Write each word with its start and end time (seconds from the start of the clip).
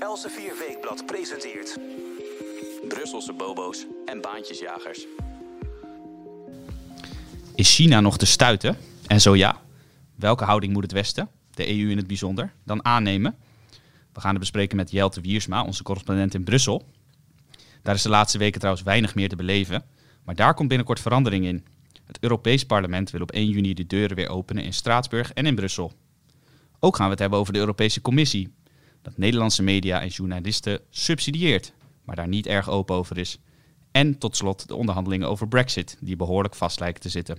Elsevier 0.00 0.52
Weekblad 0.58 1.06
presenteert... 1.06 1.78
Brusselse 2.88 3.32
bobo's 3.32 3.86
en 4.06 4.20
baantjesjagers. 4.20 5.06
Is 7.54 7.74
China 7.74 8.00
nog 8.00 8.18
te 8.18 8.26
stuiten? 8.26 8.76
En 9.06 9.20
zo 9.20 9.36
ja, 9.36 9.60
welke 10.14 10.44
houding 10.44 10.72
moet 10.72 10.82
het 10.82 10.92
Westen, 10.92 11.28
de 11.54 11.68
EU 11.68 11.90
in 11.90 11.96
het 11.96 12.06
bijzonder, 12.06 12.52
dan 12.64 12.84
aannemen? 12.84 13.36
We 14.12 14.20
gaan 14.20 14.30
het 14.30 14.40
bespreken 14.40 14.76
met 14.76 14.90
Jelte 14.90 15.20
Wiersma, 15.20 15.64
onze 15.64 15.82
correspondent 15.82 16.34
in 16.34 16.44
Brussel. 16.44 16.88
Daar 17.82 17.94
is 17.94 18.02
de 18.02 18.08
laatste 18.08 18.38
weken 18.38 18.58
trouwens 18.58 18.84
weinig 18.84 19.14
meer 19.14 19.28
te 19.28 19.36
beleven, 19.36 19.84
maar 20.24 20.34
daar 20.34 20.54
komt 20.54 20.68
binnenkort 20.68 21.00
verandering 21.00 21.44
in. 21.44 21.64
Het 22.04 22.18
Europees 22.20 22.66
Parlement 22.66 23.10
wil 23.10 23.20
op 23.20 23.30
1 23.30 23.48
juni 23.48 23.74
de 23.74 23.86
deuren 23.86 24.16
weer 24.16 24.28
openen 24.28 24.64
in 24.64 24.72
Straatsburg 24.72 25.32
en 25.32 25.46
in 25.46 25.54
Brussel. 25.54 25.92
Ook 26.80 26.96
gaan 26.96 27.04
we 27.04 27.10
het 27.10 27.20
hebben 27.20 27.38
over 27.38 27.52
de 27.52 27.58
Europese 27.58 28.00
Commissie, 28.00 28.54
dat 29.08 29.16
Nederlandse 29.18 29.62
media 29.62 30.00
en 30.00 30.08
journalisten 30.08 30.80
subsidieert, 30.90 31.72
maar 32.04 32.16
daar 32.16 32.28
niet 32.28 32.46
erg 32.46 32.68
open 32.68 32.96
over 32.96 33.18
is. 33.18 33.38
En 33.90 34.18
tot 34.18 34.36
slot 34.36 34.68
de 34.68 34.74
onderhandelingen 34.74 35.28
over 35.28 35.48
Brexit, 35.48 35.96
die 36.00 36.16
behoorlijk 36.16 36.54
vast 36.54 36.80
lijken 36.80 37.00
te 37.00 37.08
zitten. 37.08 37.38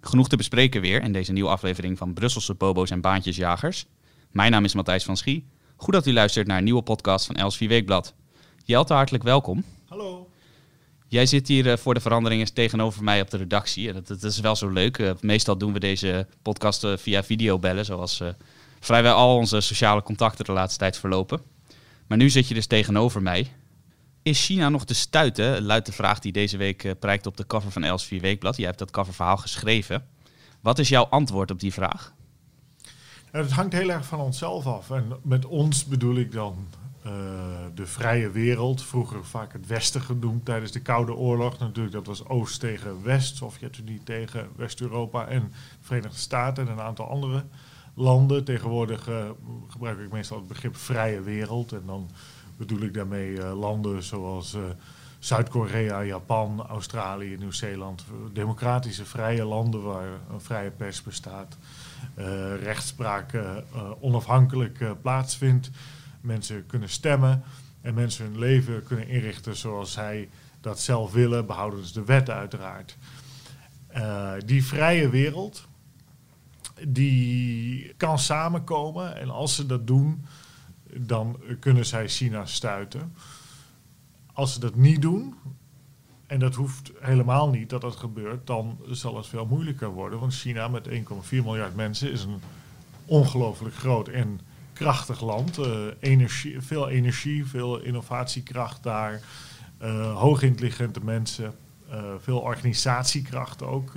Genoeg 0.00 0.28
te 0.28 0.36
bespreken 0.36 0.80
weer 0.80 1.02
in 1.02 1.12
deze 1.12 1.32
nieuwe 1.32 1.48
aflevering 1.48 1.98
van 1.98 2.14
Brusselse 2.14 2.54
Bobo's 2.54 2.90
en 2.90 3.00
Baantjesjagers. 3.00 3.86
Mijn 4.30 4.50
naam 4.50 4.64
is 4.64 4.74
Matthijs 4.74 5.04
van 5.04 5.16
Schie. 5.16 5.46
Goed 5.76 5.94
dat 5.94 6.06
u 6.06 6.12
luistert 6.12 6.46
naar 6.46 6.58
een 6.58 6.64
nieuwe 6.64 6.82
podcast 6.82 7.26
van 7.26 7.36
Elsevier 7.36 7.68
Weekblad. 7.68 8.14
Jelte, 8.64 8.94
hartelijk 8.94 9.24
welkom. 9.24 9.64
Hallo. 9.88 10.30
Jij 11.08 11.26
zit 11.26 11.48
hier 11.48 11.70
eh, 11.70 11.76
voor 11.76 11.94
de 11.94 12.00
veranderingen 12.00 12.54
tegenover 12.54 13.04
mij 13.04 13.20
op 13.20 13.30
de 13.30 13.36
redactie. 13.36 13.88
En 13.88 13.94
dat, 13.94 14.06
dat 14.06 14.22
is 14.22 14.40
wel 14.40 14.56
zo 14.56 14.68
leuk. 14.68 14.98
Eh, 14.98 15.10
meestal 15.20 15.58
doen 15.58 15.72
we 15.72 15.80
deze 15.80 16.26
podcast 16.42 16.84
eh, 16.84 16.96
via 16.96 17.24
videobellen, 17.24 17.84
zoals 17.84 18.20
uh, 18.20 18.28
vrijwel 18.86 19.14
al 19.14 19.36
onze 19.36 19.60
sociale 19.60 20.02
contacten 20.02 20.44
de 20.44 20.52
laatste 20.52 20.78
tijd 20.78 20.98
verlopen. 20.98 21.40
Maar 22.06 22.18
nu 22.18 22.30
zit 22.30 22.48
je 22.48 22.54
dus 22.54 22.66
tegenover 22.66 23.22
mij. 23.22 23.52
Is 24.22 24.44
China 24.44 24.68
nog 24.68 24.84
te 24.84 24.94
stuiten? 24.94 25.62
Luidt 25.62 25.86
de 25.86 25.92
vraag 25.92 26.18
die 26.18 26.32
deze 26.32 26.56
week 26.56 26.94
prijkt 26.98 27.26
op 27.26 27.36
de 27.36 27.46
cover 27.46 27.70
van 27.70 27.84
Elsevier 27.84 28.20
Weekblad. 28.20 28.56
Jij 28.56 28.66
hebt 28.66 28.78
dat 28.78 28.90
coververhaal 28.90 29.36
geschreven. 29.36 30.06
Wat 30.60 30.78
is 30.78 30.88
jouw 30.88 31.04
antwoord 31.04 31.50
op 31.50 31.60
die 31.60 31.72
vraag? 31.72 32.12
Nou, 33.32 33.44
het 33.44 33.54
hangt 33.54 33.72
heel 33.72 33.90
erg 33.90 34.06
van 34.06 34.20
onszelf 34.20 34.66
af. 34.66 34.90
En 34.90 35.12
met 35.22 35.44
ons 35.44 35.84
bedoel 35.84 36.16
ik 36.16 36.32
dan 36.32 36.68
uh, 37.06 37.12
de 37.74 37.86
vrije 37.86 38.30
wereld. 38.30 38.82
Vroeger 38.82 39.24
vaak 39.24 39.52
het 39.52 39.66
Westen 39.66 40.00
genoemd 40.00 40.44
tijdens 40.44 40.72
de 40.72 40.80
Koude 40.80 41.14
Oorlog. 41.14 41.58
Natuurlijk, 41.58 41.94
dat 41.94 42.06
was 42.06 42.26
Oost 42.26 42.60
tegen 42.60 43.02
West, 43.02 43.36
Sovjet-Unie 43.36 44.00
tegen 44.04 44.48
West-Europa 44.56 45.26
en 45.26 45.42
de 45.42 45.86
Verenigde 45.86 46.18
Staten 46.18 46.66
en 46.66 46.72
een 46.72 46.80
aantal 46.80 47.08
andere 47.08 47.44
landen. 47.96 48.44
Tegenwoordig 48.44 49.08
uh, 49.08 49.30
gebruik 49.68 49.98
ik 49.98 50.12
meestal 50.12 50.36
het 50.38 50.48
begrip 50.48 50.76
vrije 50.76 51.20
wereld. 51.20 51.72
En 51.72 51.82
dan 51.86 52.10
bedoel 52.56 52.80
ik 52.80 52.94
daarmee 52.94 53.30
uh, 53.30 53.58
landen 53.58 54.02
zoals 54.02 54.56
Zuid-Korea, 55.18 56.04
Japan, 56.04 56.66
Australië, 56.66 57.36
Nieuw-Zeeland. 57.36 58.04
Democratische, 58.32 59.04
vrije 59.04 59.44
landen 59.44 59.82
waar 59.82 60.08
een 60.32 60.40
vrije 60.40 60.70
pers 60.70 61.02
bestaat. 61.02 61.56
rechtspraak 62.62 63.32
onafhankelijk 64.00 65.02
plaatsvindt 65.02 65.70
mensen 66.20 66.66
kunnen 66.66 66.88
stemmen 66.88 67.42
en 67.80 67.94
mensen 67.94 68.24
hun 68.24 68.38
leven 68.38 68.84
kunnen 68.84 69.08
inrichten 69.08 69.56
zoals 69.56 69.92
zij 69.92 70.28
dat 70.60 70.80
zelf 70.80 71.12
willen, 71.12 71.46
behoudens 71.46 71.92
de 71.92 72.04
wet 72.04 72.30
uiteraard. 72.30 72.96
Die 74.46 74.64
vrije 74.64 75.08
wereld, 75.08 75.66
die 76.88 77.94
kan 77.96 78.18
samenkomen 78.18 79.16
en 79.16 79.30
als 79.30 79.54
ze 79.54 79.66
dat 79.66 79.86
doen, 79.86 80.24
dan 80.96 81.40
kunnen 81.60 81.86
zij 81.86 82.08
China 82.08 82.46
stuiten. 82.46 83.14
Als 84.32 84.52
ze 84.52 84.60
dat 84.60 84.74
niet 84.74 85.02
doen, 85.02 85.34
en 86.26 86.38
dat 86.38 86.54
hoeft 86.54 86.92
helemaal 87.00 87.48
niet 87.48 87.70
dat 87.70 87.80
dat 87.80 87.96
gebeurt, 87.96 88.46
dan 88.46 88.78
zal 88.90 89.16
het 89.16 89.26
veel 89.26 89.46
moeilijker 89.46 89.88
worden. 89.88 90.18
Want 90.18 90.34
China 90.34 90.68
met 90.68 90.88
1,4 90.88 90.94
miljard 91.30 91.76
mensen 91.76 92.12
is 92.12 92.22
een 92.22 92.40
ongelooflijk 93.04 93.74
groot 93.74 94.08
en 94.08 94.40
krachtig 94.72 95.20
land. 95.20 95.58
Energie, 96.00 96.60
veel 96.60 96.88
energie, 96.88 97.46
veel 97.46 97.78
innovatiekracht 97.78 98.82
daar. 98.82 99.20
Uh, 99.82 100.16
hoogintelligente 100.16 101.00
mensen. 101.04 101.54
Uh, 101.90 102.02
veel 102.20 102.38
organisatiekracht 102.38 103.62
ook. 103.62 103.92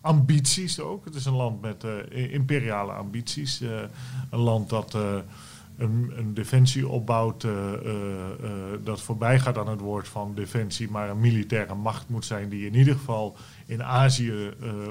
Ambities 0.00 0.80
ook. 0.80 1.04
Het 1.04 1.14
is 1.14 1.24
een 1.24 1.36
land 1.36 1.60
met 1.60 1.84
imperiale 2.10 2.92
ambities. 2.92 3.60
een 4.30 4.40
land 4.40 4.68
dat 4.68 4.94
een, 4.94 6.12
een, 6.16 6.34
defensie 6.34 6.88
opbouwt 6.88 7.46
dat 8.84 9.00
voorbij 9.00 9.38
gaat 9.38 9.58
aan 9.58 9.68
het 9.68 9.80
woord 9.80 10.08
van 10.08 10.34
defensie, 10.34 10.90
maar 10.90 11.10
een 11.10 11.20
militaire 11.20 11.74
macht 11.74 12.08
moet 12.08 12.24
zijn 12.24 12.48
die 12.48 12.66
in 12.66 12.74
ieder 12.74 12.94
geval 12.94 13.36
in 13.66 13.82
Azië 13.82 14.50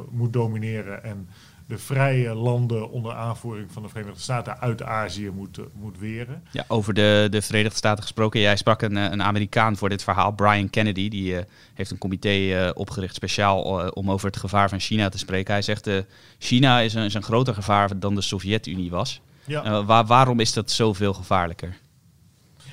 moet 0.10 0.34
domineren 0.34 1.04
en 1.04 1.30
de 1.70 1.78
vrije 1.78 2.34
landen 2.34 2.90
onder 2.90 3.14
aanvoering 3.14 3.72
van 3.72 3.84
de 3.84 3.90
Verenigde 3.90 4.22
Staten 4.22 4.60
uit 4.60 4.84
Azië 4.84 5.30
moet, 5.30 5.60
moet 5.74 6.00
weren. 6.00 6.44
Ja, 6.52 6.66
over 6.68 6.94
de, 6.94 7.28
de 7.32 7.42
Verenigde 7.42 7.78
Staten 7.78 8.04
gesproken. 8.04 8.40
Jij 8.40 8.56
sprak 8.56 8.82
een, 8.82 8.96
een 8.96 9.24
Amerikaan 9.24 9.78
voor 9.78 9.90
dit 9.90 10.04
verhaal, 10.04 10.32
Brian 10.32 10.70
Kennedy. 10.70 11.10
Die 11.10 11.34
uh, 11.34 11.40
heeft 11.74 11.92
een 11.92 11.98
comité 11.98 12.30
uh, 12.30 12.70
opgericht 12.74 13.16
speciaal 13.16 13.86
uh, 13.86 13.92
om 13.94 14.12
over 14.12 14.28
het 14.28 14.38
gevaar 14.38 14.70
van 14.70 14.80
China 14.80 15.10
te 15.10 15.18
spreken. 15.18 15.54
Hij 15.54 15.62
zegt, 15.62 15.90
China 16.40 16.80
is 16.80 16.94
een, 16.94 17.06
is 17.06 17.14
een 17.14 17.24
groter 17.24 17.54
gevaar 17.54 18.00
dan 18.00 18.16
de 18.16 18.22
Sovjet-Unie 18.22 18.90
was. 18.90 19.22
Ja. 19.46 19.84
Waar, 19.84 20.06
waarom 20.06 20.40
is 20.40 20.54
dat 20.54 20.72
zoveel 20.72 21.14
gevaarlijker? 21.14 21.78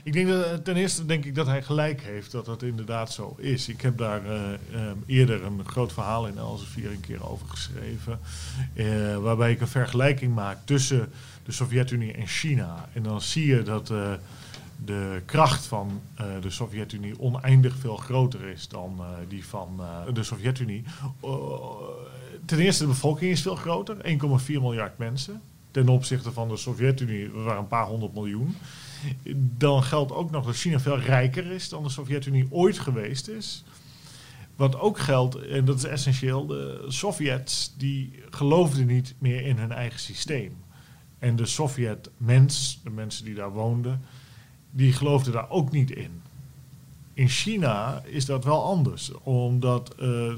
Ik 0.06 0.12
denk 0.12 0.28
dat 0.28 0.64
ten 0.64 0.76
eerste 0.76 1.06
denk 1.06 1.24
ik 1.24 1.34
dat 1.34 1.46
hij 1.46 1.62
gelijk 1.62 2.00
heeft 2.00 2.32
dat 2.32 2.44
dat 2.44 2.62
inderdaad 2.62 3.12
zo 3.12 3.34
is. 3.38 3.68
Ik 3.68 3.80
heb 3.80 3.98
daar 3.98 4.24
uh, 4.24 4.32
um, 4.74 5.02
eerder 5.06 5.44
een 5.44 5.64
groot 5.64 5.92
verhaal 5.92 6.26
in 6.26 6.38
Elsevier 6.38 6.90
een 6.90 7.00
keer 7.00 7.28
over 7.28 7.48
geschreven. 7.48 8.20
Uh, 8.74 9.16
waarbij 9.16 9.50
ik 9.50 9.60
een 9.60 9.68
vergelijking 9.68 10.34
maak 10.34 10.58
tussen 10.64 11.08
de 11.44 11.52
Sovjet-Unie 11.52 12.12
en 12.12 12.26
China. 12.26 12.88
En 12.92 13.02
dan 13.02 13.20
zie 13.20 13.46
je 13.46 13.62
dat 13.62 13.86
de 14.84 15.22
kracht 15.24 15.66
van 15.66 16.00
de 16.40 16.50
Sovjet-Unie 16.50 17.20
oneindig 17.20 17.76
veel 17.76 17.96
groter 17.96 18.44
is 18.48 18.68
dan 18.68 19.00
die 19.28 19.46
van 19.46 19.80
de 20.12 20.22
Sovjet-Unie. 20.22 20.84
ten 22.44 22.58
eerste, 22.58 22.82
de 22.82 22.88
bevolking 22.88 23.30
is 23.30 23.42
veel 23.42 23.56
groter, 23.56 23.96
1,4 23.96 24.46
miljard 24.46 24.98
mensen. 24.98 25.40
Ten 25.70 25.88
opzichte 25.88 26.32
van 26.32 26.48
de 26.48 26.56
Sovjet-Unie, 26.56 27.30
we 27.30 27.50
een 27.50 27.68
paar 27.68 27.86
honderd 27.86 28.14
miljoen. 28.14 28.56
Dan 29.38 29.82
geldt 29.82 30.12
ook 30.12 30.30
nog 30.30 30.46
dat 30.46 30.56
China 30.56 30.80
veel 30.80 30.98
rijker 30.98 31.46
is 31.46 31.68
dan 31.68 31.82
de 31.82 31.88
Sovjet-Unie 31.88 32.46
ooit 32.50 32.78
geweest 32.78 33.28
is. 33.28 33.64
Wat 34.56 34.78
ook 34.78 34.98
geldt, 34.98 35.46
en 35.46 35.64
dat 35.64 35.76
is 35.76 35.84
essentieel, 35.84 36.46
de 36.46 36.84
Sovjets 36.88 37.74
die 37.78 38.22
geloofden 38.30 38.86
niet 38.86 39.14
meer 39.18 39.42
in 39.42 39.56
hun 39.56 39.72
eigen 39.72 40.00
systeem. 40.00 40.56
En 41.18 41.36
de 41.36 41.46
Sovjet-mens, 41.46 42.80
de 42.84 42.90
mensen 42.90 43.24
die 43.24 43.34
daar 43.34 43.52
woonden, 43.52 44.02
die 44.70 44.92
geloofden 44.92 45.32
daar 45.32 45.50
ook 45.50 45.70
niet 45.70 45.90
in. 45.90 46.22
In 47.12 47.28
China 47.28 48.02
is 48.04 48.24
dat 48.24 48.44
wel 48.44 48.64
anders, 48.64 49.12
omdat 49.22 49.94
uh, 50.00 50.32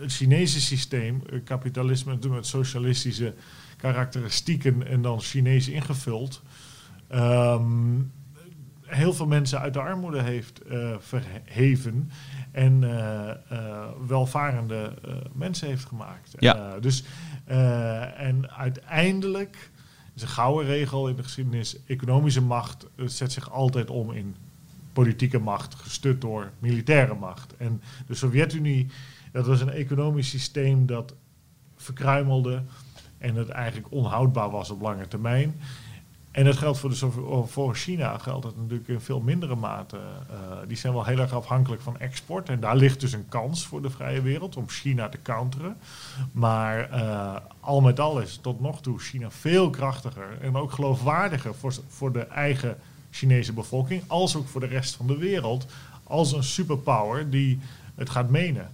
het 0.00 0.12
Chinese 0.12 0.60
systeem, 0.60 1.22
kapitalisme 1.44 2.18
met 2.28 2.46
socialistische 2.46 3.34
karakteristieken 3.76 4.86
en 4.86 5.02
dan 5.02 5.20
Chinees 5.20 5.68
ingevuld, 5.68 6.42
um, 7.14 8.12
heel 8.82 9.12
veel 9.12 9.26
mensen 9.26 9.60
uit 9.60 9.72
de 9.72 9.80
armoede 9.80 10.22
heeft 10.22 10.60
uh, 10.70 10.94
verheven 10.98 12.10
en 12.50 12.82
uh, 12.82 13.30
uh, 13.52 13.84
welvarende 14.06 14.94
mensen 15.32 15.68
heeft 15.68 15.84
gemaakt. 15.84 16.34
Ja. 16.38 16.78
dus, 16.78 17.04
en 18.16 18.50
uiteindelijk 18.50 19.70
is 20.14 20.22
een 20.22 20.28
gouden 20.28 20.66
regel 20.66 21.08
in 21.08 21.16
de 21.16 21.22
geschiedenis: 21.22 21.76
economische 21.86 22.42
macht 22.42 22.86
zet 22.96 23.32
zich 23.32 23.50
altijd 23.50 23.90
om 23.90 24.12
in 24.12 24.36
politieke 24.92 25.38
macht, 25.38 25.74
gestut 25.74 26.20
door 26.20 26.50
militaire 26.58 27.14
macht. 27.14 27.56
En 27.56 27.82
de 28.06 28.14
Sovjet-Unie, 28.14 28.86
dat 29.32 29.46
was 29.46 29.60
een 29.60 29.70
economisch 29.70 30.28
systeem 30.28 30.86
dat 30.86 31.14
verkruimelde 31.76 32.62
en 33.18 33.34
dat 33.34 33.48
eigenlijk 33.48 33.92
onhoudbaar 33.92 34.50
was 34.50 34.70
op 34.70 34.80
lange 34.80 35.08
termijn. 35.08 35.60
En 36.38 36.44
dat 36.44 36.56
geldt 36.56 36.78
voor, 36.78 36.90
de, 36.90 37.42
voor 37.46 37.74
China 37.74 38.18
geldt 38.18 38.44
het 38.44 38.56
natuurlijk 38.56 38.88
in 38.88 39.00
veel 39.00 39.20
mindere 39.20 39.54
mate. 39.54 39.96
Uh, 39.96 40.36
die 40.68 40.76
zijn 40.76 40.92
wel 40.92 41.04
heel 41.04 41.18
erg 41.18 41.32
afhankelijk 41.32 41.82
van 41.82 41.98
export. 41.98 42.48
En 42.48 42.60
daar 42.60 42.76
ligt 42.76 43.00
dus 43.00 43.12
een 43.12 43.28
kans 43.28 43.66
voor 43.66 43.82
de 43.82 43.90
vrije 43.90 44.22
wereld 44.22 44.56
om 44.56 44.68
China 44.68 45.08
te 45.08 45.18
counteren. 45.22 45.76
Maar 46.32 46.90
uh, 46.90 47.36
al 47.60 47.80
met 47.80 48.00
al 48.00 48.20
is 48.20 48.38
tot 48.42 48.60
nog 48.60 48.80
toe 48.80 48.98
China 48.98 49.30
veel 49.30 49.70
krachtiger 49.70 50.38
en 50.40 50.56
ook 50.56 50.72
geloofwaardiger 50.72 51.54
voor, 51.54 51.74
voor 51.88 52.12
de 52.12 52.26
eigen 52.26 52.76
Chinese 53.10 53.52
bevolking, 53.52 54.02
als 54.06 54.36
ook 54.36 54.48
voor 54.48 54.60
de 54.60 54.66
rest 54.66 54.94
van 54.94 55.06
de 55.06 55.16
wereld, 55.16 55.66
als 56.04 56.32
een 56.32 56.44
superpower 56.44 57.30
die 57.30 57.58
het 57.94 58.10
gaat 58.10 58.30
menen. 58.30 58.70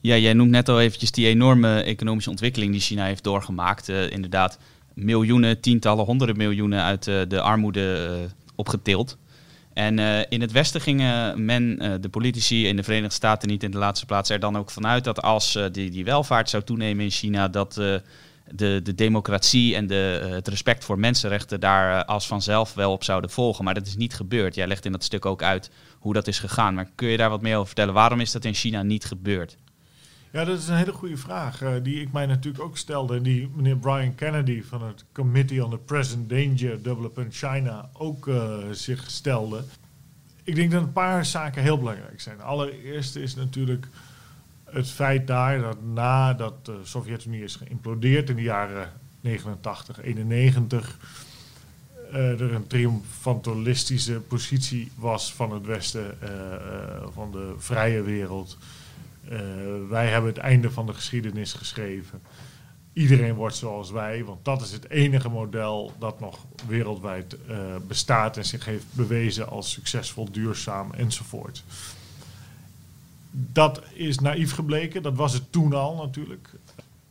Ja, 0.00 0.16
jij 0.16 0.32
noemt 0.32 0.50
net 0.50 0.68
al 0.68 0.80
eventjes 0.80 1.12
die 1.12 1.26
enorme 1.26 1.80
economische 1.80 2.30
ontwikkeling 2.30 2.72
die 2.72 2.80
China 2.80 3.04
heeft 3.04 3.24
doorgemaakt. 3.24 3.88
Uh, 3.88 4.10
inderdaad, 4.10 4.58
miljoenen, 4.98 5.60
tientallen, 5.60 6.04
honderden 6.04 6.36
miljoenen 6.36 6.82
uit 6.82 7.06
uh, 7.06 7.20
de 7.28 7.40
armoede 7.40 8.18
uh, 8.20 8.30
opgetild. 8.54 9.18
En 9.78 9.98
eh, 9.98 10.20
in 10.28 10.40
het 10.40 10.52
Westen 10.52 10.80
gingen 10.80 11.44
men, 11.44 11.78
eh, 11.78 11.92
de 12.00 12.08
politici 12.08 12.66
in 12.66 12.76
de 12.76 12.82
Verenigde 12.82 13.14
Staten 13.14 13.48
niet 13.48 13.62
in 13.62 13.70
de 13.70 13.78
laatste 13.78 14.06
plaats, 14.06 14.30
er 14.30 14.40
dan 14.40 14.56
ook 14.56 14.70
vanuit 14.70 15.04
dat 15.04 15.22
als 15.22 15.56
uh, 15.56 15.64
die, 15.72 15.90
die 15.90 16.04
welvaart 16.04 16.50
zou 16.50 16.62
toenemen 16.62 17.04
in 17.04 17.10
China, 17.10 17.48
dat 17.48 17.74
de, 17.74 18.80
de 18.82 18.94
democratie 18.94 19.74
en 19.74 19.86
de, 19.86 20.28
het 20.30 20.48
respect 20.48 20.84
voor 20.84 20.98
mensenrechten 20.98 21.60
daar 21.60 22.04
als 22.04 22.26
vanzelf 22.26 22.74
wel 22.74 22.92
op 22.92 23.04
zouden 23.04 23.30
volgen. 23.30 23.64
Maar 23.64 23.74
dat 23.74 23.86
is 23.86 23.96
niet 23.96 24.14
gebeurd. 24.14 24.54
Jij 24.54 24.66
legt 24.66 24.84
in 24.84 24.92
dat 24.92 25.04
stuk 25.04 25.26
ook 25.26 25.42
uit 25.42 25.70
hoe 25.98 26.12
dat 26.12 26.26
is 26.26 26.38
gegaan. 26.38 26.74
Maar 26.74 26.90
kun 26.94 27.08
je 27.08 27.16
daar 27.16 27.30
wat 27.30 27.42
meer 27.42 27.54
over 27.54 27.66
vertellen? 27.66 27.94
Waarom 27.94 28.20
is 28.20 28.32
dat 28.32 28.44
in 28.44 28.54
China 28.54 28.82
niet 28.82 29.04
gebeurd? 29.04 29.56
Ja, 30.30 30.44
dat 30.44 30.58
is 30.58 30.68
een 30.68 30.76
hele 30.76 30.92
goede 30.92 31.16
vraag. 31.16 31.62
Uh, 31.62 31.72
die 31.82 32.00
ik 32.00 32.12
mij 32.12 32.26
natuurlijk 32.26 32.64
ook 32.64 32.76
stelde. 32.76 33.16
En 33.16 33.22
die 33.22 33.50
meneer 33.54 33.76
Brian 33.76 34.14
Kennedy 34.14 34.62
van 34.62 34.82
het 34.82 35.04
Committee 35.12 35.64
on 35.64 35.70
the 35.70 35.78
Present 35.78 36.28
Danger 36.28 36.82
Development 36.82 37.34
China 37.34 37.90
ook 37.92 38.26
uh, 38.26 38.56
zich 38.70 39.10
stelde. 39.10 39.64
Ik 40.42 40.54
denk 40.54 40.70
dat 40.70 40.82
een 40.82 40.92
paar 40.92 41.24
zaken 41.24 41.62
heel 41.62 41.78
belangrijk 41.78 42.20
zijn. 42.20 42.40
Allereerst 42.40 43.16
is 43.16 43.34
natuurlijk 43.34 43.88
het 44.64 44.90
feit 44.90 45.26
daar 45.26 45.60
dat 45.60 45.82
nadat 45.82 46.64
de 46.64 46.80
Sovjet-Unie 46.82 47.42
is 47.42 47.56
geïmplodeerd 47.56 48.30
in 48.30 48.36
de 48.36 48.42
jaren 48.42 48.92
89, 49.20 50.02
91. 50.02 50.98
Uh, 52.12 52.40
er 52.40 52.54
een 52.54 52.66
triomfantalistische 52.66 54.20
positie 54.20 54.90
was 54.94 55.34
van 55.34 55.52
het 55.52 55.66
Westen, 55.66 56.18
van 57.12 57.32
de 57.32 57.54
vrije 57.58 58.02
wereld 58.02 58.58
wij 59.88 60.08
hebben 60.08 60.30
het 60.30 60.40
einde 60.40 60.70
van 60.70 60.86
de 60.86 60.94
geschiedenis 60.94 61.52
geschreven. 61.52 62.20
Iedereen 62.92 63.34
wordt 63.34 63.56
zoals 63.56 63.90
wij, 63.90 64.24
want 64.24 64.44
dat 64.44 64.62
is 64.62 64.72
het 64.72 64.90
enige 64.90 65.28
model 65.28 65.92
dat 65.98 66.20
nog 66.20 66.46
wereldwijd 66.66 67.36
uh, 67.48 67.56
bestaat 67.86 68.36
en 68.36 68.44
zich 68.44 68.64
heeft 68.64 68.84
bewezen 68.90 69.48
als 69.48 69.70
succesvol, 69.70 70.30
duurzaam 70.30 70.92
enzovoort. 70.92 71.64
Dat 73.30 73.82
is 73.92 74.18
naïef 74.18 74.52
gebleken, 74.52 75.02
dat 75.02 75.16
was 75.16 75.32
het 75.32 75.52
toen 75.52 75.72
al 75.72 75.96
natuurlijk. 75.96 76.50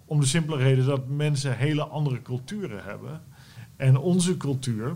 Om 0.06 0.20
de 0.20 0.26
simpele 0.26 0.58
reden 0.58 0.86
dat 0.86 1.08
mensen 1.08 1.58
hele 1.58 1.84
andere 1.84 2.22
culturen 2.22 2.84
hebben. 2.84 3.22
En 3.76 3.98
onze 3.98 4.38
cultuur, 4.38 4.96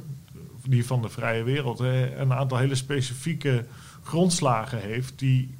die 0.65 0.85
van 0.85 1.01
de 1.01 1.09
vrije 1.09 1.43
wereld, 1.43 1.79
een 1.79 2.33
aantal 2.33 2.57
hele 2.57 2.75
specifieke 2.75 3.65
grondslagen 4.03 4.81
heeft 4.81 5.19
die 5.19 5.55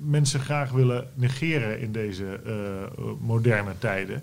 mensen 0.00 0.40
graag 0.40 0.70
willen 0.70 1.08
negeren 1.14 1.80
in 1.80 1.92
deze 1.92 2.40
uh, 2.46 3.02
moderne 3.20 3.78
tijden. 3.78 4.22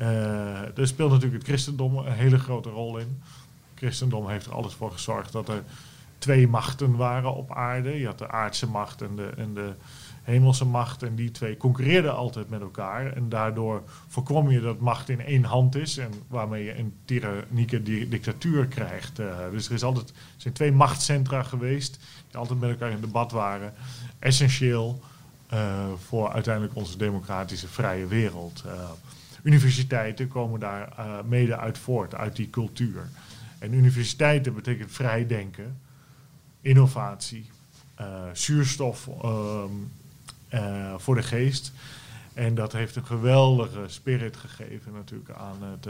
Uh, 0.00 0.78
er 0.78 0.86
speelt 0.86 1.10
natuurlijk 1.10 1.38
het 1.38 1.48
christendom 1.48 1.98
een 1.98 2.12
hele 2.12 2.38
grote 2.38 2.68
rol 2.68 2.98
in. 2.98 3.20
Het 3.70 3.78
christendom 3.78 4.28
heeft 4.28 4.46
er 4.46 4.54
alles 4.54 4.74
voor 4.74 4.92
gezorgd 4.92 5.32
dat 5.32 5.48
er 5.48 5.62
twee 6.18 6.48
machten 6.48 6.96
waren 6.96 7.34
op 7.34 7.52
aarde. 7.52 7.98
Je 7.98 8.06
had 8.06 8.18
de 8.18 8.30
aardse 8.30 8.66
macht 8.66 9.02
en 9.02 9.16
de, 9.16 9.30
en 9.36 9.54
de 9.54 9.72
hemelse 10.30 10.64
macht. 10.64 11.02
En 11.02 11.14
die 11.14 11.30
twee 11.30 11.56
concurreerden 11.56 12.14
altijd 12.14 12.50
met 12.50 12.60
elkaar. 12.60 13.12
En 13.12 13.28
daardoor 13.28 13.82
voorkom 14.08 14.50
je 14.50 14.60
dat 14.60 14.80
macht 14.80 15.08
in 15.08 15.20
één 15.20 15.44
hand 15.44 15.74
is. 15.74 15.98
En 15.98 16.10
waarmee 16.28 16.64
je 16.64 16.78
een 16.78 16.92
tyrannieke 17.04 17.82
dictatuur 18.08 18.66
krijgt. 18.66 19.20
Uh, 19.20 19.36
dus 19.50 19.66
er 19.66 19.72
is 19.72 19.82
altijd, 19.82 20.12
zijn 20.36 20.54
twee 20.54 20.72
machtscentra 20.72 21.42
geweest. 21.42 21.98
Die 22.26 22.36
altijd 22.36 22.60
met 22.60 22.70
elkaar 22.70 22.90
in 22.90 23.00
debat 23.00 23.32
waren 23.32 23.72
essentieel 24.18 25.00
uh, 25.52 25.84
voor 26.06 26.32
uiteindelijk 26.32 26.76
onze 26.76 26.98
democratische 26.98 27.68
vrije 27.68 28.06
wereld. 28.06 28.62
Uh, 28.66 28.72
universiteiten 29.42 30.28
komen 30.28 30.60
daar 30.60 30.92
mede 31.24 31.56
uit 31.56 31.78
voort, 31.78 32.14
uit 32.14 32.36
die 32.36 32.50
cultuur. 32.50 33.08
En 33.58 33.74
universiteiten 33.74 34.54
betekent 34.54 34.92
vrij 34.92 35.26
denken, 35.26 35.80
innovatie, 36.60 37.50
zuurstof 38.32 39.08
um, 39.24 39.90
voor 40.96 41.14
de 41.14 41.22
geest. 41.22 41.72
En 42.34 42.54
dat 42.54 42.72
heeft 42.72 42.96
een 42.96 43.06
geweldige 43.06 43.84
spirit 43.86 44.36
gegeven 44.36 44.92
natuurlijk 44.92 45.30
aan 45.30 45.56
het 45.60 45.86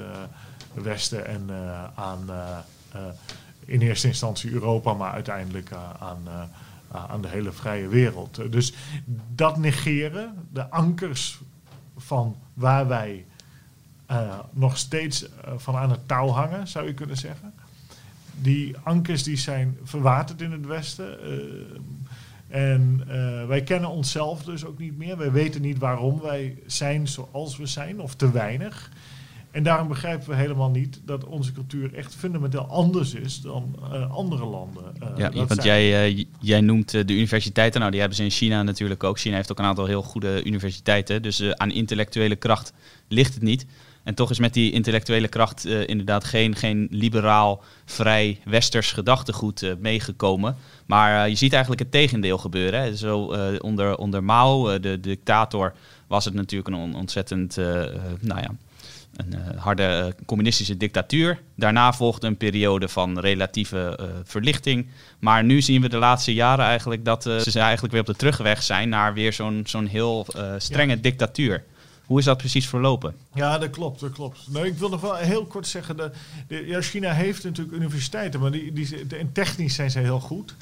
Westen 0.85 1.27
en 1.27 1.51
aan 1.95 2.31
in 3.65 3.81
eerste 3.81 4.07
instantie 4.07 4.51
Europa, 4.51 4.95
maar 4.95 5.13
uiteindelijk 5.13 5.73
aan 5.99 6.29
aan 6.93 7.23
de 7.23 7.29
hele 7.29 7.53
vrije 7.53 7.89
wereld. 7.89 8.53
Dus 8.53 8.75
dat 9.35 9.57
negeren, 9.57 10.49
de 10.53 10.71
ankers 10.71 11.41
van 11.97 12.37
waar 12.55 12.89
wij 12.89 13.27
nog 14.51 14.77
steeds 14.77 15.27
van 15.57 15.77
aan 15.77 15.91
het 15.91 16.09
touw 16.09 16.29
hangen, 16.29 16.69
zou 16.69 16.87
je 16.87 16.95
kunnen 16.95 17.17
zeggen. 17.17 17.55
Die 18.35 18.77
ankers 18.83 19.23
die 19.23 19.37
zijn 19.37 19.79
verwaterd 19.83 20.41
in 20.41 20.53
het 20.53 20.67
Westen. 20.67 21.19
Uh, 22.51 22.73
en 22.73 23.05
wij 23.49 23.63
kennen 23.63 23.91
onszelf 23.91 24.43
dus 24.43 24.65
ook 24.65 24.79
niet 24.79 24.99
meer. 24.99 25.17
Wij 25.17 25.33
weten 25.33 25.63
niet 25.63 25.79
waarom 25.79 26.21
wij 26.21 26.57
zijn 26.67 27.09
zoals 27.09 27.57
we 27.57 27.67
zijn, 27.67 28.01
of 28.01 28.15
te 28.15 28.31
weinig. 28.31 28.91
En 29.51 29.63
daarom 29.63 29.89
begrijpen 29.89 30.29
we 30.29 30.35
helemaal 30.35 30.71
niet 30.71 31.01
dat 31.05 31.25
onze 31.25 31.53
cultuur 31.53 31.95
echt 31.95 32.15
fundamenteel 32.15 32.67
anders 32.67 33.15
is 33.15 33.41
dan 33.41 33.77
uh, 33.93 34.11
andere 34.11 34.45
landen. 34.45 34.85
Uh, 35.03 35.09
ja, 35.17 35.47
want 35.47 35.63
jij, 35.63 36.11
uh, 36.11 36.25
jij 36.41 36.61
noemt 36.61 36.91
de 36.91 37.15
universiteiten, 37.15 37.81
nou 37.81 37.91
die 37.91 38.01
hebben 38.01 38.19
ze 38.19 38.25
in 38.25 38.31
China 38.31 38.63
natuurlijk 38.63 39.05
ook. 39.05 39.19
China 39.19 39.37
heeft 39.37 39.51
ook 39.51 39.59
een 39.59 39.65
aantal 39.65 39.87
heel 39.87 40.03
goede 40.03 40.45
universiteiten, 40.45 41.23
dus 41.23 41.55
aan 41.55 41.71
intellectuele 41.71 42.37
kracht 42.37 42.73
ligt 43.09 43.35
het 43.35 43.43
niet. 43.43 43.67
En 44.03 44.15
toch 44.15 44.31
is 44.31 44.39
met 44.39 44.55
die 44.55 44.73
intellectuele 44.73 45.29
kracht 45.29 45.65
inderdaad 45.67 46.25
geen, 46.25 46.57
geen 46.57 46.89
liberaal, 46.91 47.63
vrij, 47.85 48.41
westers 48.45 48.93
gedachtegoed 48.93 49.75
meegekomen. 49.79 50.57
Maar 50.87 51.29
je 51.29 51.35
ziet 51.35 51.53
eigenlijk 51.53 51.83
het 51.83 51.91
tegendeel 51.91 52.39
gebeuren. 52.39 52.81
Hè. 52.81 52.97
Zo 52.97 53.19
onder, 53.59 53.97
onder 53.97 54.25
Mao, 54.25 54.81
de 54.81 55.01
dictator, 55.01 55.75
was 56.07 56.25
het 56.25 56.35
natuurlijk 56.35 56.77
een 56.77 56.95
ontzettend, 56.95 57.57
nou 58.21 58.41
ja 58.41 58.51
een 59.17 59.35
uh, 59.35 59.61
harde 59.61 60.15
uh, 60.17 60.25
communistische 60.27 60.77
dictatuur. 60.77 61.41
Daarna 61.55 61.93
volgde 61.93 62.27
een 62.27 62.37
periode 62.37 62.89
van 62.89 63.19
relatieve 63.19 63.99
uh, 64.01 64.07
verlichting. 64.25 64.87
Maar 65.19 65.45
nu 65.45 65.63
zien 65.63 65.81
we 65.83 65.89
de 65.89 65.97
laatste 65.97 66.35
jaren 66.35 66.65
eigenlijk 66.65 67.05
dat 67.05 67.23
ze 67.23 67.61
eigenlijk 67.61 67.93
weer 67.93 68.01
op 68.01 68.07
de 68.07 68.17
terugweg 68.17 68.63
zijn 68.63 68.89
naar 68.89 69.15
weer 69.15 69.33
zo'n 69.33 69.63
zo'n 69.67 69.87
heel 69.87 70.27
strenge 70.59 70.95
ja. 70.95 71.01
dictatuur. 71.03 71.65
Hoe 72.11 72.19
is 72.19 72.25
dat 72.25 72.37
precies 72.37 72.69
verlopen? 72.69 73.15
Ja, 73.35 73.59
dat 73.59 73.71
klopt, 73.71 74.01
dat 74.01 74.13
klopt. 74.13 74.49
Nou, 74.49 74.67
ik 74.67 74.79
wil 74.79 74.89
nog 74.89 75.01
wel 75.01 75.15
heel 75.15 75.47
kort 75.47 75.67
zeggen, 75.67 75.97
dat 75.97 76.15
de, 76.47 76.67
ja, 76.67 76.81
China 76.81 77.13
heeft 77.13 77.45
natuurlijk 77.45 77.77
universiteiten, 77.77 78.41
maar 78.41 78.51
die, 78.51 78.73
die, 78.73 79.07
en 79.19 79.33
technisch 79.33 79.75
zijn 79.75 79.91
ze 79.91 79.99
heel 79.99 80.21
goed. 80.21 80.55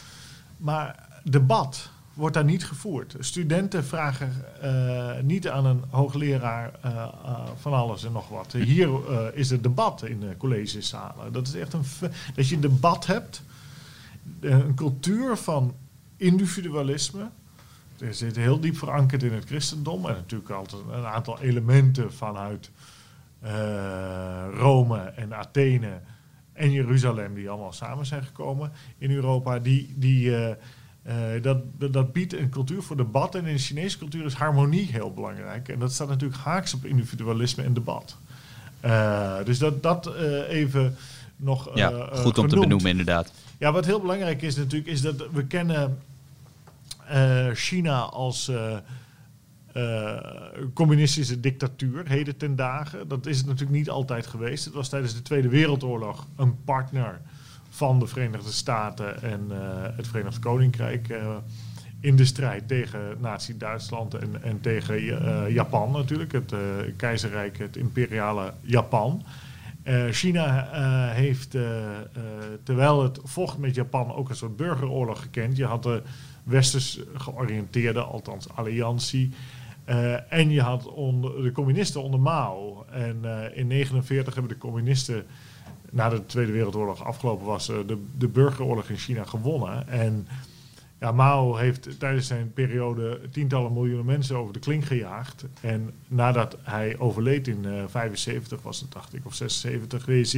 Maar 0.56 1.08
debat, 1.24 1.90
wordt 2.14 2.34
daar 2.34 2.44
niet 2.44 2.64
gevoerd. 2.64 3.16
Studenten 3.18 3.84
vragen 3.84 4.32
uh, 4.64 5.10
niet 5.22 5.48
aan 5.48 5.66
een 5.66 5.82
hoogleraar 5.90 6.72
uh, 6.84 6.92
uh, 6.94 7.40
van 7.60 7.72
alles 7.72 8.04
en 8.04 8.12
nog 8.12 8.28
wat. 8.28 8.52
Hier 8.52 8.90
is 9.34 9.50
het 9.50 9.62
debat 9.62 10.04
in 10.04 10.20
de 10.20 10.34
collegezalen. 10.38 11.32
Dat 11.32 11.46
is 11.46 11.54
echt 11.54 11.72
een. 11.72 11.84
Dat 12.34 12.48
je 12.48 12.54
een 12.54 12.60
debat 12.60 13.06
hebt, 13.06 13.42
een 14.40 14.74
cultuur 14.74 15.36
van 15.36 15.74
individualisme. 16.16 17.28
Er 18.00 18.14
zit 18.14 18.36
heel 18.36 18.60
diep 18.60 18.76
verankerd 18.76 19.22
in 19.22 19.32
het 19.32 19.44
christendom 19.44 20.06
en 20.06 20.14
natuurlijk 20.14 20.50
altijd 20.50 20.82
een 20.92 21.06
aantal 21.06 21.40
elementen 21.40 22.12
vanuit 22.12 22.70
Rome 24.58 24.98
en 24.98 25.34
Athene 25.34 26.00
en 26.52 26.72
Jeruzalem, 26.72 27.34
die 27.34 27.50
allemaal 27.50 27.72
samen 27.72 28.06
zijn 28.06 28.22
gekomen 28.22 28.72
in 28.98 29.10
Europa, 29.10 29.58
die. 29.58 29.94
die 29.96 30.30
uh, 30.30 31.42
dat, 31.42 31.58
dat, 31.78 31.92
dat, 31.92 32.12
biedt 32.12 32.32
een 32.32 32.48
cultuur 32.48 32.82
voor 32.82 32.96
debat. 32.96 33.34
En 33.34 33.46
in 33.46 33.54
de 33.54 33.60
Chinese 33.60 33.98
cultuur 33.98 34.24
is 34.24 34.34
harmonie 34.34 34.86
heel 34.92 35.12
belangrijk. 35.12 35.68
En 35.68 35.78
dat 35.78 35.92
staat 35.92 36.08
natuurlijk 36.08 36.40
haaks 36.40 36.74
op 36.74 36.84
individualisme 36.84 37.62
en 37.62 37.74
debat. 37.74 38.16
Dus 39.44 39.58
dat, 39.58 39.82
dat 39.82 40.14
even 40.48 40.96
nog. 41.36 41.70
ja, 41.74 41.90
goed 41.90 42.24
om 42.24 42.32
genoemd. 42.32 42.50
te 42.50 42.58
benoemen, 42.58 42.90
inderdaad. 42.90 43.32
Ja, 43.58 43.72
wat 43.72 43.84
heel 43.84 44.00
belangrijk 44.00 44.42
is 44.42 44.56
natuurlijk, 44.56 44.90
is 44.90 45.00
dat 45.00 45.30
we 45.32 45.44
kennen 45.44 45.98
China 47.52 48.00
als. 48.00 48.50
communistische 50.74 51.40
dictatuur, 51.40 52.08
heden 52.08 52.36
ten 52.36 52.56
dagen. 52.56 53.08
Dat 53.08 53.26
is 53.26 53.38
het 53.38 53.46
natuurlijk 53.46 53.78
niet 53.78 53.90
altijd 53.90 54.26
geweest. 54.26 54.64
Het 54.64 54.74
was 54.74 54.88
tijdens 54.88 55.14
de 55.14 55.22
Tweede 55.22 55.48
Wereldoorlog 55.48 56.26
een 56.36 56.64
partner 56.64 57.20
van 57.70 57.98
de 57.98 58.06
Verenigde 58.06 58.52
Staten 58.52 59.22
en 59.22 59.50
het 59.96 60.06
Verenigd 60.06 60.38
Koninkrijk 60.38 61.18
in 62.00 62.16
de 62.16 62.24
strijd 62.24 62.68
tegen 62.68 63.00
Nazi-Duitsland 63.18 64.14
en, 64.14 64.42
en 64.42 64.60
tegen 64.60 65.02
Japan 65.52 65.92
natuurlijk, 65.92 66.32
het 66.32 66.54
keizerrijk, 66.96 67.58
het 67.58 67.76
imperiale 67.76 68.52
Japan. 68.60 69.22
China 70.10 70.68
heeft, 71.12 71.56
terwijl 72.62 73.02
het 73.02 73.18
vocht 73.24 73.58
met 73.58 73.74
Japan, 73.74 74.14
ook 74.14 74.28
een 74.28 74.36
soort 74.36 74.56
burgeroorlog 74.56 75.22
gekend. 75.22 75.56
Je 75.56 75.64
had 75.64 75.82
de 75.82 76.02
westers 76.48 77.00
georiënteerde, 77.14 78.00
althans 78.00 78.48
alliantie. 78.54 79.30
en 80.28 80.50
je 80.50 80.60
had 80.60 80.86
onder, 80.86 81.42
de 81.42 81.52
communisten 81.52 82.02
onder 82.02 82.20
Mao. 82.20 82.84
En 82.90 83.14
in 83.54 83.68
1949 83.68 84.34
hebben 84.34 84.52
de 84.52 84.58
communisten 84.58 85.26
na 85.90 86.08
de 86.08 86.26
Tweede 86.26 86.52
Wereldoorlog 86.52 87.04
afgelopen 87.04 87.46
was, 87.46 87.68
eh, 87.68 87.76
de, 87.86 88.04
de 88.18 88.28
burgeroorlog 88.28 88.88
in 88.88 88.96
China 88.96 89.24
gewonnen. 89.24 89.88
En 89.88 90.28
ja, 91.00 91.12
Mao 91.12 91.56
heeft 91.56 91.98
tijdens 91.98 92.26
zijn 92.26 92.52
periode 92.52 93.20
tientallen 93.30 93.72
miljoenen 93.72 94.04
mensen 94.04 94.36
over 94.36 94.52
de 94.52 94.58
kling 94.58 94.86
gejaagd. 94.86 95.44
En 95.60 95.90
nadat 96.08 96.56
hij 96.62 96.98
overleed 96.98 97.48
in 97.48 97.64
uh, 97.64 97.84
75, 97.86 98.62
was 98.62 98.80
het 98.80 98.92
dacht 98.92 99.14
ik, 99.14 99.26
of 99.26 99.34
76, 99.34 100.08
is, 100.08 100.36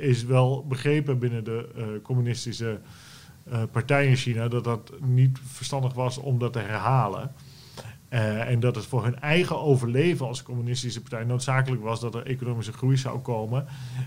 is 0.00 0.24
wel 0.24 0.66
begrepen 0.68 1.18
binnen 1.18 1.44
de 1.44 2.00
communistische 2.02 2.80
partij 3.72 4.06
in 4.06 4.16
China 4.16 4.48
dat 4.48 4.64
dat 4.64 4.92
niet 5.00 5.38
verstandig 5.44 5.94
was 5.94 6.18
om 6.18 6.38
dat 6.38 6.52
te 6.52 6.58
herhalen. 6.58 7.34
Uh, 8.12 8.48
en 8.48 8.60
dat 8.60 8.74
het 8.74 8.86
voor 8.86 9.04
hun 9.04 9.20
eigen 9.20 9.60
overleven 9.60 10.26
als 10.26 10.42
communistische 10.42 11.00
partij 11.00 11.24
noodzakelijk 11.24 11.82
was 11.82 12.00
dat 12.00 12.14
er 12.14 12.26
economische 12.26 12.72
groei 12.72 12.96
zou 12.96 13.18
komen. 13.18 13.66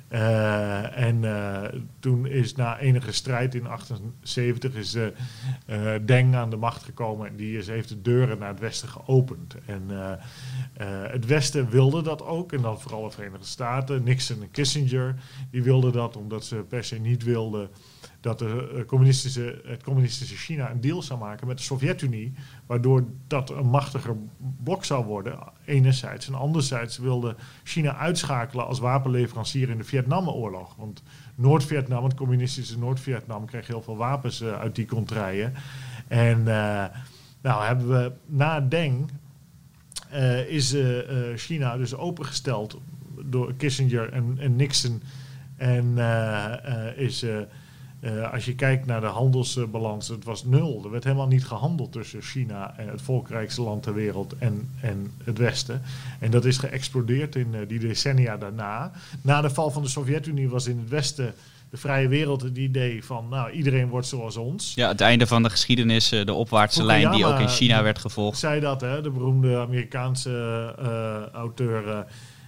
Uh, 0.09 0.97
en 0.97 1.23
uh, 1.23 1.61
toen 1.99 2.25
is 2.25 2.55
na 2.55 2.79
enige 2.79 3.11
strijd 3.11 3.55
in 3.55 3.63
1978 3.63 4.75
is 4.75 4.97
Deng 6.05 6.35
aan 6.35 6.49
de 6.49 6.55
macht 6.55 6.83
gekomen 6.83 7.27
en 7.27 7.35
die 7.35 7.57
is, 7.57 7.67
heeft 7.67 7.89
de 7.89 8.01
deuren 8.01 8.39
naar 8.39 8.49
het 8.49 8.59
Westen 8.59 8.89
geopend. 8.89 9.55
En 9.65 9.83
het 11.11 11.25
Westen 11.25 11.69
wilde 11.69 12.01
dat 12.01 12.25
ook, 12.25 12.53
en 12.53 12.61
dan 12.61 12.81
vooral 12.81 13.03
de 13.03 13.11
Verenigde 13.11 13.45
Staten. 13.45 14.03
Nixon 14.03 14.41
en 14.41 14.51
Kissinger 14.51 15.15
die 15.51 15.63
wilden 15.63 15.91
dat 15.91 16.17
omdat 16.17 16.45
ze 16.45 16.55
per 16.55 16.83
se 16.83 16.99
niet 16.99 17.23
wilden 17.23 17.69
dat 18.25 18.39
de 18.39 18.73
eh, 18.75 18.85
communistische, 18.85 19.61
het 19.65 19.83
communistische 19.83 20.35
China 20.35 20.71
een 20.71 20.81
deal 20.81 21.01
zou 21.01 21.19
maken 21.19 21.47
met 21.47 21.57
de 21.57 21.63
Sovjet-Unie, 21.63 22.33
waardoor 22.65 23.03
dat 23.27 23.49
een 23.49 23.67
machtiger 23.67 24.15
blok 24.63 24.85
zou 24.85 25.05
worden, 25.05 25.39
enerzijds. 25.65 26.27
En 26.27 26.33
anderzijds 26.33 26.97
wilde 26.97 27.35
China 27.63 27.95
uitschakelen 27.95 28.65
als 28.65 28.79
wapenleverancier 28.79 29.69
in 29.69 29.77
de 29.77 29.83
Vietnamoorlog. 29.83 30.75
Want 30.75 31.03
Noord-Vietnam, 31.35 32.03
het 32.03 32.13
communistische 32.13 32.77
Noord-Vietnam, 32.79 33.45
kreeg 33.45 33.67
heel 33.67 33.81
veel 33.81 33.97
wapens 33.97 34.41
uh, 34.41 34.59
uit 34.59 34.75
die 34.75 34.85
contraien. 34.85 35.53
En 36.07 36.39
uh, 36.39 36.85
nou 37.41 37.65
hebben 37.65 37.87
we 37.87 38.11
na 38.25 38.61
Deng 38.61 39.09
is 40.47 40.75
China 41.35 41.77
dus 41.77 41.95
opengesteld 41.95 42.79
door 43.25 43.53
Kissinger 43.53 44.11
en, 44.11 44.35
en 44.39 44.55
Nixon. 44.55 45.01
En 45.57 45.97
is 46.95 47.25
uh, 48.05 48.33
als 48.33 48.45
je 48.45 48.55
kijkt 48.55 48.85
naar 48.85 49.01
de 49.01 49.07
handelsbalans, 49.07 50.07
het 50.07 50.23
was 50.23 50.43
nul. 50.43 50.81
Er 50.83 50.91
werd 50.91 51.03
helemaal 51.03 51.27
niet 51.27 51.45
gehandeld 51.45 51.91
tussen 51.91 52.21
China, 52.21 52.73
en 52.77 52.87
het 52.87 53.01
volkrijkste 53.01 53.61
land 53.61 53.83
ter 53.83 53.93
wereld, 53.93 54.35
en, 54.37 54.69
en 54.81 55.11
het 55.23 55.37
Westen. 55.37 55.81
En 56.19 56.31
dat 56.31 56.45
is 56.45 56.57
geëxplodeerd 56.57 57.35
in 57.35 57.47
uh, 57.53 57.59
die 57.67 57.79
decennia 57.79 58.37
daarna. 58.37 58.91
Na 59.21 59.41
de 59.41 59.49
val 59.49 59.71
van 59.71 59.81
de 59.81 59.89
Sovjet-Unie 59.89 60.49
was 60.49 60.67
in 60.67 60.77
het 60.77 60.89
Westen 60.89 61.33
de 61.69 61.77
vrije 61.77 62.07
wereld 62.07 62.41
het 62.41 62.57
idee 62.57 63.03
van, 63.03 63.29
nou, 63.29 63.51
iedereen 63.51 63.87
wordt 63.87 64.07
zoals 64.07 64.37
ons. 64.37 64.73
Ja, 64.73 64.87
het 64.87 65.01
einde 65.01 65.27
van 65.27 65.43
de 65.43 65.49
geschiedenis, 65.49 66.09
de 66.09 66.33
opwaartse 66.33 66.83
lijn 66.83 67.11
die 67.11 67.25
ook 67.25 67.39
in 67.39 67.47
China 67.47 67.83
werd 67.83 67.99
gevolgd. 67.99 68.37
Zei 68.39 68.59
dat, 68.59 68.81
hè, 68.81 69.01
de 69.01 69.09
beroemde 69.09 69.57
Amerikaanse 69.57 70.75
uh, 70.79 71.33
auteur. 71.33 72.05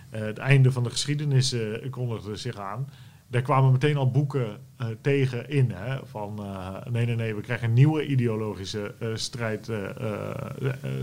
het 0.10 0.38
einde 0.38 0.72
van 0.72 0.84
de 0.84 0.90
geschiedenis 0.90 1.56
kondigde 1.90 2.36
zich 2.36 2.58
aan 2.58 2.88
daar 3.28 3.42
kwamen 3.42 3.72
meteen 3.72 3.98
al 3.98 4.12
boeken 4.12 4.60
uh, 4.82 4.88
tegen 5.02 5.50
in. 5.50 5.72
Hè, 5.72 5.98
van 6.04 6.40
uh, 6.40 6.76
nee, 6.90 7.06
nee, 7.06 7.16
nee, 7.16 7.36
we 7.36 7.42
krijgen 7.42 7.68
een 7.68 7.74
nieuwe 7.74 8.06
ideologische 8.06 8.96
uh, 9.00 9.10
strijd, 9.14 9.70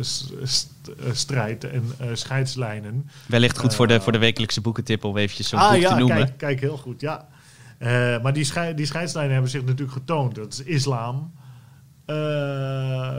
st 0.01 0.73
strijd 1.13 1.65
en 1.65 1.85
scheidslijnen. 2.13 3.11
Wellicht 3.27 3.59
goed 3.59 3.75
voor, 3.75 3.87
de, 3.87 4.01
voor 4.01 4.13
de 4.13 4.19
wekelijkse 4.19 4.61
boekentip 4.61 5.05
om 5.05 5.17
eventjes 5.17 5.49
zo'n 5.49 5.59
ah, 5.59 5.73
boek 5.73 5.81
ja, 5.81 5.89
te 5.93 5.99
noemen. 5.99 6.17
Kijk, 6.17 6.37
kijk, 6.37 6.61
heel 6.61 6.77
goed, 6.77 7.01
ja. 7.01 7.29
maar 8.23 8.33
die, 8.33 8.45
schei 8.45 8.75
die 8.75 8.87
scheidslijnen 8.87 9.33
hebben 9.33 9.51
zich 9.51 9.65
natuurlijk 9.65 9.93
getoond. 9.93 10.35
Dat 10.35 10.53
is 10.53 10.63
islam 10.63 11.33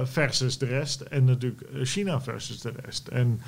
versus 0.04 0.58
de 0.58 0.66
rest 0.66 1.02
en 1.02 1.24
natuurlijk 1.24 1.64
China 1.84 2.22
versus 2.22 2.60
de 2.60 2.72
rest. 2.86 3.08
En 3.08 3.42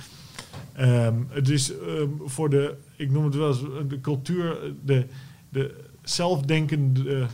um, 0.79 1.27
het 1.29 1.49
is 1.49 1.71
um, 1.71 2.21
voor 2.25 2.49
de, 2.49 2.75
ik 2.95 3.11
noem 3.11 3.25
het 3.25 3.35
wel 3.35 3.47
eens, 3.47 3.61
de 3.87 4.01
cultuur... 4.01 4.57
De, 4.83 5.05
de 5.57 5.83
zelfdenkende 6.03 7.25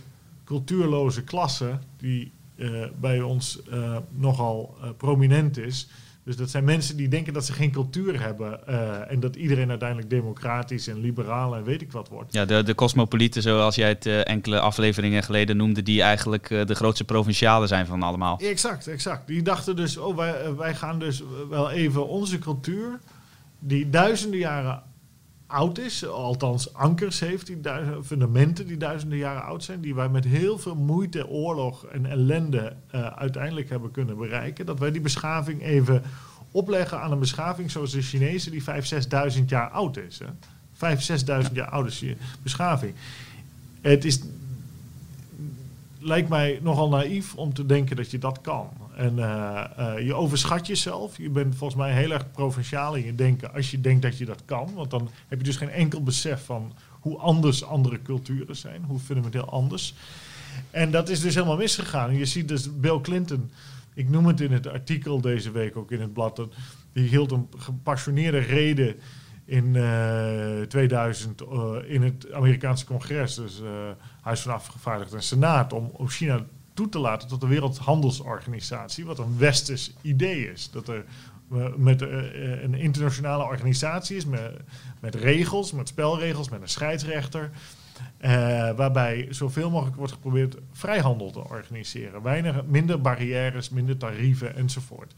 cultuurloze 0.43 1.23
klasse 1.23 1.79
die 1.97 2.31
uh, 2.55 2.85
bij 2.99 3.21
ons 3.21 3.59
uh, 3.73 3.97
nogal 4.09 4.77
uh, 4.81 4.89
prominent 4.97 5.57
is. 5.57 5.87
Dus 6.23 6.35
dat 6.35 6.49
zijn 6.49 6.63
mensen 6.63 6.97
die 6.97 7.07
denken 7.07 7.33
dat 7.33 7.45
ze 7.45 7.53
geen 7.53 7.71
cultuur 7.71 8.21
hebben 8.21 8.67
en 9.09 9.19
dat 9.19 9.35
iedereen 9.35 9.69
uiteindelijk 9.69 10.09
democratisch 10.09 10.87
en 10.87 10.99
liberaal 10.99 11.55
en 11.55 11.63
weet 11.63 11.81
ik 11.81 11.91
wat 11.91 12.09
wordt. 12.09 12.33
Ja, 12.33 12.45
de, 12.45 12.63
de 12.63 12.75
cosmopolieten, 12.75 13.41
zoals 13.41 13.75
jij 13.75 13.89
het 13.89 14.05
enkele 14.05 14.59
afleveringen 14.59 15.23
geleden 15.23 15.57
noemde, 15.57 15.83
die 15.83 16.01
eigenlijk 16.01 16.47
de 16.47 16.75
grootste 16.75 17.03
provincialen 17.03 17.67
zijn 17.67 17.85
van 17.85 18.03
allemaal. 18.03 18.39
Exact, 18.39 18.87
exact. 18.87 19.27
Die 19.27 19.41
dachten 19.41 19.75
dus, 19.75 19.97
oh, 19.97 20.15
wij, 20.15 20.55
wij 20.55 20.75
gaan 20.75 20.99
dus 20.99 21.23
wel 21.49 21.71
even 21.71 22.07
onze 22.07 22.39
cultuur, 22.39 22.99
die 23.59 23.89
duizenden 23.89 24.39
jaren 24.39 24.83
oud 25.47 25.77
is, 25.77 26.05
althans 26.05 26.73
ankers 26.73 27.19
heeft, 27.19 27.47
die 27.47 27.57
fundamenten 28.03 28.67
die 28.67 28.77
duizenden 28.77 29.17
jaren 29.17 29.43
oud 29.43 29.63
zijn, 29.63 29.81
die 29.81 29.95
wij 29.95 30.09
met 30.09 30.25
heel 30.25 30.57
veel 30.57 30.75
moeite, 30.75 31.27
oorlog 31.27 31.85
en 31.85 32.05
ellende 32.05 32.75
uh, 32.95 33.05
uiteindelijk 33.07 33.69
hebben 33.69 33.91
kunnen 33.91 34.17
bereiken, 34.17 34.65
dat 34.65 34.79
wij 34.79 34.91
die 34.91 35.01
beschaving 35.01 35.61
even 35.61 36.03
opleggen 36.51 37.01
aan 37.01 37.11
een 37.11 37.19
beschaving 37.19 37.71
zoals 37.71 37.91
de 37.91 38.01
Chinese, 38.01 38.49
die 38.49 38.63
5.000, 38.63 38.67
6.000 39.37 39.45
jaar 39.45 39.69
oud 39.69 39.97
is. 39.97 40.21
5.000, 40.21 40.27
6.000 41.47 41.51
jaar 41.53 41.69
oude 41.69 42.15
beschaving. 42.43 42.93
Het 43.81 44.05
is, 44.05 44.19
lijkt 45.99 46.29
mij 46.29 46.59
nogal 46.61 46.89
naïef 46.89 47.35
om 47.35 47.53
te 47.53 47.65
denken 47.65 47.95
dat 47.95 48.11
je 48.11 48.19
dat 48.19 48.41
kan. 48.41 48.69
En 48.95 49.15
uh, 49.17 49.63
uh, 49.79 50.05
je 50.05 50.13
overschat 50.13 50.67
jezelf. 50.67 51.17
Je 51.17 51.29
bent 51.29 51.55
volgens 51.55 51.79
mij 51.79 51.93
heel 51.93 52.11
erg 52.11 52.31
provinciaal 52.31 52.95
in 52.95 53.05
je 53.05 53.15
denken 53.15 53.53
als 53.53 53.71
je 53.71 53.81
denkt 53.81 54.01
dat 54.01 54.17
je 54.17 54.25
dat 54.25 54.41
kan. 54.45 54.73
Want 54.73 54.91
dan 54.91 55.09
heb 55.27 55.39
je 55.39 55.45
dus 55.45 55.57
geen 55.57 55.69
enkel 55.69 56.03
besef 56.03 56.45
van 56.45 56.73
hoe 56.89 57.17
anders 57.17 57.63
andere 57.63 58.01
culturen 58.01 58.55
zijn. 58.55 58.83
Hoe 58.83 58.99
fundamenteel 58.99 59.49
anders. 59.49 59.95
En 60.71 60.91
dat 60.91 61.09
is 61.09 61.21
dus 61.21 61.35
helemaal 61.35 61.57
misgegaan. 61.57 62.15
je 62.15 62.25
ziet 62.25 62.47
dus 62.47 62.79
Bill 62.79 63.01
Clinton, 63.01 63.51
ik 63.93 64.09
noem 64.09 64.25
het 64.25 64.41
in 64.41 64.51
het 64.51 64.67
artikel 64.67 65.21
deze 65.21 65.51
week 65.51 65.77
ook 65.77 65.91
in 65.91 66.01
het 66.01 66.13
blad, 66.13 66.47
die 66.93 67.07
hield 67.07 67.31
een 67.31 67.47
gepassioneerde 67.57 68.39
reden 68.39 68.95
in 69.45 69.75
uh, 69.75 70.61
2000 70.61 71.41
uh, 71.41 71.75
in 71.85 72.01
het 72.01 72.31
Amerikaanse 72.31 72.85
congres, 72.85 73.35
dus 73.35 73.61
uh, 73.61 73.69
Huis 74.21 74.41
van 74.41 74.53
Afgevaardigden 74.53 75.17
en 75.17 75.23
Senaat, 75.23 75.73
om, 75.73 75.89
om 75.93 76.07
China 76.07 76.45
toe 76.73 76.89
te 76.89 76.99
laten 76.99 77.27
tot 77.27 77.41
de 77.41 77.47
Wereldhandelsorganisatie, 77.47 79.05
wat 79.05 79.19
een 79.19 79.37
westers 79.37 79.93
idee 80.01 80.51
is. 80.51 80.69
Dat 80.71 80.87
er 80.87 81.05
met 81.75 82.01
uh, 82.01 82.63
een 82.63 82.73
internationale 82.73 83.43
organisatie 83.43 84.17
is, 84.17 84.25
met, 84.99 85.15
regels, 85.15 85.71
met 85.71 85.87
spelregels, 85.87 86.49
met 86.49 86.61
een 86.61 86.69
scheidsrechter. 86.69 87.49
Uh, 88.21 88.29
waarbij 88.75 89.27
zoveel 89.29 89.69
mogelijk 89.69 89.95
wordt 89.95 90.11
geprobeerd 90.11 90.57
vrijhandel 90.71 91.31
te 91.31 91.49
organiseren. 91.49 92.21
Weinig, 92.21 92.65
minder 92.65 93.01
barrières, 93.01 93.69
minder 93.69 93.97
tarieven 93.97 94.55
enzovoort. 94.55 95.13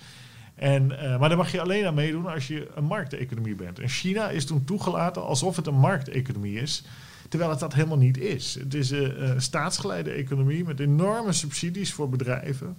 En, 0.56 0.88
maar 0.88 1.30
daar 1.30 1.38
mag 1.38 1.52
je 1.52 1.62
alleen 1.62 1.86
aan 1.86 1.94
meedoen 1.94 2.26
als 2.26 2.48
je 2.48 2.68
een 2.76 2.84
markteconomie 2.84 3.56
bent. 3.56 3.80
En 3.80 3.90
China 3.90 4.30
is 4.30 4.46
toen 4.46 4.64
toegelaten 4.64 5.24
alsof 5.24 5.56
het 5.56 5.68
een 5.68 5.80
markteconomie 5.80 6.60
is. 6.60 6.84
Terwijl 7.30 7.52
het 7.52 7.60
dat 7.60 7.74
helemaal 7.74 7.98
niet 7.98 8.18
is. 8.18 8.56
Het 8.60 8.74
is 8.74 8.92
een, 8.92 9.30
een 9.30 9.42
staatsgeleide 9.42 10.12
economie 10.12 10.64
met 10.64 10.80
enorme 10.80 11.34
subsidies 11.34 11.94
voor 11.94 12.10
bedrijven. 12.10 12.78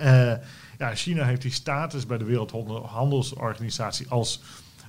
Uh, 0.00 0.32
ja, 0.78 0.94
China 0.94 1.24
heeft 1.24 1.42
die 1.42 1.50
status 1.50 2.06
bij 2.06 2.18
de 2.18 2.24
Wereldhandelsorganisatie 2.24 4.08
als 4.08 4.42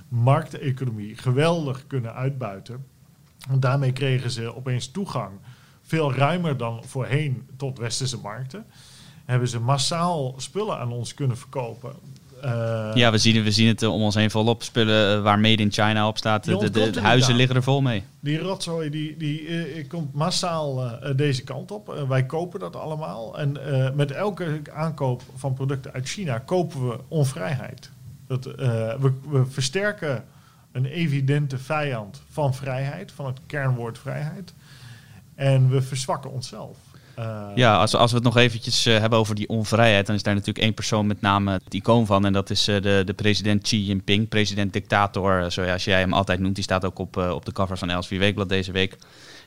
markteconomie 0.08 1.16
geweldig 1.16 1.86
kunnen 1.86 2.14
uitbuiten. 2.14 2.84
Want 3.48 3.62
daarmee 3.62 3.92
kregen 3.92 4.30
ze 4.30 4.54
opeens 4.54 4.90
toegang, 4.90 5.32
veel 5.82 6.14
ruimer 6.14 6.56
dan 6.56 6.84
voorheen, 6.84 7.48
tot 7.56 7.78
westerse 7.78 8.18
markten. 8.18 8.66
Hebben 9.24 9.48
ze 9.48 9.60
massaal 9.60 10.34
spullen 10.36 10.78
aan 10.78 10.92
ons 10.92 11.14
kunnen 11.14 11.38
verkopen 11.38 11.94
uh, 12.44 12.90
ja, 12.94 13.10
we 13.10 13.18
zien, 13.18 13.42
we 13.42 13.50
zien 13.50 13.68
het 13.68 13.82
om 13.82 14.02
ons 14.02 14.14
heen 14.14 14.30
volop. 14.30 14.62
Spullen 14.62 15.16
uh, 15.16 15.22
waar 15.22 15.38
Made 15.38 15.62
in 15.62 15.72
China 15.72 16.08
op 16.08 16.16
staat. 16.16 16.44
De, 16.44 16.70
de, 16.70 16.90
de 16.90 17.00
huizen 17.00 17.34
liggen 17.34 17.56
er 17.56 17.62
vol 17.62 17.80
mee. 17.80 18.02
Die 18.20 18.38
rotzooi 18.38 18.90
die, 18.90 19.16
die 19.16 19.40
uh, 19.40 19.88
komt 19.88 20.14
massaal 20.14 20.98
deze 21.16 21.42
kant 21.42 21.70
op. 21.70 22.04
wij 22.08 22.26
kopen 22.26 22.60
dat 22.60 22.76
allemaal. 22.76 23.38
En 23.38 23.58
met 23.94 24.10
elke 24.10 24.60
aankoop 24.72 25.22
van 25.36 25.54
producten 25.54 25.92
uit 25.92 26.08
China 26.08 26.38
kopen 26.38 26.88
we 26.88 26.98
onvrijheid. 27.08 27.90
Dat, 28.26 28.44
we, 28.44 29.12
we 29.28 29.46
versterken 29.48 30.24
een 30.72 30.86
evidente 30.86 31.58
vijand 31.58 32.22
van 32.30 32.54
vrijheid, 32.54 33.12
van 33.12 33.26
het 33.26 33.38
kernwoord 33.46 33.98
vrijheid. 33.98 34.52
En 35.34 35.70
we 35.70 35.82
verzwakken 35.82 36.32
onszelf. 36.32 36.76
Uh, 37.18 37.46
Ja, 37.54 37.76
als, 37.76 37.94
als 37.94 38.10
we 38.10 38.16
het 38.16 38.26
nog 38.26 38.36
eventjes 38.36 38.86
eh, 38.86 38.98
hebben 38.98 39.18
over 39.18 39.34
die 39.34 39.48
onvrijheid, 39.48 40.06
dan 40.06 40.14
is 40.14 40.22
daar 40.22 40.34
natuurlijk 40.34 40.64
één 40.64 40.74
persoon 40.74 41.06
met 41.06 41.20
name 41.20 41.52
het 41.52 41.74
icoon 41.74 42.06
van. 42.06 42.24
En 42.26 42.32
dat 42.32 42.50
is 42.50 42.68
eh, 42.68 42.82
de, 42.82 43.02
de 43.06 43.12
president 43.12 43.62
Xi 43.62 43.84
Jinping, 43.84 44.28
president-dictator, 44.28 45.42
eh, 45.42 45.50
zoals 45.50 45.84
jij 45.84 46.00
hem 46.00 46.12
altijd 46.12 46.38
noemt. 46.40 46.54
Die 46.54 46.64
staat 46.64 46.84
ook 46.84 46.98
op, 46.98 47.16
eh, 47.16 47.30
op 47.30 47.44
de 47.44 47.52
cover 47.52 47.78
van 47.78 47.90
Els 47.90 48.08
Weekblad 48.08 48.48
deze 48.48 48.72
week. 48.72 48.96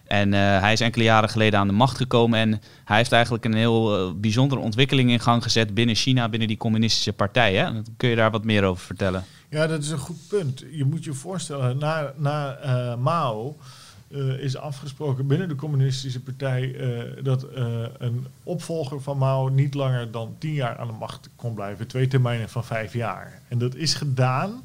En 0.07 0.33
eh, 0.33 0.59
hij 0.59 0.73
is 0.73 0.81
enkele 0.81 1.03
jaren 1.03 1.29
geleden 1.29 1.59
aan 1.59 1.67
de 1.67 1.73
macht 1.73 1.97
gekomen. 1.97 2.39
En 2.39 2.61
hij 2.85 2.97
heeft 2.97 3.11
eigenlijk 3.11 3.45
een 3.45 3.53
heel 3.53 3.97
eh, 3.97 4.11
bijzondere 4.15 4.61
ontwikkeling 4.61 5.09
in 5.11 5.19
gang 5.19 5.43
gezet 5.43 5.73
binnen 5.73 5.95
China, 5.95 6.29
binnen 6.29 6.47
die 6.47 6.57
communistische 6.57 7.13
partij. 7.13 7.55
Hè? 7.55 7.69
Kun 7.97 8.09
je 8.09 8.15
daar 8.15 8.31
wat 8.31 8.43
meer 8.43 8.63
over 8.63 8.85
vertellen? 8.85 9.23
Ja, 9.49 9.67
dat 9.67 9.83
is 9.83 9.89
een 9.89 9.97
goed 9.97 10.27
punt. 10.27 10.63
Je 10.71 10.85
moet 10.85 11.03
je 11.03 11.13
voorstellen, 11.13 11.77
na, 11.77 12.13
na 12.17 12.55
eh, 12.55 12.95
Mao 12.95 13.57
eh, 14.07 14.39
is 14.39 14.57
afgesproken 14.57 15.27
binnen 15.27 15.47
de 15.47 15.55
communistische 15.55 16.21
partij 16.21 16.75
eh, 16.75 17.23
dat 17.23 17.43
eh, 17.43 17.83
een 17.97 18.25
opvolger 18.43 19.01
van 19.01 19.17
Mao 19.17 19.47
niet 19.47 19.73
langer 19.73 20.11
dan 20.11 20.35
tien 20.37 20.53
jaar 20.53 20.77
aan 20.77 20.87
de 20.87 20.93
macht 20.93 21.29
kon 21.35 21.53
blijven. 21.53 21.87
Twee 21.87 22.07
termijnen 22.07 22.49
van 22.49 22.63
vijf 22.63 22.93
jaar. 22.93 23.41
En 23.47 23.57
dat 23.57 23.75
is 23.75 23.93
gedaan 23.93 24.63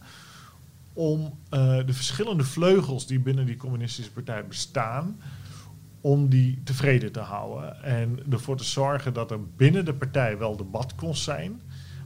om 0.92 1.38
de 1.86 1.92
verschillende 1.92 2.44
vleugels 2.44 3.06
die 3.06 3.20
binnen 3.20 3.46
die 3.46 3.56
communistische 3.56 4.12
partij 4.12 4.46
bestaan, 4.46 5.20
om 6.00 6.28
die 6.28 6.60
tevreden 6.64 7.12
te 7.12 7.20
houden. 7.20 7.82
En 7.82 8.18
ervoor 8.30 8.56
te 8.56 8.64
zorgen 8.64 9.12
dat 9.12 9.30
er 9.30 9.38
binnen 9.56 9.84
de 9.84 9.94
partij 9.94 10.38
wel 10.38 10.56
debat 10.56 10.94
kon 10.94 11.16
zijn, 11.16 11.60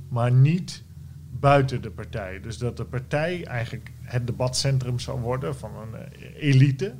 maar 0.08 0.32
niet 0.32 0.82
buiten 1.30 1.82
de 1.82 1.90
partij. 1.90 2.40
Dus 2.40 2.58
dat 2.58 2.76
de 2.76 2.84
partij 2.84 3.44
eigenlijk 3.44 3.90
het 4.02 4.26
debatcentrum 4.26 4.98
zou 4.98 5.20
worden 5.20 5.56
van 5.56 5.70
een 5.76 6.12
elite. 6.36 6.94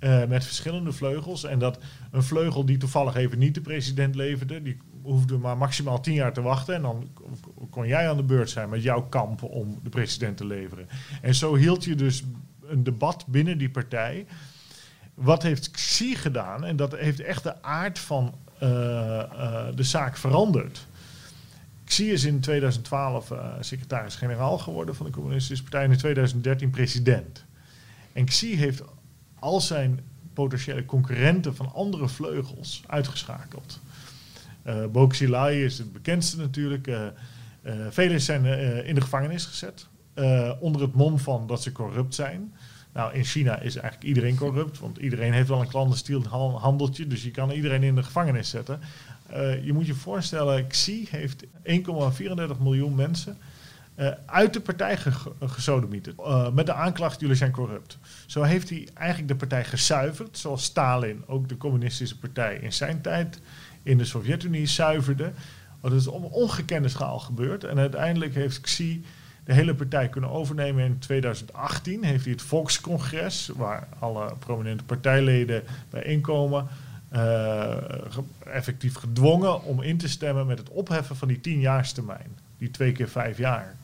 Eh, 0.00 0.24
met 0.24 0.44
verschillende 0.44 0.92
vleugels. 0.92 1.44
En 1.44 1.58
dat 1.58 1.78
een 2.10 2.22
vleugel 2.22 2.64
die 2.64 2.76
toevallig 2.76 3.14
even 3.14 3.38
niet 3.38 3.54
de 3.54 3.60
president 3.60 4.14
leverde, 4.14 4.62
die 4.62 4.78
hoefde 5.02 5.38
maar 5.38 5.56
maximaal 5.56 6.00
tien 6.00 6.14
jaar 6.14 6.32
te 6.32 6.42
wachten. 6.42 6.74
En 6.74 6.82
dan 6.82 7.08
kon 7.70 7.86
jij 7.86 8.08
aan 8.08 8.16
de 8.16 8.22
beurt 8.22 8.50
zijn 8.50 8.68
met 8.68 8.82
jouw 8.82 9.02
kamp 9.02 9.42
om 9.42 9.80
de 9.82 9.90
president 9.90 10.36
te 10.36 10.46
leveren. 10.46 10.88
En 11.22 11.34
zo 11.34 11.54
hield 11.54 11.84
je 11.84 11.94
dus 11.94 12.24
een 12.66 12.84
debat 12.84 13.26
binnen 13.26 13.58
die 13.58 13.70
partij. 13.70 14.26
Wat 15.14 15.42
heeft 15.42 15.70
Xi 15.70 16.14
gedaan? 16.14 16.64
En 16.64 16.76
dat 16.76 16.96
heeft 16.96 17.20
echt 17.20 17.42
de 17.42 17.62
aard 17.62 17.98
van 17.98 18.34
eh, 18.58 19.20
eh, 19.20 19.66
de 19.74 19.82
zaak 19.82 20.16
veranderd. 20.16 20.86
Xi 21.84 22.12
is 22.12 22.24
in 22.24 22.40
2012 22.40 23.30
eh, 23.30 23.46
secretaris-generaal 23.60 24.58
geworden 24.58 24.94
van 24.94 25.06
de 25.06 25.12
Communistische 25.12 25.62
Partij 25.62 25.84
en 25.84 25.90
in 25.90 25.98
2013 25.98 26.70
president. 26.70 27.44
En 28.12 28.24
Xi 28.24 28.56
heeft 28.56 28.82
al 29.40 29.60
zijn 29.60 30.00
potentiële 30.34 30.84
concurrenten 30.84 31.56
van 31.56 31.72
andere 31.72 32.08
vleugels 32.08 32.82
uitgeschakeld. 32.86 33.80
Eh 34.62 34.84
Bo 34.92 35.06
Xilai 35.06 35.64
is 35.64 35.78
het 35.78 35.92
bekendste 35.92 36.36
natuurlijk. 36.36 36.86
Eh 36.86 37.06
eh, 37.62 37.74
velen 37.90 38.20
zijn 38.20 38.44
in 38.84 38.94
de 38.94 39.00
gevangenis 39.00 39.44
gezet. 39.44 39.86
onder 40.60 40.82
het 40.82 40.94
mom 40.94 41.18
van 41.18 41.46
dat 41.46 41.62
ze 41.62 41.72
corrupt 41.72 42.14
zijn. 42.14 42.52
Nou, 42.92 43.14
in 43.14 43.24
China 43.24 43.58
is 43.58 43.76
eigenlijk 43.76 44.04
iedereen 44.04 44.36
corrupt, 44.36 44.78
want 44.78 44.96
iedereen 44.98 45.32
heeft 45.32 45.48
wel 45.48 45.60
een 45.60 45.68
clandestien 45.68 46.24
han- 46.24 46.54
handeltje, 46.54 47.06
dus 47.06 47.22
je 47.22 47.30
kan 47.30 47.50
iedereen 47.50 47.82
in 47.82 47.94
de 47.94 48.02
gevangenis 48.02 48.50
zetten. 48.50 48.80
Je 49.62 49.70
moet 49.72 49.86
je 49.86 49.94
voorstellen, 49.94 50.66
Xi 50.66 51.06
heeft 51.10 51.44
1,34 51.62 52.58
miljoen 52.60 52.94
mensen 52.94 53.36
eh, 54.00 54.08
uit 54.26 54.52
de 54.52 54.60
partij 54.60 54.96
ge 54.96 55.10
gesodemieterd. 55.40 56.18
Eh, 56.18 56.50
met 56.50 56.66
de 56.66 56.72
aanklacht, 56.74 57.20
jullie 57.20 57.36
zijn 57.36 57.50
corrupt. 57.50 57.98
Zo 58.26 58.42
heeft 58.42 58.68
hij 58.70 58.88
eigenlijk 58.94 59.28
de 59.28 59.36
partij 59.36 59.64
gezuiverd, 59.64 60.38
zoals 60.38 60.64
Stalin 60.64 61.22
ook 61.26 61.48
de 61.48 61.56
communistische 61.56 62.18
partij 62.18 62.56
in 62.56 62.72
zijn 62.72 63.00
tijd 63.00 63.40
in 63.82 63.98
de 63.98 64.04
Sovjet-Unie 64.04 64.66
zuiverde. 64.66 65.32
Dat 65.80 65.92
is 65.92 66.06
op 66.06 66.32
ongekende 66.32 66.88
schaal 66.88 67.18
gebeurd. 67.18 67.64
En 67.64 67.78
uiteindelijk 67.78 68.34
heeft 68.34 68.60
Xi 68.60 69.04
de 69.44 69.52
hele 69.52 69.74
partij 69.74 70.08
kunnen 70.08 70.30
overnemen. 70.30 70.84
In 70.84 70.98
2018 70.98 72.04
heeft 72.04 72.24
hij 72.24 72.32
het 72.32 72.42
Volkscongres, 72.42 73.50
waar 73.56 73.88
alle 73.98 74.34
prominente 74.38 74.84
partijleden 74.84 75.62
bijeenkomen, 75.90 76.66
ge- 77.10 78.22
effectief 78.44 78.94
gedwongen 78.94 79.62
om 79.62 79.82
in 79.82 79.98
te 79.98 80.08
stemmen 80.08 80.46
met 80.46 80.58
het 80.58 80.68
opheffen 80.68 81.16
van 81.16 81.28
die 81.28 81.40
tienjaarstermijn. 81.40 82.36
Die 82.58 82.70
twee 82.70 82.92
keer 82.92 83.08
vijf 83.08 83.38
jaar. 83.38 83.74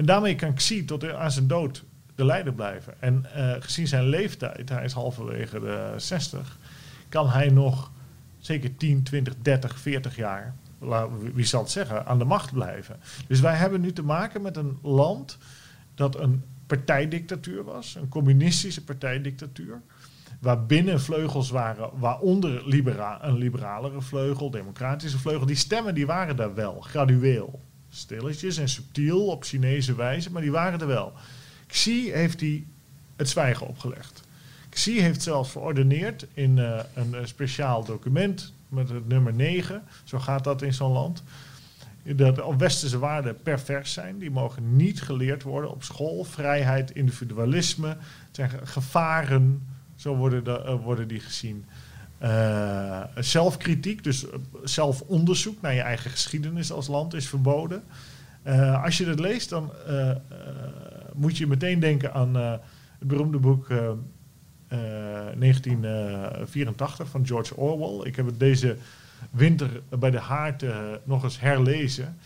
En 0.00 0.06
daarmee 0.06 0.34
kan 0.34 0.54
Xi 0.54 0.84
tot 0.84 1.12
aan 1.12 1.30
zijn 1.30 1.46
dood 1.46 1.84
de 2.14 2.24
leider 2.24 2.52
blijven. 2.52 2.94
En 3.00 3.26
eh, 3.34 3.62
gezien 3.62 3.86
zijn 3.86 4.08
leeftijd, 4.08 4.68
hij 4.68 4.84
is 4.84 4.92
halverwege 4.92 5.60
de 5.60 5.94
60, 5.96 6.58
kan 7.08 7.28
hij 7.28 7.48
nog 7.48 7.90
zeker 8.38 8.76
10, 8.76 9.02
20, 9.02 9.34
30, 9.42 9.78
40 9.78 10.16
jaar, 10.16 10.54
wie 11.32 11.44
zal 11.44 11.62
het 11.62 11.70
zeggen, 11.70 12.06
aan 12.06 12.18
de 12.18 12.24
macht 12.24 12.52
blijven. 12.52 12.96
Dus 13.28 13.40
wij 13.40 13.54
hebben 13.54 13.80
nu 13.80 13.92
te 13.92 14.02
maken 14.02 14.42
met 14.42 14.56
een 14.56 14.78
land 14.82 15.38
dat 15.94 16.20
een 16.20 16.44
partijdictatuur 16.66 17.64
was, 17.64 17.94
een 17.94 18.08
communistische 18.08 18.84
partijdictatuur. 18.84 19.80
Waarbinnen 20.38 21.00
vleugels 21.00 21.50
waren, 21.50 21.90
waaronder 21.98 22.68
libera 22.68 23.24
een 23.24 23.38
liberalere 23.38 24.00
vleugel, 24.00 24.50
democratische 24.50 25.18
vleugel. 25.18 25.46
Die 25.46 25.56
stemmen 25.56 25.94
die 25.94 26.06
waren 26.06 26.36
daar 26.36 26.54
wel, 26.54 26.80
gradueel. 26.80 27.68
Stilletjes 27.90 28.56
en 28.56 28.68
subtiel 28.68 29.26
op 29.26 29.44
Chinese 29.44 29.94
wijze, 29.94 30.30
maar 30.32 30.42
die 30.42 30.50
waren 30.50 30.80
er 30.80 30.86
wel. 30.86 31.12
Xi 31.66 32.10
heeft 32.12 32.38
die 32.38 32.66
het 33.16 33.28
zwijgen 33.28 33.66
opgelegd. 33.66 34.22
Xi 34.68 35.00
heeft 35.00 35.22
zelfs 35.22 35.50
verordeneerd 35.50 36.26
in 36.34 36.58
eh, 36.58 36.80
een 36.94 37.14
eh, 37.14 37.24
speciaal 37.24 37.84
document 37.84 38.52
met 38.68 38.88
het 38.88 39.08
nummer 39.08 39.34
9, 39.34 39.82
zo 40.04 40.18
gaat 40.18 40.44
dat 40.44 40.62
in 40.62 40.74
zo'n 40.74 40.92
land, 40.92 41.22
dat 42.16 42.56
westerse 42.58 42.98
waarden 42.98 43.42
pervers 43.42 43.92
zijn. 43.92 44.18
Die 44.18 44.30
mogen 44.30 44.76
niet 44.76 45.02
geleerd 45.02 45.42
worden 45.42 45.70
op 45.70 45.82
school. 45.82 46.24
Vrijheid, 46.24 46.90
individualisme, 46.90 47.88
het 47.88 47.98
zijn 48.30 48.50
ge- 48.50 48.66
gevaren, 48.66 49.66
zo 49.96 50.16
worden, 50.16 50.44
de, 50.44 50.62
eh, 50.62 50.82
worden 50.82 51.08
die 51.08 51.20
gezien. 51.20 51.64
Eh, 52.20 53.02
zelfkritiek, 53.14 54.04
dus 54.04 54.30
eh, 54.30 54.38
zelfonderzoek 54.64 55.60
naar 55.60 55.74
je 55.74 55.80
eigen 55.80 56.10
geschiedenis 56.10 56.72
als 56.72 56.86
land 56.86 57.14
is 57.14 57.28
verboden. 57.28 57.82
Eh, 58.42 58.84
als 58.84 58.98
je 58.98 59.04
dat 59.04 59.20
leest, 59.20 59.48
dan 59.48 59.72
moet 61.14 61.38
je 61.38 61.46
meteen 61.46 61.80
denken 61.80 62.12
aan 62.12 62.34
het 63.00 63.08
beroemde 63.08 63.38
boek 63.38 63.70
eh, 63.70 63.88
eh, 63.88 63.98
1984 65.38 67.08
van 67.08 67.26
George 67.26 67.56
Orwell. 67.56 68.06
Ik 68.08 68.16
heb 68.16 68.26
het 68.26 68.38
deze 68.38 68.76
winter 69.30 69.82
bij 69.98 70.10
de 70.10 70.18
haard 70.18 70.64
nog 71.04 71.24
eens 71.24 71.40
herlezen. 71.40 72.18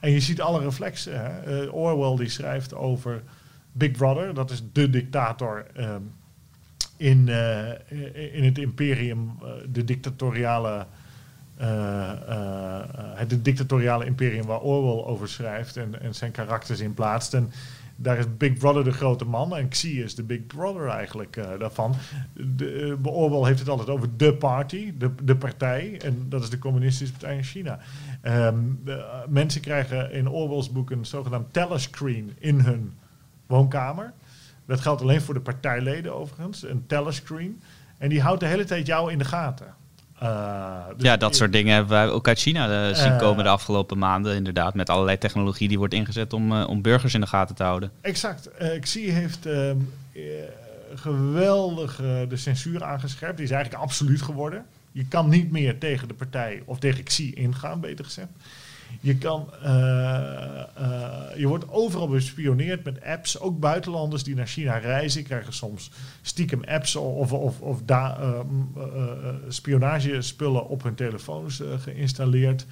En 0.00 0.10
je 0.10 0.20
ziet 0.20 0.40
alle 0.40 0.60
reflexen. 0.60 1.20
Hè? 1.20 1.68
Orwell 1.68 2.16
die 2.16 2.28
schrijft 2.28 2.74
over 2.74 3.22
Big 3.72 3.90
Brother, 3.90 4.34
dat 4.34 4.50
is 4.50 4.62
de 4.72 4.90
dictator 4.90 5.66
ehm, 5.74 6.02
in, 6.96 7.28
eh, 7.28 7.70
in 8.34 8.44
het 8.44 8.58
imperium, 8.58 9.32
eh, 9.42 9.48
de 9.72 9.84
dictatoriale, 9.84 10.86
eh, 11.56 12.10
eh, 12.28 12.80
het 13.14 13.44
dictatoriale 13.44 14.04
imperium 14.04 14.46
waar 14.46 14.60
Orwell 14.60 15.04
over 15.04 15.28
schrijft 15.28 15.76
en, 15.76 16.00
en 16.00 16.14
zijn 16.14 16.30
karakters 16.30 16.80
in 16.80 16.94
plaatst. 16.94 17.34
En 17.34 17.50
daar 17.96 18.18
is 18.18 18.36
Big 18.36 18.58
Brother 18.58 18.84
de 18.84 18.92
grote 18.92 19.24
man 19.24 19.56
en 19.56 19.68
Xi 19.68 20.02
is 20.02 20.14
de 20.14 20.22
Big 20.22 20.46
Brother 20.46 20.88
eigenlijk 20.88 21.38
daarvan. 21.58 21.94
De, 22.32 22.98
Orwell 23.02 23.48
heeft 23.48 23.58
het 23.58 23.68
altijd 23.68 23.88
over 23.88 24.08
de 24.16 24.34
party, 24.34 24.92
de, 24.98 25.10
de 25.22 25.36
partij. 25.36 26.00
En 26.04 26.26
dat 26.28 26.42
is 26.42 26.50
de 26.50 26.58
communistische 26.58 27.12
partij 27.12 27.36
in 27.36 27.42
China. 27.42 27.78
Ehm, 28.20 28.56
eh, 28.86 28.96
mensen 29.28 29.60
krijgen 29.60 30.12
in 30.12 30.28
Orwell's 30.28 30.72
boek 30.72 30.90
een 30.90 31.06
zogenaamd 31.06 31.52
telescreen 31.52 32.32
in 32.38 32.60
hun 32.60 32.92
woonkamer. 33.46 34.12
Dat 34.66 34.80
geldt 34.80 35.02
alleen 35.02 35.20
voor 35.20 35.34
de 35.34 35.40
partijleden 35.40 36.14
overigens, 36.14 36.62
een 36.68 36.84
telescreen. 36.86 37.62
En 37.98 38.08
die 38.08 38.20
houdt 38.22 38.40
de 38.40 38.46
hele 38.46 38.64
tijd 38.64 38.86
jou 38.86 39.12
in 39.12 39.18
de 39.18 39.24
gaten. 39.24 39.74
Eh, 40.18 40.86
dus 40.96 41.06
Ja, 41.06 41.16
dat 41.16 41.36
soort 41.36 41.52
dingen 41.52 41.74
hebben 41.74 41.92
wij 41.92 42.08
ook 42.08 42.28
uit 42.28 42.38
China 42.38 42.88
eh, 42.88 42.94
zien 42.94 43.12
Eh. 43.12 43.18
komen 43.18 43.44
de 43.44 43.50
afgelopen 43.50 43.98
maanden. 43.98 44.34
Inderdaad, 44.34 44.74
met 44.74 44.90
allerlei 44.90 45.18
technologie 45.18 45.68
die 45.68 45.78
wordt 45.78 45.94
ingezet 45.94 46.32
om, 46.32 46.62
om 46.62 46.82
burgers 46.82 47.14
in 47.14 47.20
de 47.20 47.26
gaten 47.26 47.54
te 47.54 47.62
houden. 47.62 47.90
Exact. 48.00 48.50
Xi 48.80 49.10
heeft 49.10 49.46
ehm, 49.46 49.76
eh, 50.12 50.22
geweldig 50.94 51.96
de 52.28 52.36
censuur 52.36 52.84
aangescherpt. 52.84 53.36
Die 53.36 53.46
is 53.46 53.52
eigenlijk 53.52 53.82
absoluut 53.82 54.22
geworden. 54.22 54.64
Je 54.92 55.06
kan 55.06 55.28
niet 55.28 55.50
meer 55.50 55.78
tegen 55.78 56.08
de 56.08 56.14
partij 56.14 56.62
of 56.64 56.78
tegen 56.78 57.04
Xi 57.04 57.32
ingaan, 57.34 57.80
beter 57.80 58.04
gezegd. 58.04 58.28
Je, 59.04 59.16
kan, 59.16 59.48
eh, 59.62 60.60
eh, 60.60 61.36
je 61.36 61.46
wordt 61.46 61.70
overal 61.70 62.08
bespioneerd 62.08 62.84
met 62.84 63.04
apps. 63.04 63.40
Ook 63.40 63.60
buitenlanders 63.60 64.22
die 64.22 64.34
naar 64.34 64.46
China 64.46 64.76
reizen 64.76 65.22
krijgen 65.22 65.52
soms 65.52 65.90
stiekem 66.22 66.64
apps 66.64 66.96
of, 66.96 67.32
of, 67.32 67.60
of 67.60 67.80
eh, 67.86 68.40
spionagespullen 69.48 70.68
op 70.68 70.82
hun 70.82 70.94
telefoons 70.94 71.62
geïnstalleerd. 71.78 72.66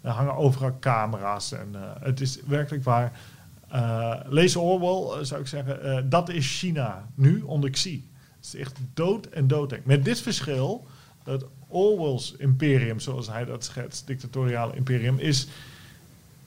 Er 0.00 0.10
hangen 0.10 0.36
overal 0.36 0.76
camera's. 0.80 1.52
En, 1.52 1.74
het 2.00 2.20
is 2.20 2.38
werkelijk 2.46 2.84
waar. 2.84 3.12
Lees 4.28 4.56
Orwell, 4.56 5.24
zou 5.24 5.40
ik 5.40 5.46
zeggen. 5.46 6.08
dat 6.08 6.28
is 6.28 6.58
China 6.58 7.08
nu 7.14 7.42
onder 7.42 7.70
Xi. 7.70 8.10
Het 8.36 8.44
is 8.44 8.56
echt 8.56 8.78
dood 8.94 9.26
en 9.26 9.46
doodeng. 9.46 9.84
Met 9.84 10.04
dit 10.04 10.20
verschil. 10.20 10.86
Dat 11.26 11.44
Orwell's 11.68 12.34
imperium, 12.38 13.00
zoals 13.00 13.28
hij 13.28 13.44
dat 13.44 13.64
schetst, 13.64 14.06
dictatoriale 14.06 14.76
imperium, 14.76 15.18
is 15.18 15.46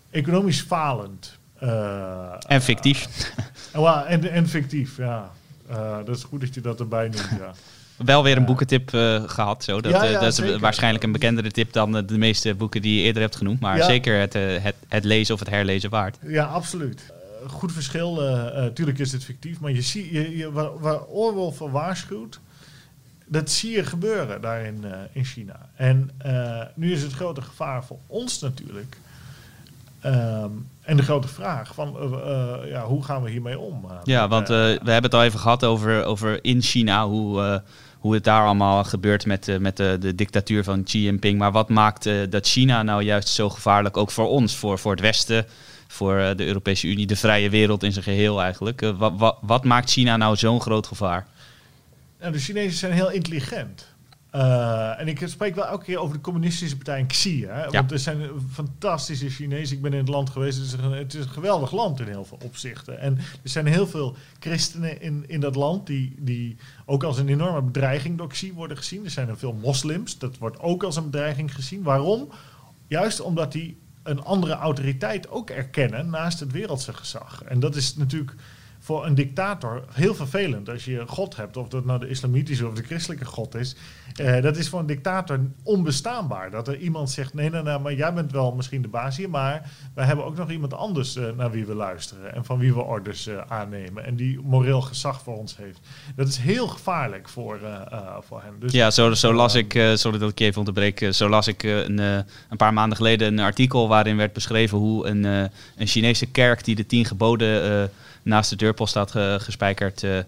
economisch 0.09 0.61
falend. 0.61 1.37
Uh, 1.63 2.33
en 2.47 2.61
fictief. 2.61 3.31
Uh, 3.75 4.03
en, 4.07 4.31
en 4.31 4.47
fictief, 4.47 4.97
ja. 4.97 5.31
Uh, 5.71 5.97
dat 6.05 6.15
is 6.15 6.23
goed 6.23 6.41
dat 6.41 6.53
je 6.53 6.61
dat 6.61 6.79
erbij 6.79 7.03
noemt, 7.03 7.29
ja. 7.39 7.51
Wel 8.05 8.23
weer 8.23 8.37
een 8.37 8.45
boekentip 8.45 8.89
gehad. 9.25 9.63
Zo. 9.63 9.81
Dat, 9.81 9.91
ja, 9.91 10.03
ja, 10.03 10.19
dat 10.19 10.39
is 10.39 10.57
waarschijnlijk 10.57 11.03
een 11.03 11.11
bekendere 11.11 11.51
tip 11.51 11.73
dan 11.73 12.05
de 12.05 12.17
meeste 12.17 12.55
boeken 12.55 12.81
die 12.81 12.95
je 12.95 13.01
eerder 13.01 13.21
hebt 13.21 13.35
genoemd. 13.35 13.59
Maar 13.59 13.83
zeker 13.83 14.19
het, 14.19 14.33
het, 14.63 14.75
het, 14.87 15.03
lezen 15.03 15.33
of 15.33 15.39
het 15.39 15.49
herlezen 15.49 15.89
waard. 15.89 16.17
Ja, 16.27 16.45
absoluut. 16.45 17.13
goed 17.47 17.71
verschil. 17.71 18.15
tuurlijk 18.73 18.99
is 18.99 19.11
het 19.11 19.23
fictief. 19.23 19.59
Maar 19.59 19.71
je 19.71 19.81
ziet, 19.81 20.09
je, 20.09 20.37
je, 20.37 20.51
waar, 20.51 20.79
waar 20.79 21.03
Orwell 21.03 21.51
voor 21.51 21.71
waarschuwt, 21.71 22.39
dat 23.29 23.49
zie 23.49 23.71
je 23.71 23.83
gebeuren 23.83 24.41
daar 24.41 24.61
in, 24.61 24.85
in 25.11 25.25
China. 25.25 25.69
En 25.75 26.11
nu 26.75 26.91
is 26.91 27.01
het 27.01 27.13
grote 27.13 27.41
gevaar 27.41 27.83
voor 27.85 27.99
ons 28.07 28.39
natuurlijk 28.39 28.97
Um, 30.05 30.67
en 30.81 30.97
de 30.97 31.03
grote 31.03 31.27
vraag 31.27 31.73
van 31.73 31.95
uh, 31.97 32.11
uh, 32.11 32.69
ja, 32.69 32.85
hoe 32.85 33.03
gaan 33.03 33.23
we 33.23 33.29
hiermee 33.29 33.59
om? 33.59 33.85
Ja, 34.03 34.27
want 34.27 34.47
we 34.47 34.79
hebben 34.83 35.03
het 35.03 35.13
al 35.13 35.23
even 35.23 35.39
gehad 35.39 35.63
over, 35.63 36.03
over 36.03 36.43
in 36.43 36.61
China, 36.61 37.07
hoe, 37.07 37.61
hoe 37.99 38.13
het 38.13 38.23
daar 38.23 38.45
allemaal 38.45 38.83
gebeurt 38.83 39.25
met, 39.25 39.59
met 39.59 39.77
de, 39.77 39.97
de 39.99 40.15
dictatuur 40.15 40.63
van 40.63 40.83
Xi 40.83 41.03
Jinping. 41.03 41.39
Maar 41.39 41.51
wat 41.51 41.69
maakt 41.69 42.09
dat 42.29 42.47
China 42.47 42.83
nou 42.83 43.03
juist 43.03 43.27
zo 43.27 43.49
gevaarlijk, 43.49 43.97
ook 43.97 44.11
voor 44.11 44.27
ons, 44.27 44.55
voor, 44.55 44.79
voor 44.79 44.91
het 44.91 45.01
Westen, 45.01 45.45
voor 45.87 46.33
de 46.35 46.45
Europese 46.45 46.87
Unie, 46.87 47.07
de 47.07 47.15
vrije 47.15 47.49
wereld 47.49 47.83
in 47.83 47.91
zijn 47.91 48.03
geheel 48.03 48.41
eigenlijk? 48.41 48.93
wat, 48.97 49.13
wat, 49.17 49.37
wat 49.41 49.63
maakt 49.63 49.91
China 49.91 50.17
nou 50.17 50.35
zo'n 50.35 50.61
groot 50.61 50.87
gevaar? 50.87 51.27
Nou, 52.19 52.31
de 52.31 52.39
Chinezen 52.39 52.77
zijn 52.77 52.91
heel 52.91 53.11
intelligent. 53.11 53.87
Uh, 54.35 54.99
en 54.99 55.07
ik 55.07 55.21
spreek 55.25 55.55
wel 55.55 55.65
elke 55.65 55.83
keer 55.83 55.97
over 55.97 56.15
de 56.15 56.21
communistische 56.21 56.75
partij 56.75 56.99
in 56.99 57.07
Xi. 57.07 57.45
Hè? 57.45 57.63
Ja. 57.63 57.69
Want 57.71 57.91
er 57.91 57.99
zijn 57.99 58.29
fantastische 58.51 59.29
Chinezen. 59.29 59.75
Ik 59.75 59.81
ben 59.81 59.91
in 59.91 59.99
het 59.99 60.07
land 60.07 60.29
geweest. 60.29 60.57
Het 60.57 60.65
is, 60.65 60.73
een, 60.73 60.91
het 60.91 61.13
is 61.13 61.25
een 61.25 61.29
geweldig 61.29 61.71
land 61.71 61.99
in 61.99 62.07
heel 62.07 62.25
veel 62.25 62.39
opzichten. 62.43 62.99
En 62.99 63.17
er 63.17 63.49
zijn 63.49 63.65
heel 63.65 63.87
veel 63.87 64.15
christenen 64.39 65.01
in, 65.01 65.23
in 65.27 65.39
dat 65.39 65.55
land 65.55 65.87
die, 65.87 66.15
die 66.17 66.57
ook 66.85 67.03
als 67.03 67.17
een 67.17 67.29
enorme 67.29 67.61
bedreiging 67.61 68.17
door 68.17 68.29
Xi 68.29 68.53
worden 68.53 68.77
gezien. 68.77 69.05
Er 69.05 69.11
zijn 69.11 69.29
er 69.29 69.37
veel 69.37 69.53
moslims. 69.53 70.17
Dat 70.17 70.37
wordt 70.37 70.59
ook 70.59 70.83
als 70.83 70.95
een 70.95 71.09
bedreiging 71.09 71.55
gezien. 71.55 71.83
Waarom? 71.83 72.29
Juist 72.87 73.21
omdat 73.21 73.51
die 73.51 73.77
een 74.03 74.23
andere 74.23 74.53
autoriteit 74.53 75.29
ook 75.29 75.49
erkennen 75.49 76.09
naast 76.09 76.39
het 76.39 76.51
wereldse 76.51 76.93
gezag. 76.93 77.43
En 77.43 77.59
dat 77.59 77.75
is 77.75 77.95
natuurlijk 77.95 78.35
voor 78.89 79.05
een 79.05 79.15
dictator 79.15 79.83
heel 79.91 80.15
vervelend 80.15 80.69
als 80.69 80.85
je 80.85 81.03
God 81.07 81.35
hebt, 81.35 81.57
of 81.57 81.67
dat 81.67 81.85
nou 81.85 81.99
de 81.99 82.07
islamitische 82.07 82.67
of 82.67 82.73
de 82.73 82.83
christelijke 82.83 83.25
God 83.25 83.55
is. 83.55 83.75
Uh, 84.21 84.41
dat 84.41 84.57
is 84.57 84.69
voor 84.69 84.79
een 84.79 84.85
dictator 84.85 85.39
onbestaanbaar. 85.63 86.51
Dat 86.51 86.67
er 86.67 86.77
iemand 86.77 87.09
zegt: 87.09 87.33
nee, 87.33 87.49
nee, 87.49 87.61
nee, 87.61 87.79
maar 87.79 87.93
jij 87.93 88.13
bent 88.13 88.31
wel 88.31 88.51
misschien 88.51 88.81
de 88.81 88.87
baas 88.87 89.17
hier, 89.17 89.29
maar 89.29 89.71
wij 89.93 90.05
hebben 90.05 90.25
ook 90.25 90.37
nog 90.37 90.49
iemand 90.49 90.73
anders 90.73 91.15
uh, 91.15 91.25
naar 91.37 91.51
wie 91.51 91.65
we 91.65 91.75
luisteren 91.75 92.35
en 92.35 92.45
van 92.45 92.59
wie 92.59 92.73
we 92.73 92.81
orders 92.81 93.27
uh, 93.27 93.41
aannemen 93.47 94.05
en 94.05 94.15
die 94.15 94.39
moreel 94.39 94.81
gezag 94.81 95.21
voor 95.21 95.37
ons 95.37 95.57
heeft. 95.57 95.79
Dat 96.15 96.27
is 96.27 96.37
heel 96.37 96.67
gevaarlijk 96.67 97.29
voor, 97.29 97.59
voor 98.21 98.41
hen. 98.41 98.53
Dus, 98.59 98.71
ja, 98.71 98.91
zo, 98.91 99.13
zo 99.13 99.33
las 99.33 99.55
ik, 99.55 99.71
sorry 99.93 100.17
dat 100.17 100.29
ik 100.29 100.39
je 100.39 100.45
even 100.45 100.59
onderbreek, 100.59 101.07
zo 101.11 101.29
las 101.29 101.47
ik 101.47 101.63
een, 101.63 101.97
een 101.97 102.57
paar 102.57 102.73
maanden 102.73 102.97
geleden 102.97 103.27
een 103.27 103.39
artikel 103.39 103.87
waarin 103.87 104.17
werd 104.17 104.33
beschreven 104.33 104.77
hoe 104.77 105.07
een, 105.07 105.23
een 105.23 105.87
Chinese 105.87 106.25
kerk 106.25 106.63
die 106.63 106.75
de 106.75 106.85
tien 106.85 107.05
geboden 107.05 107.89
naast 108.29 108.49
de 108.49 108.55
deurpost 108.55 108.89
staat 108.89 109.11
gespijkerd, 109.41 110.03
uh, 110.03 110.19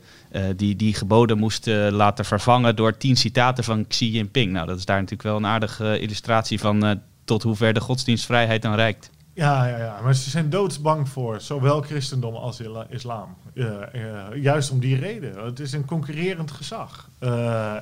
die 0.56 0.76
die 0.76 0.94
geboden 0.94 1.38
moest 1.38 1.68
uh, 1.68 1.88
laten 1.90 2.26
vervangen 2.26 2.76
door 2.76 2.98
tien 2.98 3.16
citaten 3.16 3.64
van 3.64 3.88
Xi 3.88 4.12
Jinping. 4.12 4.52
Nou, 4.52 4.68
dat 4.68 4.78
is 4.78 4.86
daar 4.86 4.96
natuurlijk 4.96 5.24
wel 5.24 5.38
een 5.38 5.46
aardige 5.46 6.00
illustratie 6.00 6.60
van 6.60 7.02
tot 7.24 7.44
hoe 7.44 7.56
ver 7.56 7.74
de 7.74 7.80
godsdienstvrijheid 7.80 8.62
dan 8.62 8.76
reikt. 8.76 9.10
Ja, 9.34 9.68
ja, 9.68 9.78
ja, 9.78 10.00
maar 10.04 10.16
ze 10.16 10.30
zijn 10.30 10.50
doodsbang 10.50 11.10
voor 11.10 11.42
zowel 11.42 11.82
christendom 11.82 12.36
als 12.36 12.62
islam. 12.90 13.36
juist 14.34 14.72
om 14.72 14.80
die 14.80 14.96
reden. 14.96 15.46
Het 15.46 15.60
is 15.60 15.74
een 15.74 15.86
concurrerend 15.86 16.52
gezag. 16.52 17.10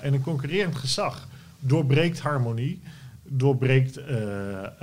en 0.01 0.13
een 0.13 0.21
concurrerend 0.21 0.75
gezag 0.75 1.27
doorbreekt 1.59 2.19
harmonie 2.19 2.81
doorbreekt 3.31 3.97
uh, 3.97 4.05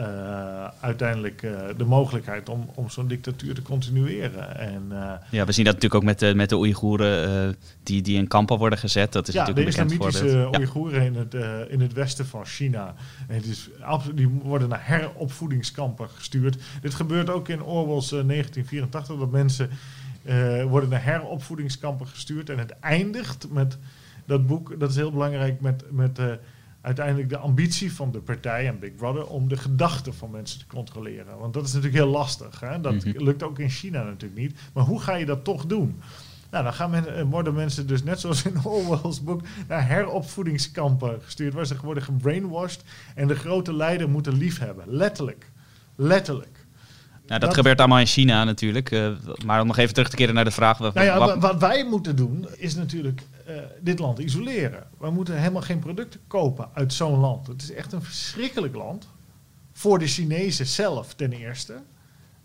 uh, 0.00 0.68
uiteindelijk 0.80 1.42
uh, 1.42 1.60
de 1.76 1.84
mogelijkheid 1.84 2.48
om, 2.48 2.70
om 2.74 2.90
zo'n 2.90 3.06
dictatuur 3.06 3.54
te 3.54 3.62
continueren. 3.62 4.58
En, 4.58 4.92
ja, 5.30 5.44
we 5.44 5.52
zien 5.52 5.64
dat 5.64 5.74
natuurlijk 5.74 5.94
ook 5.94 6.02
met 6.02 6.18
de, 6.18 6.34
met 6.34 6.48
de 6.48 6.56
Oeigoeren 6.56 7.56
die, 7.82 8.02
die 8.02 8.16
in 8.16 8.28
kampen 8.28 8.58
worden 8.58 8.78
gezet. 8.78 9.12
Dat 9.12 9.28
is 9.28 9.34
ja, 9.34 9.40
natuurlijk 9.40 9.76
de 9.76 9.82
islamitische 9.82 10.48
Oeigoeren 10.56 11.02
in, 11.02 11.14
het, 11.14 11.34
in 11.70 11.80
het 11.80 11.92
westen 11.92 12.26
van 12.26 12.44
China. 12.44 12.94
En 13.28 13.34
het 13.34 13.46
is, 13.46 13.68
die 14.14 14.28
worden 14.28 14.68
naar 14.68 14.86
heropvoedingskampen 14.86 16.08
gestuurd. 16.08 16.56
Dit 16.80 16.94
gebeurt 16.94 17.30
ook 17.30 17.48
in 17.48 17.62
Orwell's 17.62 18.08
1984, 18.08 19.16
dat 19.16 19.30
mensen 19.30 19.70
worden 20.68 20.88
naar 20.88 21.04
heropvoedingskampen 21.04 22.06
gestuurd. 22.06 22.50
En 22.50 22.58
het 22.58 22.78
eindigt 22.80 23.46
met 23.50 23.78
dat 24.26 24.46
boek, 24.46 24.80
dat 24.80 24.90
is 24.90 24.96
heel 24.96 25.12
belangrijk, 25.12 25.60
met... 25.60 25.84
met 25.90 26.20
uiteindelijk 26.86 27.28
de 27.28 27.38
ambitie 27.38 27.92
van 27.92 28.10
de 28.10 28.20
partij 28.20 28.66
en 28.66 28.78
Big 28.78 28.94
Brother 28.94 29.26
om 29.26 29.48
de 29.48 29.56
gedachten 29.56 30.14
van 30.14 30.30
mensen 30.30 30.58
te 30.58 30.66
controleren. 30.66 31.38
Want 31.38 31.54
dat 31.54 31.66
is 31.66 31.72
natuurlijk 31.72 32.02
heel 32.02 32.12
lastig. 32.12 32.60
Hè? 32.60 32.80
Dat 32.80 33.04
mhm. 33.04 33.22
lukt 33.22 33.42
ook 33.42 33.58
in 33.58 33.70
China 33.70 34.02
natuurlijk 34.02 34.40
niet. 34.40 34.58
Maar 34.72 34.84
hoe 34.84 35.00
ga 35.00 35.14
je 35.14 35.26
dat 35.26 35.44
toch 35.44 35.66
doen? 35.66 36.00
Nou, 36.50 36.64
dan 36.64 36.72
gaan 36.72 36.90
men, 36.90 37.16
eh, 37.16 37.24
worden 37.30 37.54
mensen 37.54 37.86
dus 37.86 38.02
net 38.02 38.20
zoals 38.20 38.42
in 38.42 38.64
Orwell's 38.64 39.22
boek 39.22 39.40
naar 39.68 39.88
heropvoedingskampen 39.88 41.22
gestuurd, 41.22 41.54
waar 41.54 41.66
ze 41.66 41.76
worden 41.82 42.02
gebrainwashed 42.02 42.84
en 43.14 43.28
de 43.28 43.34
grote 43.36 43.74
leider 43.74 44.08
moeten 44.08 44.32
liefhebben. 44.32 44.84
Letterlijk. 44.88 45.50
Letterlijk. 45.96 46.55
Nou, 47.26 47.40
dat, 47.40 47.54
gebeurt 47.54 47.78
allemaal 47.78 47.98
in 47.98 48.06
China 48.06 48.44
natuurlijk. 48.44 48.90
Uh, 48.90 49.08
maar 49.44 49.60
om 49.60 49.66
nog 49.66 49.76
even 49.76 49.94
terug 49.94 50.08
te 50.08 50.16
keren 50.16 50.34
naar 50.34 50.44
de 50.44 50.50
vraag. 50.50 50.78
Wat, 50.78 50.94
nou 50.94 51.06
ja, 51.06 51.38
wat 51.38 51.60
wij 51.60 51.84
moeten 51.84 52.16
doen 52.16 52.46
is 52.56 52.74
natuurlijk 52.74 53.22
uh, 53.48 53.56
dit 53.80 53.98
land 53.98 54.18
isoleren. 54.18 54.86
We 54.98 55.10
moeten 55.10 55.38
helemaal 55.38 55.62
geen 55.62 55.78
producten 55.78 56.20
kopen 56.26 56.68
uit 56.74 56.92
zo'n 56.92 57.18
land. 57.18 57.46
Het 57.46 57.62
is 57.62 57.72
echt 57.72 57.92
een 57.92 58.02
verschrikkelijk 58.02 58.74
land. 58.74 59.08
Voor 59.72 59.98
de 59.98 60.06
Chinezen 60.06 60.66
zelf 60.66 61.14
ten 61.14 61.32
eerste. 61.32 61.74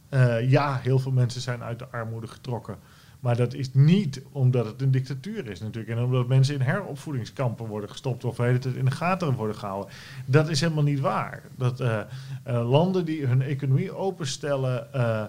Uh, 0.10 0.50
ja, 0.50 0.80
heel 0.84 1.00
veel 1.00 1.12
mensen 1.12 1.41
zijn 1.41 1.63
uit 1.63 1.80
de 1.80 1.88
armoede 1.91 2.28
getrokken. 2.28 2.78
Maar 3.22 3.36
dat 3.36 3.54
is 3.54 3.74
niet 3.74 4.22
omdat 4.32 4.66
het 4.66 4.82
een 4.82 4.92
dictatuur 4.92 5.50
is 5.50 5.60
natuurlijk. 5.60 5.98
En 5.98 6.04
omdat 6.04 6.28
mensen 6.28 6.56
in 6.56 6.62
heropvoedingskampen 6.62 7.68
worden 7.68 7.90
gestopt 7.90 8.24
of 8.24 8.38
het 8.38 8.66
in 8.66 8.86
de 8.86 8.92
gaten 8.92 9.34
worden 9.34 9.56
gehouden. 9.56 9.94
Dat 10.26 10.50
is 10.50 10.62
helemaal 10.62 10.84
niet 10.84 11.00
waar. 11.00 11.44
Dat 11.58 11.82
uh, 11.82 12.00
uh, 12.48 12.70
landen 12.70 13.06
die 13.06 13.26
hun 13.26 13.42
economie 13.42 13.96
openstellen, 13.96 14.88
uh, 14.96 15.24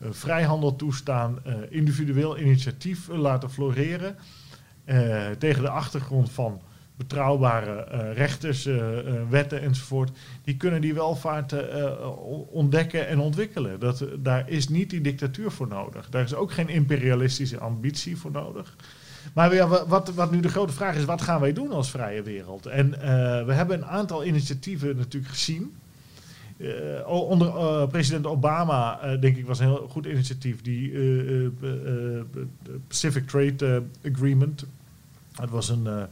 vrijhandel 0.00 0.76
toestaan, 0.76 1.38
individueel 1.68 2.38
initiatief 2.38 3.08
laten 3.08 3.50
floreren. 3.50 4.16
tegen 5.38 5.62
de 5.62 5.70
achtergrond 5.70 6.30
van 6.30 6.60
betrouwbare 6.98 7.86
uh, 7.92 8.16
rechters, 8.16 8.66
uh, 8.66 8.74
uh, 8.74 9.12
wetten 9.28 9.60
enzovoort, 9.60 10.10
die 10.44 10.56
kunnen 10.56 10.80
die 10.80 10.94
welvaart 10.94 11.54
ontdekken 12.50 13.08
en 13.08 13.18
ontwikkelen. 13.18 13.80
Dat, 13.80 14.04
daar 14.18 14.48
is 14.48 14.68
niet 14.68 14.90
die 14.90 15.00
dictatuur 15.00 15.50
voor 15.50 15.68
nodig. 15.68 16.08
Daar 16.10 16.24
is 16.24 16.34
ook 16.34 16.52
geen 16.52 16.68
imperialistische 16.68 17.58
ambitie 17.58 18.16
voor 18.16 18.30
nodig. 18.30 18.76
Maar 19.32 19.54
ja, 19.54 19.86
wat, 19.86 20.14
wat 20.14 20.30
nu 20.30 20.40
de 20.40 20.48
grote 20.48 20.72
vraag 20.72 20.96
is, 20.96 21.04
wat 21.04 21.22
gaan 21.22 21.40
wij 21.40 21.52
doen 21.52 21.72
als 21.72 21.90
vrije 21.90 22.22
wereld? 22.22 22.66
En 22.66 22.90
we 23.46 23.52
hebben 23.52 23.76
een 23.76 23.86
aantal 23.86 24.24
initiatieven 24.24 24.96
natuurlijk 24.96 25.32
gezien. 25.32 25.74
onder 27.06 27.88
president 27.88 28.26
Obama, 28.26 29.16
denk 29.16 29.36
ik, 29.36 29.46
was 29.46 29.58
een 29.58 29.66
heel 29.66 29.88
goed 29.90 30.06
initiatief. 30.06 30.62
Die 30.62 30.92
Pacific 32.88 33.28
Trade 33.28 33.82
Agreement. 34.04 34.66
Het 35.40 35.50
was 35.50 35.68
een 35.68 36.08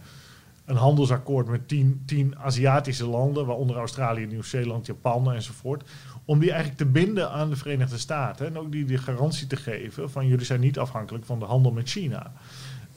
een 0.66 0.76
handelsakkoord 0.76 1.48
met 1.48 1.68
tien, 1.68 2.02
tien 2.06 2.38
Aziatische 2.38 3.06
landen, 3.06 3.46
waaronder 3.46 3.76
Australië, 3.76 4.26
Nieuw-Zeeland, 4.26 4.86
Japan 4.86 5.32
enzovoort. 5.32 5.82
Om 6.24 6.38
die 6.38 6.50
eigenlijk 6.50 6.78
te 6.78 6.86
binden 6.86 7.30
aan 7.30 7.50
de 7.50 7.56
Verenigde 7.56 7.98
Staten. 7.98 8.46
En 8.46 8.58
ook 8.58 8.72
die 8.72 8.84
de 8.84 8.98
garantie 8.98 9.46
te 9.46 9.56
geven 9.56 10.10
van 10.10 10.26
jullie 10.26 10.44
zijn 10.44 10.60
niet 10.60 10.78
afhankelijk 10.78 11.24
van 11.24 11.38
de 11.38 11.44
handel 11.44 11.72
met 11.72 11.88
China. 11.88 12.32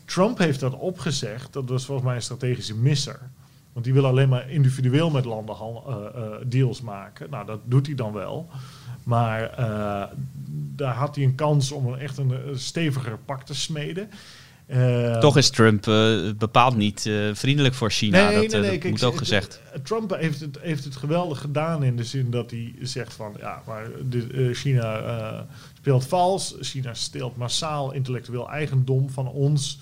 Trump 0.06 0.38
heeft 0.38 0.60
dat 0.60 0.78
opgezegd. 0.78 1.54
Dat 1.54 1.70
was 1.70 1.86
volgens 1.86 2.08
mij 2.08 2.16
een 2.16 2.22
strategische 2.22 2.76
misser. 2.76 3.20
Want 3.74 3.86
die 3.86 3.94
wil 3.94 4.06
alleen 4.06 4.30
maar 4.30 4.50
individueel 4.50 5.10
met 5.10 5.26
landen 5.26 5.56
uh, 5.56 5.96
uh, 6.16 6.24
deals 6.46 6.82
maken. 6.82 7.30
Nou, 7.30 7.46
dat 7.46 7.60
doet 7.64 7.86
hij 7.86 7.96
dan 7.96 8.14
wel. 8.14 8.50
Maar 9.04 9.60
uh, 9.60 10.04
daar 10.76 10.94
had 10.94 11.16
hij 11.16 11.24
een 11.24 11.36
kans 11.36 11.72
om 11.72 11.88
een 11.88 12.00
echt 12.00 12.18
een 12.18 12.34
steviger 12.54 13.18
pak 13.26 13.44
te 13.44 13.56
smeden. 13.56 14.10
Uh, 14.70 15.18
Toch 15.18 15.38
is 15.38 15.50
Trump 15.50 15.88
uh, 15.88 16.32
bepaald 16.38 16.76
niet 16.76 17.06
uh, 17.06 17.30
vriendelijk 17.34 17.74
voor 17.76 17.92
China. 17.92 18.30
Nee, 18.30 18.42
dat, 18.42 18.52
nee, 18.52 18.62
nee, 18.62 18.72
dat 18.72 18.80
kijk, 18.80 18.94
moet 18.94 19.04
ook 19.04 19.18
gezegd. 19.18 19.62
Trump 19.84 20.16
heeft 20.16 20.40
het, 20.40 20.58
heeft 20.62 20.84
het 20.84 20.96
geweldig 20.96 21.40
gedaan 21.42 21.84
in 21.84 21.96
de 21.96 22.04
zin 22.04 22.32
dat 22.32 22.52
hij 22.52 22.76
zegt 22.82 23.14
van 23.14 23.36
ja, 23.40 23.62
maar 23.66 23.88
de, 24.10 24.50
China 24.54 25.48
speelt 25.74 26.06
vals. 26.06 26.56
China 26.60 26.94
steelt 26.94 27.38
massaal 27.38 27.94
intellectueel 27.94 28.50
eigendom 28.50 29.10
van 29.10 29.28
ons 29.28 29.80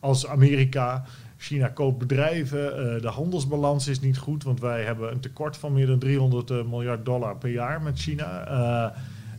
als 0.00 0.26
Amerika. 0.26 1.04
China 1.38 1.68
koopt 1.68 1.98
bedrijven, 1.98 3.00
de 3.02 3.08
handelsbalans 3.08 3.88
is 3.88 4.00
niet 4.00 4.18
goed, 4.18 4.44
want 4.44 4.60
wij 4.60 4.82
hebben 4.84 5.12
een 5.12 5.20
tekort 5.20 5.56
van 5.56 5.72
meer 5.72 5.86
dan 5.86 5.98
300 5.98 6.48
miljard 6.48 7.04
dollar 7.04 7.36
per 7.36 7.50
jaar 7.50 7.82
met 7.82 7.98
China. 7.98 8.94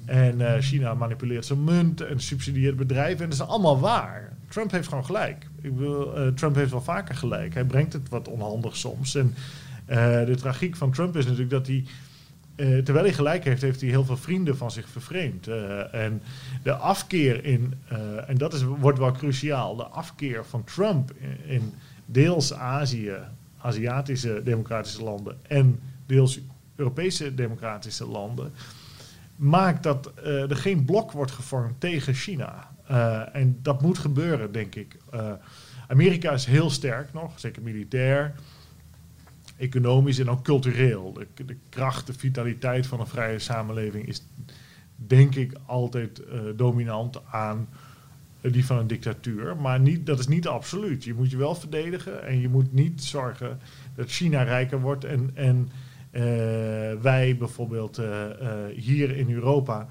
en 0.06 0.62
China 0.62 0.94
manipuleert 0.94 1.46
zijn 1.46 1.64
munt 1.64 2.02
en 2.02 2.20
subsidieert 2.20 2.76
bedrijven. 2.76 3.24
En 3.24 3.30
dat 3.30 3.40
is 3.40 3.48
allemaal 3.48 3.80
waar. 3.80 4.33
Trump 4.54 4.72
heeft 4.72 4.88
gewoon 4.88 5.06
gelijk. 5.06 5.48
Ik 5.62 5.72
wil, 5.76 6.34
Trump 6.34 6.56
heeft 6.56 6.72
wel 6.72 6.82
vaker 6.82 7.16
gelijk. 7.16 7.54
Hij 7.54 7.66
brengt 7.66 7.94
het 7.94 8.10
wat 8.10 8.28
onhandig 8.28 8.78
soms. 8.78 9.16
En 9.16 9.36
de 10.26 10.36
tragiek 10.38 10.76
van 10.76 10.92
Trump 10.92 11.18
is 11.18 11.26
natuurlijk 11.26 11.52
dat 11.52 11.68
hij 11.68 11.86
uh, 12.56 12.84
terwijl 12.84 13.06
hij 13.06 13.14
gelijk 13.14 13.44
heeft, 13.44 13.62
heeft 13.62 13.82
hij 13.82 13.90
heel 13.90 14.06
veel 14.06 14.18
vrienden 14.18 14.58
van 14.58 14.72
zich 14.72 14.90
vervreemd. 14.90 15.48
En 15.92 16.22
de 16.64 16.74
afkeer 16.74 17.46
in, 17.46 17.74
en 18.28 18.38
dat 18.38 18.54
is, 18.54 18.64
wordt 18.64 19.00
wel 19.00 19.12
cruciaal, 19.12 19.76
de 19.76 19.86
afkeer 19.86 20.46
van 20.46 20.64
Trump 20.64 21.12
in, 21.18 21.38
in, 21.46 21.74
deels 22.06 22.54
Azië, 22.54 23.14
Aziatische 23.58 24.42
democratische 24.44 25.04
landen 25.04 25.38
en 25.48 25.80
deels 26.06 26.40
Europese 26.76 27.36
democratische 27.36 28.08
landen, 28.08 28.52
maakt 29.36 29.84
dat 29.84 30.12
er 30.24 30.56
geen 30.56 30.86
blok 30.86 31.12
wordt 31.12 31.32
gevormd 31.32 31.80
tegen 31.80 32.14
China. 32.14 32.73
En 33.34 33.60
dat 33.62 33.82
moet 33.82 33.98
gebeuren, 33.98 34.52
denk 34.52 34.76
ik. 34.76 34.98
Amerika 35.88 36.32
is 36.32 36.46
heel 36.46 36.70
sterk 36.70 37.14
nog, 37.14 37.40
zeker 37.40 37.62
militair 37.62 38.34
economisch 39.58 40.20
en 40.20 40.30
ook 40.30 40.44
cultureel. 40.44 41.14
De, 41.14 41.46
de, 41.46 41.58
kracht, 41.70 42.08
de 42.08 42.14
vitaliteit 42.14 42.88
van 42.88 43.00
een 43.00 43.08
vrije 43.08 43.40
samenleving 43.40 44.08
is 44.08 44.28
denk 44.96 45.36
ik 45.36 45.54
altijd 45.66 46.20
uh, 46.20 46.42
dominant 46.56 47.26
aan 47.26 47.68
die 48.42 48.66
van 48.66 48.78
een 48.78 48.88
dictatuur. 48.88 49.58
Maar 49.58 49.80
niet, 49.80 50.06
dat 50.06 50.20
is 50.20 50.28
niet 50.28 50.48
absoluut. 50.48 51.04
Je 51.04 51.14
moet 51.14 51.32
je 51.32 51.38
wel 51.38 51.56
verdedigen 51.56 52.24
en 52.24 52.40
je 52.40 52.50
moet 52.50 52.74
niet 52.74 53.04
zorgen 53.04 53.60
dat 53.96 54.10
China 54.10 54.44
rijker 54.44 54.82
wordt 54.82 55.06
en, 55.06 55.32
en 55.34 55.70
wij 57.02 57.36
bijvoorbeeld 57.38 58.02
hier 58.76 59.18
in 59.18 59.32
Europa 59.32 59.88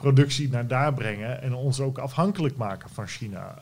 productie 0.00 0.48
naar 0.50 0.66
daar 0.66 0.94
brengen 0.94 1.42
en 1.42 1.54
ons 1.54 1.80
ook 1.80 1.98
afhankelijk 1.98 2.56
maken 2.56 2.90
van 2.90 3.06
China. 3.06 3.54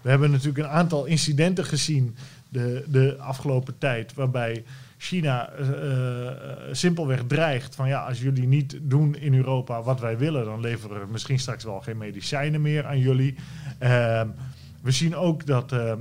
we 0.00 0.10
hebben 0.10 0.30
natuurlijk 0.30 0.58
een 0.58 0.72
aantal 0.72 1.04
incidenten 1.04 1.64
gezien 1.64 2.16
de, 2.48 2.84
de 2.86 3.16
afgelopen 3.18 3.78
tijd, 3.78 4.14
waarbij 4.14 4.64
China 5.04 5.50
uh, 5.58 6.30
simpelweg 6.72 7.22
dreigt 7.26 7.74
van 7.74 7.88
ja, 7.88 8.04
als 8.04 8.20
jullie 8.20 8.46
niet 8.46 8.78
doen 8.82 9.16
in 9.16 9.34
Europa 9.34 9.82
wat 9.82 10.00
wij 10.00 10.18
willen, 10.18 10.44
dan 10.44 10.60
leveren 10.60 11.00
we 11.00 11.12
misschien 11.12 11.38
straks 11.38 11.64
wel 11.64 11.80
geen 11.80 11.98
medicijnen 11.98 12.60
meer 12.60 12.86
aan 12.86 12.98
jullie. 12.98 13.34
Ehm, 13.78 14.28
we 14.82 14.90
zien 14.90 15.16
ook 15.16 15.46
dat 15.46 15.72
uh, 15.72 15.92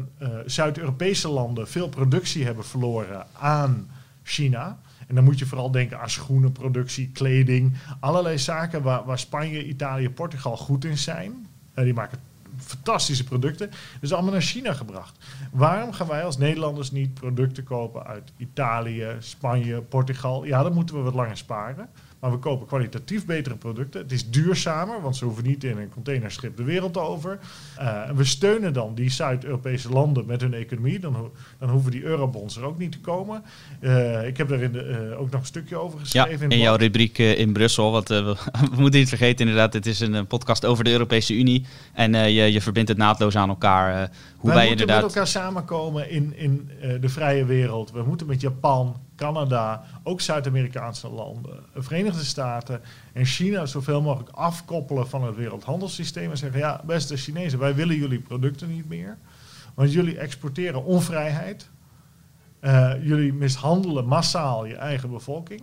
Zuid-Europese 0.45 1.29
landen 1.29 1.67
veel 1.67 1.89
productie 1.89 2.45
hebben 2.45 2.65
verloren 2.65 3.25
aan 3.39 3.89
China. 4.23 4.79
En 5.07 5.15
dan 5.15 5.23
moet 5.23 5.39
je 5.39 5.45
vooral 5.45 5.71
denken 5.71 5.99
aan 5.99 6.09
schoenenproductie, 6.09 7.09
kleding, 7.13 7.73
allerlei 7.99 8.37
zaken 8.37 8.81
waar, 8.81 9.05
waar 9.05 9.19
Spanje, 9.19 9.67
Italië, 9.67 10.09
Portugal 10.09 10.57
goed 10.57 10.85
in 10.85 10.97
zijn. 10.97 11.47
die 11.73 11.93
maken 11.93 12.19
fantastische 12.57 13.23
producten. 13.23 13.69
Dus 13.99 14.13
allemaal 14.13 14.31
naar 14.31 14.41
China 14.41 14.73
gebracht. 14.73 15.25
Waarom 15.51 15.91
gaan 15.91 16.07
wij 16.07 16.23
als 16.23 16.37
Nederlanders 16.37 16.91
niet 16.91 17.13
producten 17.13 17.63
kopen 17.63 18.05
uit 18.05 18.31
Italië, 18.37 19.15
Spanje, 19.19 19.81
Portugal? 19.81 20.43
Ja, 20.45 20.63
dan 20.63 20.73
moeten 20.73 20.95
we 20.95 21.01
wat 21.01 21.13
langer 21.13 21.37
sparen. 21.37 21.89
Maar 22.23 22.31
we 22.31 22.37
kopen 22.37 22.67
kwalitatief 22.67 23.25
betere 23.25 23.55
producten. 23.55 24.01
Het 24.01 24.11
is 24.11 24.29
duurzamer, 24.29 25.01
want 25.01 25.15
ze 25.15 25.25
hoeven 25.25 25.43
niet 25.43 25.63
in 25.63 25.77
een 25.77 25.89
containerschip 25.89 26.57
de 26.57 26.63
wereld 26.63 26.97
over. 26.97 27.39
Uh, 27.79 28.09
we 28.15 28.23
steunen 28.23 28.73
dan 28.73 28.95
die 28.95 29.09
Zuid-Europese 29.09 29.89
landen 29.89 30.25
met 30.25 30.41
hun 30.41 30.53
economie. 30.53 30.99
Dan, 30.99 31.31
dan 31.59 31.69
hoeven 31.69 31.91
die 31.91 32.03
eurobonds 32.03 32.57
er 32.57 32.63
ook 32.63 32.77
niet 32.77 32.91
te 32.91 32.99
komen. 32.99 33.43
Uh, 33.79 34.27
ik 34.27 34.37
heb 34.37 34.47
daar 34.47 34.61
in 34.61 34.71
de, 34.71 35.09
uh, 35.11 35.19
ook 35.19 35.31
nog 35.31 35.39
een 35.39 35.47
stukje 35.47 35.77
over 35.77 35.99
geschreven. 35.99 36.31
Ja, 36.31 36.43
in, 36.43 36.49
in 36.49 36.59
jouw 36.59 36.75
rubriek 36.75 37.17
in 37.17 37.53
Brussel. 37.53 37.91
Want 37.91 38.07
we, 38.07 38.23
we, 38.71 38.77
moeten 38.77 38.99
niet 38.99 39.09
vergeten 39.09 39.47
inderdaad, 39.47 39.73
het 39.73 39.85
is 39.85 39.99
een 39.99 40.27
podcast 40.27 40.65
over 40.65 40.83
de 40.83 40.91
Europese 40.91 41.33
Unie. 41.33 41.65
En 41.93 42.13
je, 42.13 42.51
je 42.51 42.61
verbindt 42.61 42.89
het 42.89 42.97
naadloos 42.97 43.35
aan 43.35 43.49
elkaar. 43.49 44.11
hoe 44.37 44.49
wij, 44.49 44.59
wij 44.59 44.69
inderdaad... 44.69 45.01
met 45.01 45.11
elkaar 45.11 45.27
samenkomen 45.27 46.09
in, 46.09 46.33
in 46.35 46.69
de 47.01 47.09
vrije 47.09 47.45
wereld. 47.45 47.91
We 47.91 48.03
moeten 48.03 48.27
met 48.27 48.41
Japan, 48.41 49.01
Canada, 49.15 49.83
ook 50.03 50.21
Zuid-Amerikaanse 50.21 51.09
landen, 51.09 51.59
de 51.73 51.83
Verenigde 51.83 52.23
Staten 52.23 52.81
en 53.13 53.25
China 53.25 53.65
zoveel 53.65 54.01
mogelijk 54.01 54.29
afkoppelen 54.29 55.09
van 55.09 55.23
het 55.23 55.35
wereldhandelssysteem 55.35 56.31
en 56.31 56.37
zeggen, 56.37 56.59
ja, 56.59 56.81
beste 56.85 57.17
Chinezen, 57.17 57.59
wij 57.59 57.75
willen 57.75 57.95
jullie 57.95 58.19
producten 58.19 58.69
niet 58.69 58.89
meer, 58.89 59.17
want 59.73 59.93
jullie 59.93 60.17
exporteren 60.17 60.83
onvrijheid, 60.83 61.69
uh, 62.61 62.93
jullie 63.01 63.33
mishandelen 63.33 64.05
massaal 64.05 64.65
je 64.65 64.75
eigen 64.75 65.09
bevolking. 65.09 65.61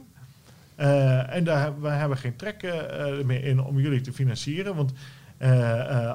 Uh, 0.76 1.34
en 1.34 1.44
daar, 1.44 1.80
wij 1.80 1.96
hebben 1.96 2.18
geen 2.18 2.36
trek 2.36 2.62
uh, 2.62 3.24
meer 3.24 3.44
in 3.44 3.62
om 3.62 3.80
jullie 3.80 4.00
te 4.00 4.12
financieren, 4.12 4.76
want 4.76 4.92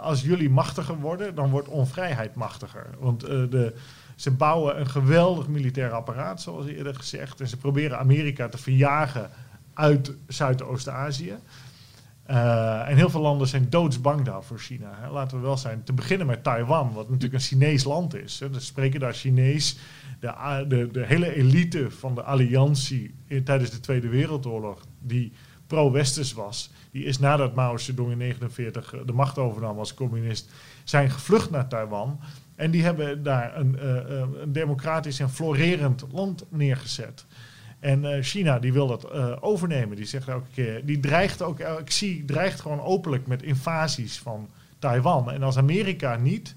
als 0.02 0.22
jullie 0.22 0.50
machtiger 0.50 1.00
worden, 1.00 1.36
dan 1.36 1.50
wordt 1.50 1.68
onvrijheid 1.68 2.36
machtiger. 2.36 2.88
Want 3.00 3.22
de 3.22 3.76
ze 4.16 4.32
bouwen 4.32 4.80
een 4.80 4.90
geweldig 4.90 5.48
militair 5.48 5.92
apparaat, 5.92 6.42
zoals 6.42 6.66
eerder 6.66 6.96
gezegd. 6.96 7.42
En 7.42 7.48
ze 7.48 7.58
proberen 7.58 8.00
Amerika 8.00 8.50
te 8.50 8.58
verjagen 8.58 9.30
uit 9.74 10.14
Zuidoost-Azië. 10.28 11.36
Uh, 12.30 12.90
en 12.90 12.96
heel 12.96 13.10
veel 13.10 13.22
landen 13.22 13.48
zijn 13.48 13.70
doodsbang 13.70 14.26
daar 14.26 14.44
voor 14.44 14.60
China. 14.60 14.98
Hè. 15.02 15.10
Laten 15.10 15.38
we 15.38 15.44
wel 15.44 15.58
zijn. 15.58 15.84
Te 15.84 15.94
beginnen 15.94 16.28
met 16.28 16.44
Taiwan, 16.44 16.94
wat 16.94 17.08
natuurlijk 17.08 17.34
een 17.34 17.48
Chinees 17.48 17.84
land 17.84 18.16
is. 18.16 18.42
Dus 18.52 18.66
spreken 18.66 19.00
daar 19.00 19.14
Chinees. 19.14 19.78
De, 20.20 20.66
de, 20.68 20.90
de 20.92 21.06
hele 21.06 21.36
elite 21.36 21.92
van 21.92 22.16
de 22.16 22.24
alliantie 22.24 23.16
tijdens 23.44 23.70
de 23.70 23.80
Tweede 23.80 24.08
Wereldoorlog, 24.08 24.86
die 25.00 25.34
pro-westers 25.68 26.34
was, 26.34 26.72
die 26.92 27.04
is 27.04 27.20
nadat 27.20 27.56
Mao 27.56 27.78
Zedong 27.78 28.12
in 28.12 28.20
1949 28.20 29.06
de 29.06 29.14
macht 29.14 29.38
overnam 29.38 29.80
als 29.80 29.94
communist, 29.94 30.52
zijn 30.84 31.10
gevlucht 31.10 31.50
naar 31.50 31.68
Taiwan. 31.68 32.20
En 32.56 32.72
die 32.72 32.84
hebben 32.84 33.24
daar 33.24 33.58
een, 33.58 33.78
uh, 33.84 34.10
een 34.42 34.52
democratisch 34.52 35.20
en 35.20 35.30
florerend 35.30 36.06
land 36.12 36.46
neergezet. 36.50 37.26
En 37.80 38.04
uh, 38.04 38.22
China 38.22 38.60
die 38.60 38.74
wil 38.74 38.88
dat 38.88 39.12
overnemen. 39.42 39.96
Die 39.96 40.06
zegt 40.06 40.28
elke 40.28 40.50
keer, 40.54 40.86
die 40.86 41.00
dreigt 41.00 41.42
ook, 41.42 41.60
ik 41.60 41.92
zie, 41.92 42.26
dreigt 42.26 42.62
gewoon 42.62 42.82
openlijk 42.82 43.28
met 43.28 43.44
invasies 43.44 44.20
van 44.20 44.50
Taiwan. 44.80 45.32
En 45.32 45.44
als 45.44 45.58
Amerika 45.58 46.16
niet 46.16 46.56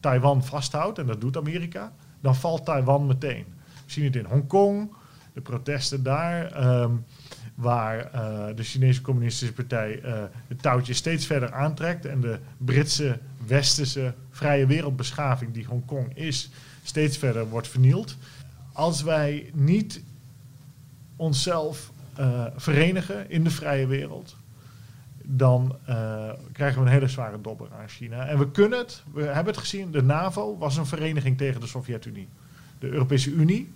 Taiwan 0.00 0.44
vasthoudt, 0.44 0.98
en 0.98 1.06
dat 1.06 1.20
doet 1.20 1.36
Amerika, 1.36 1.92
dan 2.20 2.36
valt 2.36 2.64
Taiwan 2.64 3.06
meteen. 3.06 3.44
We 3.64 3.92
zien 3.92 4.04
het 4.04 4.16
in 4.16 4.24
Hongkong, 4.24 4.92
de 5.32 5.40
protesten 5.40 6.02
daar, 6.02 6.66
um, 6.82 7.04
waar 7.62 8.10
uh, 8.14 8.56
de 8.56 8.62
Chinese 8.62 9.00
Communistische 9.00 9.54
Partij 9.54 10.00
het 10.48 10.62
touwtje 10.62 10.92
steeds 10.92 11.26
verder 11.26 11.52
aantrekt 11.52 12.06
en 12.06 12.20
de 12.20 12.38
Britse 12.58 13.18
westerse 13.46 14.14
vrije 14.30 14.66
wereldbeschaving 14.66 15.52
die 15.52 15.64
Hongkong 15.64 16.16
is, 16.16 16.50
steeds 16.82 17.18
verder 17.18 17.48
wordt 17.48 17.68
vernield. 17.68 18.16
Als 18.72 19.02
wij 19.02 19.50
niet 19.52 20.02
onszelf 21.16 21.90
uh, 22.18 22.46
verenigen 22.56 23.30
in 23.30 23.44
de 23.44 23.50
vrije 23.50 23.86
wereld, 23.86 24.36
dan 25.22 25.76
krijgen 26.52 26.80
we 26.80 26.86
een 26.86 26.92
hele 26.92 27.08
zware 27.08 27.40
dobber 27.40 27.68
aan 27.80 27.88
China. 27.88 28.26
En 28.26 28.38
we 28.38 28.50
kunnen 28.50 28.78
het, 28.78 29.02
we 29.12 29.22
hebben 29.22 29.52
het 29.52 29.62
gezien, 29.62 29.90
de 29.90 30.02
NAVO 30.02 30.58
was 30.58 30.76
een 30.76 30.86
vereniging 30.86 31.38
tegen 31.38 31.60
de 31.60 31.66
Sovjet-Unie. 31.66 32.28
De 32.78 32.88
Europese 32.88 33.30
Unie, 33.30 33.72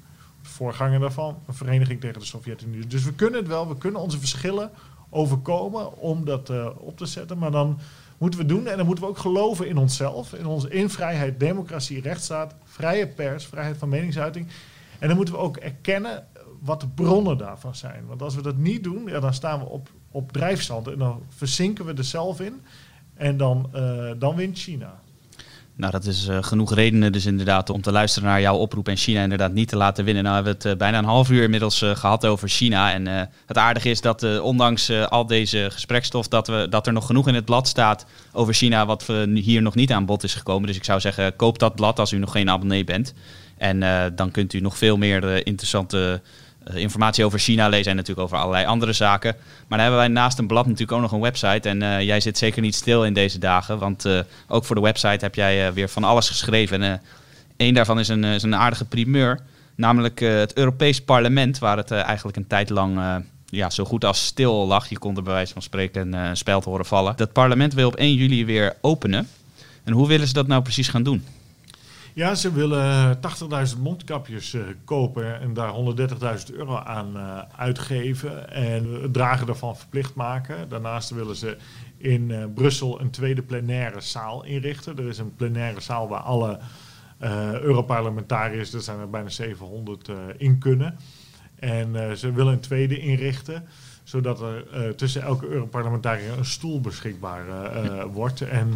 voorganger 0.46 1.00
daarvan, 1.00 1.38
een 1.46 1.54
vereniging 1.54 2.00
tegen 2.00 2.20
de 2.20 2.26
Sovjet-Unie. 2.26 2.86
Dus 2.86 3.04
we 3.04 3.12
kunnen 3.12 3.40
het 3.40 3.48
wel, 3.48 3.68
we 3.68 3.78
kunnen 3.78 4.00
onze 4.00 4.18
verschillen 4.18 4.70
overkomen 5.10 5.98
om 5.98 6.24
dat 6.24 6.50
uh, 6.50 6.68
op 6.76 6.96
te 6.96 7.06
zetten, 7.06 7.38
maar 7.38 7.50
dan 7.50 7.78
moeten 8.18 8.40
we 8.40 8.46
doen. 8.46 8.66
En 8.66 8.76
dan 8.76 8.86
moeten 8.86 9.04
we 9.04 9.10
ook 9.10 9.18
geloven 9.18 9.68
in 9.68 9.76
onszelf, 9.76 10.32
in 10.32 10.46
onze 10.46 10.70
in 10.70 10.90
vrijheid, 10.90 11.40
democratie, 11.40 12.00
rechtsstaat, 12.00 12.54
vrije 12.64 13.06
pers, 13.06 13.46
vrijheid 13.46 13.76
van 13.76 13.88
meningsuiting. 13.88 14.46
En 14.98 15.08
dan 15.08 15.16
moeten 15.16 15.34
we 15.34 15.40
ook 15.40 15.56
erkennen 15.56 16.26
wat 16.60 16.80
de 16.80 16.88
bronnen 16.88 17.38
daarvan 17.38 17.74
zijn. 17.74 18.06
Want 18.06 18.22
als 18.22 18.34
we 18.34 18.42
dat 18.42 18.56
niet 18.56 18.84
doen, 18.84 19.06
ja, 19.06 19.20
dan 19.20 19.34
staan 19.34 19.58
we 19.58 19.64
op, 19.64 19.90
op 20.10 20.32
drijfstand 20.32 20.88
en 20.88 20.98
dan 20.98 21.22
verzinken 21.28 21.84
we 21.84 21.94
er 21.94 22.04
zelf 22.04 22.40
in. 22.40 22.62
En 23.14 23.36
dan, 23.36 23.70
uh, 23.74 24.10
dan 24.18 24.36
wint 24.36 24.58
China. 24.58 25.00
Nou, 25.76 25.92
dat 25.92 26.04
is 26.04 26.28
uh, 26.28 26.38
genoeg 26.40 26.74
redenen 26.74 27.12
dus 27.12 27.26
inderdaad 27.26 27.70
om 27.70 27.82
te 27.82 27.92
luisteren 27.92 28.28
naar 28.28 28.40
jouw 28.40 28.56
oproep 28.56 28.88
en 28.88 28.96
China 28.96 29.22
inderdaad 29.22 29.52
niet 29.52 29.68
te 29.68 29.76
laten 29.76 30.04
winnen. 30.04 30.22
Nou 30.22 30.34
hebben 30.34 30.52
we 30.52 30.58
het 30.58 30.72
uh, 30.72 30.78
bijna 30.78 30.98
een 30.98 31.04
half 31.04 31.30
uur 31.30 31.42
inmiddels 31.42 31.82
uh, 31.82 31.96
gehad 31.96 32.26
over 32.26 32.48
China. 32.48 32.92
En 32.92 33.30
het 33.46 33.58
aardige 33.58 33.90
is 33.90 34.00
dat 34.00 34.40
ondanks 34.40 34.90
al 35.08 35.26
deze 35.26 35.68
gesprekstof 35.70 36.28
dat, 36.28 36.46
we, 36.46 36.66
dat 36.70 36.86
er 36.86 36.92
nog 36.92 37.06
genoeg 37.06 37.28
in 37.28 37.34
het 37.34 37.44
blad 37.44 37.68
staat 37.68 38.06
over 38.32 38.54
China 38.54 38.86
wat 38.86 39.06
hier 39.34 39.62
nog 39.62 39.74
niet 39.74 39.92
aan 39.92 40.06
bod 40.06 40.22
is 40.22 40.34
gekomen. 40.34 40.66
Dus 40.66 40.76
ik 40.76 40.84
zou 40.84 41.00
zeggen, 41.00 41.36
koop 41.36 41.58
dat 41.58 41.74
blad 41.74 41.98
als 41.98 42.12
u 42.12 42.18
nog 42.18 42.32
geen 42.32 42.50
abonnee 42.50 42.84
bent. 42.84 43.14
En 43.56 43.80
dan 44.14 44.30
kunt 44.30 44.52
u 44.52 44.60
nog 44.60 44.78
veel 44.78 44.96
meer 44.96 45.46
interessante 45.46 46.20
eh, 46.22 46.30
informatie 46.74 47.24
over 47.24 47.38
China 47.38 47.68
lezen 47.68 47.90
en 47.90 47.96
natuurlijk 47.96 48.26
over 48.26 48.38
allerlei 48.38 48.66
andere 48.66 48.92
zaken. 48.92 49.36
Maar 49.38 49.78
dan 49.78 49.78
hebben 49.78 49.98
wij 49.98 50.08
naast 50.08 50.38
een 50.38 50.46
blad 50.46 50.64
natuurlijk 50.64 50.92
ook 50.92 51.00
nog 51.00 51.12
een 51.12 51.20
website. 51.20 51.68
En 51.68 51.82
uh, 51.82 52.02
jij 52.02 52.20
zit 52.20 52.38
zeker 52.38 52.62
niet 52.62 52.74
stil 52.74 53.04
in 53.04 53.14
deze 53.14 53.38
dagen, 53.38 53.78
want 53.78 54.04
uh, 54.04 54.20
ook 54.48 54.64
voor 54.64 54.76
de 54.76 54.82
website 54.82 55.24
heb 55.24 55.34
jij 55.34 55.72
weer 55.72 55.88
van 55.88 56.04
alles 56.04 56.28
geschreven. 56.28 56.82
En 56.82 57.00
Eén 57.56 57.74
daarvan 57.74 57.98
is 57.98 58.08
een, 58.08 58.24
is 58.24 58.42
een 58.42 58.54
aardige 58.54 58.84
primeur. 58.84 59.40
Namelijk 59.74 60.20
het 60.20 60.54
Europees 60.54 61.00
Parlement, 61.02 61.58
waar 61.58 61.76
het 61.76 61.90
eigenlijk 61.90 62.36
een 62.36 62.46
tijd 62.46 62.70
lang 62.70 63.00
ja, 63.46 63.70
zo 63.70 63.84
goed 63.84 64.04
als 64.04 64.24
stil 64.24 64.66
lag. 64.66 64.88
Je 64.88 64.98
kon 64.98 65.16
er 65.16 65.22
bij 65.22 65.32
wijze 65.32 65.52
van 65.52 65.62
spreken 65.62 66.12
een 66.12 66.36
speld 66.36 66.64
horen 66.64 66.86
vallen. 66.86 67.16
Dat 67.16 67.32
parlement 67.32 67.74
wil 67.74 67.88
op 67.88 67.96
1 67.96 68.14
juli 68.14 68.44
weer 68.44 68.76
openen. 68.80 69.28
En 69.84 69.92
hoe 69.92 70.08
willen 70.08 70.26
ze 70.26 70.32
dat 70.32 70.46
nou 70.46 70.62
precies 70.62 70.88
gaan 70.88 71.02
doen? 71.02 71.24
Ja, 72.16 72.34
ze 72.34 72.52
willen 72.52 73.18
80.000 73.74 73.80
mondkapjes 73.80 74.54
uh, 74.54 74.62
kopen 74.84 75.40
en 75.40 75.54
daar 75.54 75.72
130.000 76.50 76.54
euro 76.54 76.76
aan 76.76 77.16
uh, 77.16 77.38
uitgeven. 77.56 78.50
En 78.50 79.02
het 79.02 79.12
dragen 79.12 79.46
daarvan 79.46 79.76
verplicht 79.76 80.14
maken. 80.14 80.68
Daarnaast 80.68 81.10
willen 81.10 81.36
ze 81.36 81.56
in 81.96 82.52
Brussel 82.54 83.00
een 83.00 83.10
tweede 83.10 83.42
plenaire 83.42 84.00
zaal 84.00 84.44
inrichten. 84.44 84.98
Er 84.98 85.08
is 85.08 85.18
een 85.18 85.34
plenaire 85.34 85.80
zaal 85.80 86.08
waar 86.08 86.20
alle 86.20 86.58
Europarlementariërs, 87.62 88.72
er 88.72 88.80
zijn 88.80 88.98
er 88.98 89.10
bijna 89.10 89.28
700, 89.28 90.10
in 90.36 90.58
kunnen. 90.58 90.96
En 91.58 92.18
ze 92.18 92.32
willen 92.32 92.52
een 92.52 92.60
tweede 92.60 92.98
inrichten 92.98 93.68
zodat 94.02 94.40
er 94.40 94.94
tussen 94.96 95.22
elke 95.22 95.46
Europarlementariër 95.46 96.38
een 96.38 96.44
stoel 96.44 96.80
beschikbaar 96.80 97.44
wordt. 98.12 98.40
En 98.40 98.74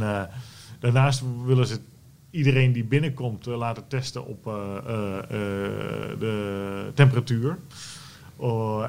daarnaast 0.80 1.22
willen 1.44 1.66
ze 1.66 1.80
iedereen 2.30 2.72
die 2.72 2.84
binnenkomt 2.84 3.46
uh, 3.46 3.56
laten 3.56 3.88
testen 3.88 4.26
op 4.26 4.46
uh, 4.46 4.52
de 6.18 6.90
temperatuur. 6.94 7.58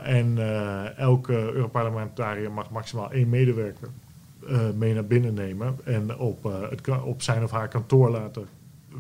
en 0.04 0.38
elke 0.98 1.34
Europarlementariër 1.34 2.52
mag 2.52 2.70
maximaal 2.70 3.12
één 3.12 3.30
medewerker 3.30 3.90
mee 4.76 4.94
naar 4.94 5.06
binnen 5.06 5.34
nemen 5.34 5.76
en 5.84 6.18
op, 6.18 6.44
het, 6.70 7.02
op 7.04 7.22
zijn 7.22 7.44
of 7.44 7.52
haar 7.52 7.68
kantoor 7.68 8.10
laten 8.10 8.48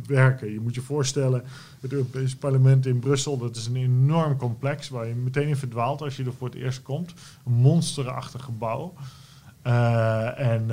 werken. 0.06 0.54
Je 0.54 0.60
moet 0.60 0.75
je 0.75 0.82
voorstellen, 0.82 1.43
het 1.82 1.93
Europese 1.93 2.38
parlement 2.38 2.86
in 2.86 2.99
Brussel, 2.99 3.38
dat 3.38 3.56
is 3.56 3.65
een 3.65 3.75
enorm 3.75 4.38
complex 4.38 4.89
waar 4.89 5.08
je 5.08 5.13
meteen 5.13 5.47
in 5.47 5.56
verdwaalt 5.56 6.01
als 6.01 6.15
je 6.15 6.23
er 6.23 6.34
voor 6.34 6.47
het 6.47 6.58
eerst 6.58 6.82
komt. 6.82 7.13
Een 7.45 7.54
monsterachtig 7.54 8.43
gebouw. 8.43 8.93
en 10.36 10.69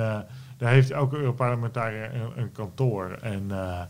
daar 0.59 0.71
heeft 0.71 0.91
elke 0.91 1.17
Europarlementariër 1.17 2.13
een, 2.13 2.31
een 2.35 2.51
kantoor. 2.51 3.17
En 3.21 3.43
uh, 3.51 3.81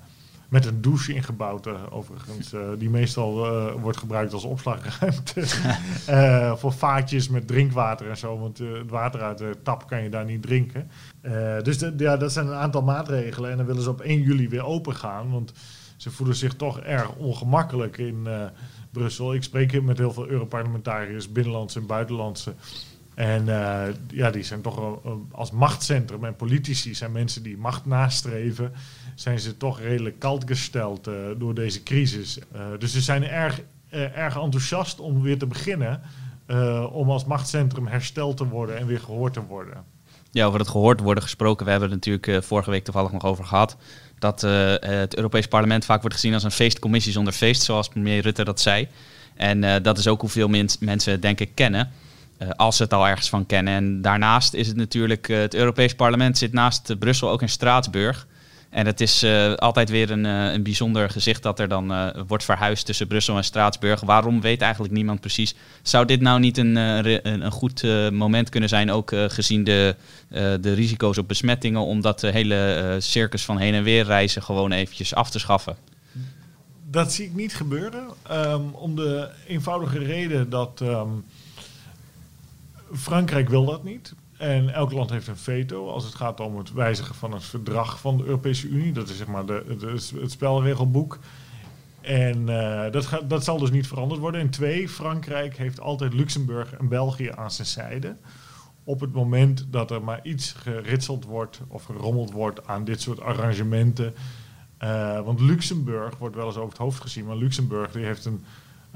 met 0.49 0.65
een 0.65 0.81
douche 0.81 1.13
ingebouwd, 1.13 1.67
uh, 1.67 1.73
overigens. 1.89 2.53
Uh, 2.53 2.61
die 2.77 2.89
meestal 2.89 3.33
wordt 3.79 3.97
gebruikt 3.97 4.33
als 4.33 4.43
opslagruimte. 4.43 5.47
voor 6.61 6.73
vaatjes 6.73 7.29
met 7.29 7.47
drinkwater 7.47 8.09
en 8.09 8.17
zo. 8.17 8.39
Want 8.39 8.57
het 8.57 8.89
water 8.89 9.21
uit 9.21 9.37
de 9.37 9.55
tap 9.63 9.87
kan 9.87 10.03
je 10.03 10.09
daar 10.09 10.25
niet 10.25 10.41
drinken. 10.41 10.91
dus 11.63 11.77
de, 11.77 11.93
ja, 11.97 12.17
dat 12.17 12.31
zijn 12.31 12.47
een 12.47 12.53
aantal 12.53 12.81
maatregelen. 12.81 13.51
En 13.51 13.57
dan 13.57 13.65
willen 13.65 13.83
ze 13.83 13.89
op 13.89 14.01
1 14.01 14.21
juli 14.21 14.49
weer 14.49 14.65
open 14.65 14.95
gaan. 14.95 15.31
Want 15.31 15.53
ze 15.97 16.11
voelen 16.11 16.35
zich 16.35 16.55
toch 16.55 16.79
erg 16.79 17.15
ongemakkelijk 17.15 17.97
in 17.97 18.27
Brussel. 18.91 19.33
Ik 19.33 19.43
spreek 19.43 19.81
met 19.81 19.97
heel 19.97 20.13
veel 20.13 20.27
Europarlementariërs, 20.27 21.31
binnenlandse 21.31 21.79
en 21.79 21.85
buitenlandse. 21.85 22.53
En 23.19 23.45
uh, 23.45 23.81
ja, 24.07 24.31
die 24.31 24.43
zijn 24.43 24.61
toch 24.61 24.99
als 25.31 25.51
machtscentrum 25.51 26.25
en 26.25 26.35
politici 26.35 26.95
zijn 26.95 27.11
mensen 27.11 27.43
die 27.43 27.57
macht 27.57 27.85
nastreven, 27.85 28.73
zijn 29.15 29.39
ze 29.39 29.57
toch 29.57 29.79
redelijk 29.79 30.19
kalt 30.19 30.43
gesteld 30.47 31.07
uh, 31.07 31.13
door 31.37 31.53
deze 31.53 31.83
crisis. 31.83 32.39
Dus 32.79 32.91
ze 32.91 33.01
zijn 33.01 33.23
erg, 33.23 33.61
erg 33.89 34.37
enthousiast 34.37 34.99
om 34.99 35.21
weer 35.21 35.37
te 35.37 35.45
beginnen, 35.45 36.01
om 36.91 37.09
als 37.09 37.25
machtscentrum 37.25 37.87
hersteld 37.87 38.37
te 38.37 38.47
worden 38.47 38.77
en 38.77 38.87
weer 38.87 38.99
gehoord 38.99 39.33
te 39.33 39.45
worden. 39.45 39.83
Ja, 40.31 40.45
over 40.45 40.59
het 40.59 40.69
gehoord 40.69 40.99
worden 40.99 41.23
gesproken. 41.23 41.65
We 41.65 41.71
hebben 41.71 41.91
het 41.91 42.05
natuurlijk 42.05 42.45
vorige 42.45 42.71
week 42.71 42.83
toevallig 42.83 43.11
nog 43.11 43.23
over 43.23 43.45
gehad. 43.45 43.77
Dat 44.19 44.41
het 44.81 45.15
Europees 45.15 45.47
Parlement 45.47 45.85
vaak 45.85 46.01
wordt 46.01 46.15
gezien 46.15 46.33
als 46.33 46.43
een 46.43 46.51
feestcommissie 46.51 47.13
zonder 47.13 47.33
feest, 47.33 47.61
zoals 47.61 47.87
premier 47.87 48.21
Rutte 48.21 48.43
dat 48.43 48.59
zei. 48.59 48.87
En 49.35 49.83
dat 49.83 49.97
is 49.97 50.07
ook 50.07 50.21
hoeveel 50.21 50.47
mensen 50.79 51.21
denk 51.21 51.39
ik 51.39 51.51
kennen. 51.53 51.91
Uh, 52.41 52.49
als 52.55 52.77
ze 52.77 52.83
het 52.83 52.93
al 52.93 53.07
ergens 53.07 53.29
van 53.29 53.45
kennen. 53.45 53.73
En 53.73 54.01
daarnaast 54.01 54.53
is 54.53 54.67
het 54.67 54.75
natuurlijk, 54.75 55.27
uh, 55.27 55.39
het 55.39 55.53
Europees 55.53 55.95
Parlement 55.95 56.37
zit 56.37 56.53
naast 56.53 56.99
Brussel 56.99 57.29
ook 57.29 57.41
in 57.41 57.49
Straatsburg. 57.49 58.27
En 58.69 58.85
het 58.85 59.01
is 59.01 59.25
altijd 59.55 59.89
weer 59.89 60.11
een, 60.11 60.23
een 60.23 60.63
bijzonder 60.63 61.09
gezicht 61.09 61.43
dat 61.43 61.59
er 61.59 61.67
dan 61.67 62.13
wordt 62.27 62.43
verhuisd 62.43 62.85
tussen 62.85 63.07
Brussel 63.07 63.37
en 63.37 63.43
Straatsburg. 63.43 64.01
Waarom 64.01 64.41
weet 64.41 64.61
eigenlijk 64.61 64.93
niemand 64.93 65.19
precies. 65.19 65.55
Zou 65.81 66.05
dit 66.05 66.21
nou 66.21 66.39
niet 66.39 66.57
een, 66.57 66.75
een, 66.75 67.43
een, 67.43 67.51
goed 67.51 67.83
moment 68.11 68.49
kunnen 68.49 68.69
zijn, 68.69 68.91
ook 68.91 69.11
gezien 69.27 69.63
de, 69.63 69.95
de 70.61 70.73
risico's 70.73 71.17
op 71.17 71.27
besmettingen, 71.27 71.81
om 71.81 72.01
dat 72.01 72.21
hele 72.21 72.95
circus 72.99 73.45
van 73.45 73.57
heen 73.57 73.73
en 73.73 73.83
weer 73.83 74.05
reizen 74.05 74.43
gewoon 74.43 74.71
eventjes 74.71 75.15
af 75.15 75.29
te 75.29 75.39
schaffen? 75.39 75.77
Dat 76.89 77.13
zie 77.13 77.25
ik 77.25 77.33
niet 77.33 77.55
gebeuren. 77.55 78.07
Um, 78.31 78.73
om 78.73 78.95
de 78.95 79.29
eenvoudige 79.47 79.99
reden 79.99 80.49
dat. 80.49 80.79
Um, 80.83 81.25
Frankrijk 82.93 83.49
wil 83.49 83.65
dat 83.65 83.83
niet. 83.83 84.15
En 84.37 84.73
elk 84.73 84.91
land 84.91 85.09
heeft 85.09 85.27
een 85.27 85.37
veto 85.37 85.89
als 85.89 86.03
het 86.03 86.15
gaat 86.15 86.39
om 86.39 86.57
het 86.57 86.73
wijzigen 86.73 87.15
van 87.15 87.31
het 87.31 87.43
verdrag 87.43 87.99
van 87.99 88.17
de 88.17 88.23
Europese 88.23 88.67
Unie. 88.67 88.91
Dat 88.91 89.09
is 89.09 89.17
zeg 89.17 89.27
maar 89.27 89.45
de, 89.45 89.63
het 90.21 90.31
spelregelboek. 90.31 91.19
En 92.01 92.49
uh, 92.49 92.91
dat, 92.91 93.05
gaat, 93.05 93.29
dat 93.29 93.43
zal 93.43 93.57
dus 93.57 93.71
niet 93.71 93.87
veranderd 93.87 94.21
worden. 94.21 94.41
En 94.41 94.49
twee, 94.49 94.89
Frankrijk 94.89 95.57
heeft 95.57 95.79
altijd 95.79 96.13
Luxemburg 96.13 96.73
en 96.73 96.87
België 96.87 97.31
aan 97.35 97.51
zijn 97.51 97.67
zijde. 97.67 98.15
Op 98.83 98.99
het 98.99 99.13
moment 99.13 99.65
dat 99.69 99.91
er 99.91 100.03
maar 100.03 100.19
iets 100.23 100.51
geritseld 100.51 101.25
wordt 101.25 101.61
of 101.67 101.83
gerommeld 101.83 102.31
wordt 102.31 102.67
aan 102.67 102.83
dit 102.83 103.01
soort 103.01 103.21
arrangementen. 103.21 104.13
Uh, 104.83 105.21
want 105.21 105.39
Luxemburg 105.39 106.17
wordt 106.17 106.35
wel 106.35 106.45
eens 106.45 106.55
over 106.55 106.69
het 106.69 106.77
hoofd 106.77 107.01
gezien, 107.01 107.25
maar 107.25 107.35
Luxemburg 107.35 107.91
die 107.91 108.05
heeft 108.05 108.25
een 108.25 108.43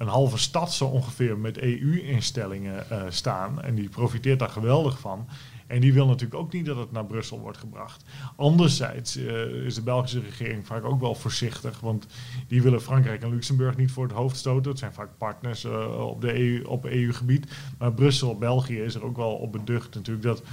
een 0.03 0.09
halve 0.09 0.37
stad 0.37 0.73
zo 0.73 0.85
ongeveer 0.85 1.37
met 1.37 1.57
EU-instellingen 1.57 2.85
uh, 2.91 3.01
staan. 3.09 3.61
En 3.61 3.75
die 3.75 3.89
profiteert 3.89 4.39
daar 4.39 4.49
geweldig 4.49 4.99
van. 4.99 5.27
En 5.67 5.79
die 5.79 5.93
wil 5.93 6.05
natuurlijk 6.05 6.41
ook 6.41 6.53
niet 6.53 6.65
dat 6.65 6.77
het 6.77 6.91
naar 6.91 7.05
Brussel 7.05 7.39
wordt 7.39 7.57
gebracht. 7.57 8.03
Anderzijds 8.35 9.17
uh, 9.17 9.65
is 9.65 9.75
de 9.75 9.81
Belgische 9.81 10.19
regering 10.19 10.65
vaak 10.65 10.83
ook 10.83 10.99
wel 10.99 11.15
voorzichtig. 11.15 11.79
Want 11.79 12.07
die 12.47 12.61
willen 12.61 12.81
Frankrijk 12.81 13.23
en 13.23 13.29
Luxemburg 13.29 13.77
niet 13.77 13.91
voor 13.91 14.03
het 14.03 14.13
hoofd 14.13 14.37
stoten. 14.37 14.71
Het 14.71 14.79
zijn 14.79 14.93
vaak 14.93 15.09
partners 15.17 15.63
uh, 15.63 16.07
op, 16.07 16.21
de 16.21 16.39
EU, 16.39 16.63
op 16.63 16.85
EU-gebied. 16.85 17.51
Maar 17.77 17.93
Brussel, 17.93 18.37
België 18.37 18.81
is 18.81 18.95
er 18.95 19.03
ook 19.03 19.17
wel 19.17 19.33
op 19.33 19.51
beducht 19.51 19.95
natuurlijk 19.95 20.25
dat 20.25 20.43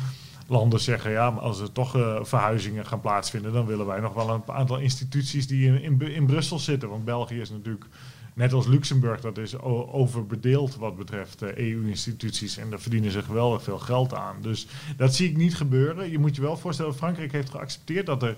landen 0.47 0.81
zeggen, 0.81 1.11
ja, 1.11 1.31
maar 1.31 1.43
als 1.43 1.61
er 1.61 1.73
toch 1.73 1.91
verhuizingen 2.23 2.87
gaan 2.87 3.01
plaatsvinden, 3.01 3.53
dan 3.53 3.67
willen 3.67 3.87
wij 3.87 4.01
nog 4.01 4.15
wel 4.15 4.31
een 4.31 4.43
aantal 4.47 4.79
instituties 4.79 5.47
die 5.47 5.83
in, 5.83 6.01
in 6.01 6.27
Brussel 6.27 6.59
zitten. 6.59 6.89
Want 6.89 7.05
België 7.05 7.41
is 7.41 7.51
natuurlijk 7.51 7.87
Net 8.35 8.53
als 8.53 8.67
Luxemburg, 8.67 9.21
dat 9.21 9.39
is 9.39 9.59
overbedeeld 9.59 10.77
wat 10.77 10.97
betreft 10.97 11.43
EU-instituties. 11.43 12.57
En 12.57 12.71
daar 12.71 12.81
verdienen 12.81 13.11
ze 13.11 13.23
geweldig 13.23 13.63
veel 13.63 13.79
geld 13.79 14.15
aan. 14.15 14.37
Dus 14.41 14.67
dat 14.97 15.15
zie 15.15 15.29
ik 15.29 15.37
niet 15.37 15.57
gebeuren. 15.57 16.11
Je 16.11 16.19
moet 16.19 16.37
je 16.37 16.43
wel 16.43 16.57
voorstellen, 16.57 16.95
Frankrijk 16.95 17.33
heeft 17.33 17.51
geaccepteerd 17.51 18.07
dat 18.07 18.23
er 18.23 18.37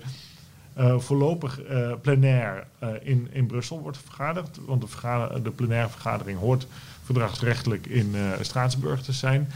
uh, 0.77 0.99
voorlopig 0.99 1.69
uh, 1.69 1.91
plenair 2.01 2.67
in, 3.01 3.27
in 3.31 3.45
Brussel 3.45 3.79
wordt 3.79 3.97
vergaderd. 3.97 4.59
Want 4.65 4.81
de, 4.81 4.87
vergader, 4.87 5.43
de 5.43 5.51
plenaire 5.51 5.89
vergadering 5.89 6.39
hoort 6.39 6.67
verdragsrechtelijk 7.03 7.87
in 7.87 8.15
Straatsburg 8.41 9.01
te 9.01 9.13
zijn. 9.13 9.51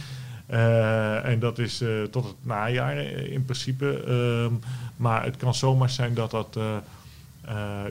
en 1.23 1.39
dat 1.39 1.59
is 1.59 1.83
tot 2.11 2.23
het 2.25 2.35
najaar 2.41 2.97
in 3.07 3.45
principe. 3.45 4.03
Ehm, 4.03 4.53
maar 4.95 5.23
het 5.23 5.37
kan 5.37 5.53
zomaar 5.55 5.89
zijn 5.89 6.13
dat 6.13 6.31
dat, 6.31 6.59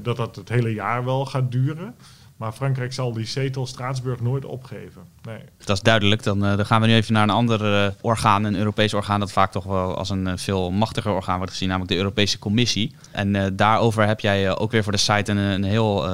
dat 0.02 0.16
dat 0.16 0.36
het 0.36 0.48
hele 0.48 0.74
jaar 0.74 1.04
wel 1.04 1.26
gaat 1.26 1.52
duren. 1.52 1.94
Maar 2.36 2.52
Frankrijk 2.52 2.92
zal 2.92 3.12
die 3.12 3.26
zetel 3.26 3.66
Straatsburg 3.66 4.20
nooit 4.20 4.44
opgeven. 4.44 5.02
Nee. 5.22 5.38
Dat 5.64 5.76
is 5.76 5.82
duidelijk. 5.82 6.22
Dan, 6.22 6.44
uh, 6.44 6.56
dan 6.56 6.66
gaan 6.66 6.80
we 6.80 6.86
nu 6.86 6.94
even 6.94 7.12
naar 7.12 7.22
een 7.22 7.30
ander 7.30 7.84
uh, 7.84 7.90
orgaan, 8.00 8.44
een 8.44 8.56
Europees 8.56 8.94
orgaan 8.94 9.20
dat 9.20 9.32
vaak 9.32 9.52
toch 9.52 9.64
wel 9.64 9.96
als 9.96 10.10
een 10.10 10.26
uh, 10.26 10.32
veel 10.36 10.70
machtiger 10.70 11.12
orgaan 11.12 11.36
wordt 11.36 11.52
gezien, 11.52 11.68
namelijk 11.68 11.92
de 11.92 11.98
Europese 11.98 12.38
Commissie. 12.38 12.94
En 13.10 13.56
daarover 13.56 14.06
heb 14.06 14.20
jij 14.20 14.56
ook 14.56 14.70
weer 14.70 14.82
voor 14.82 14.92
de 14.92 14.98
site 14.98 15.30
een, 15.30 15.36
een 15.36 15.64
heel 15.64 16.08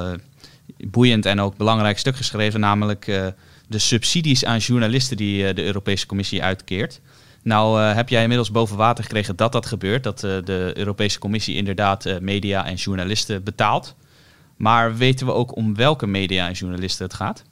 boeiend 0.77 1.25
en 1.25 1.41
ook 1.41 1.57
belangrijk 1.57 1.97
stuk 1.97 2.15
geschreven, 2.15 2.59
namelijk 2.59 3.05
de 3.67 3.79
subsidies 3.79 4.45
aan 4.45 4.57
journalisten 4.57 5.17
die 5.17 5.53
de 5.53 5.63
Europese 5.63 6.05
Commissie 6.05 6.43
uitkeert. 6.43 7.01
Nou 7.41 7.81
heb 7.81 8.09
jij 8.09 8.21
inmiddels 8.21 8.51
boven 8.51 8.77
water 8.77 9.03
gekregen 9.03 9.35
dat 9.35 9.51
dat 9.51 9.65
gebeurt, 9.65 10.03
dat 10.03 10.19
de 10.19 10.71
Europese 10.73 11.19
Commissie 11.19 11.55
inderdaad 11.55 12.19
media 12.19 12.65
en 12.65 12.75
journalisten 12.75 13.43
betaalt. 13.43 13.95
Maar 14.63 14.95
weten 14.95 15.25
we 15.25 15.31
ook 15.31 15.55
om 15.55 15.75
welke 15.75 16.07
media 16.07 16.47
en 16.47 16.53
journalisten 16.53 17.05
het 17.05 17.13
gaat? 17.13 17.43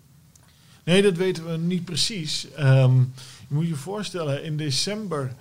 Nee, 0.83 1.01
dat 1.01 1.15
weten 1.15 1.51
we 1.51 1.57
niet 1.57 1.85
precies. 1.85 2.47
Um, 2.59 3.13
je 3.47 3.55
moet 3.55 3.67
je 3.67 3.75
voorstellen, 3.75 4.43
in 4.43 4.57
december 4.57 5.33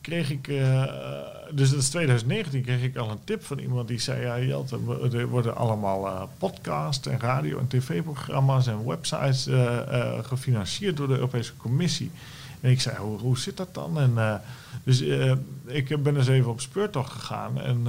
kreeg 0.00 0.30
ik, 0.30 0.48
uh, 0.48 0.84
dus 1.50 1.70
dat 1.70 1.78
is 1.78 1.88
2019, 1.88 2.62
kreeg 2.62 2.82
ik 2.82 2.96
al 2.96 3.10
een 3.10 3.24
tip 3.24 3.44
van 3.44 3.58
iemand 3.58 3.88
die 3.88 3.98
zei: 3.98 4.20
Ja, 4.20 4.40
Jelte, 4.40 4.78
er 5.12 5.28
worden 5.28 5.56
allemaal 5.56 6.06
uh, 6.06 6.22
podcasts 6.38 7.06
en 7.06 7.20
radio- 7.20 7.58
en 7.58 7.68
tv-programma's 7.68 8.66
en 8.66 8.86
websites 8.86 9.48
uh, 9.48 9.78
gefinancierd 10.22 10.96
door 10.96 11.08
de 11.08 11.14
Europese 11.14 11.56
Commissie. 11.56 12.10
En 12.60 12.70
ik 12.70 12.80
zei: 12.80 12.96
Hoe, 12.96 13.18
hoe 13.18 13.38
zit 13.38 13.56
dat 13.56 13.74
dan? 13.74 14.00
En, 14.00 14.42
dus 14.84 15.00
ik 15.66 16.02
ben 16.02 16.16
eens 16.16 16.28
even 16.28 16.50
op 16.50 16.60
speurtocht 16.60 17.12
gegaan 17.12 17.60
en 17.60 17.86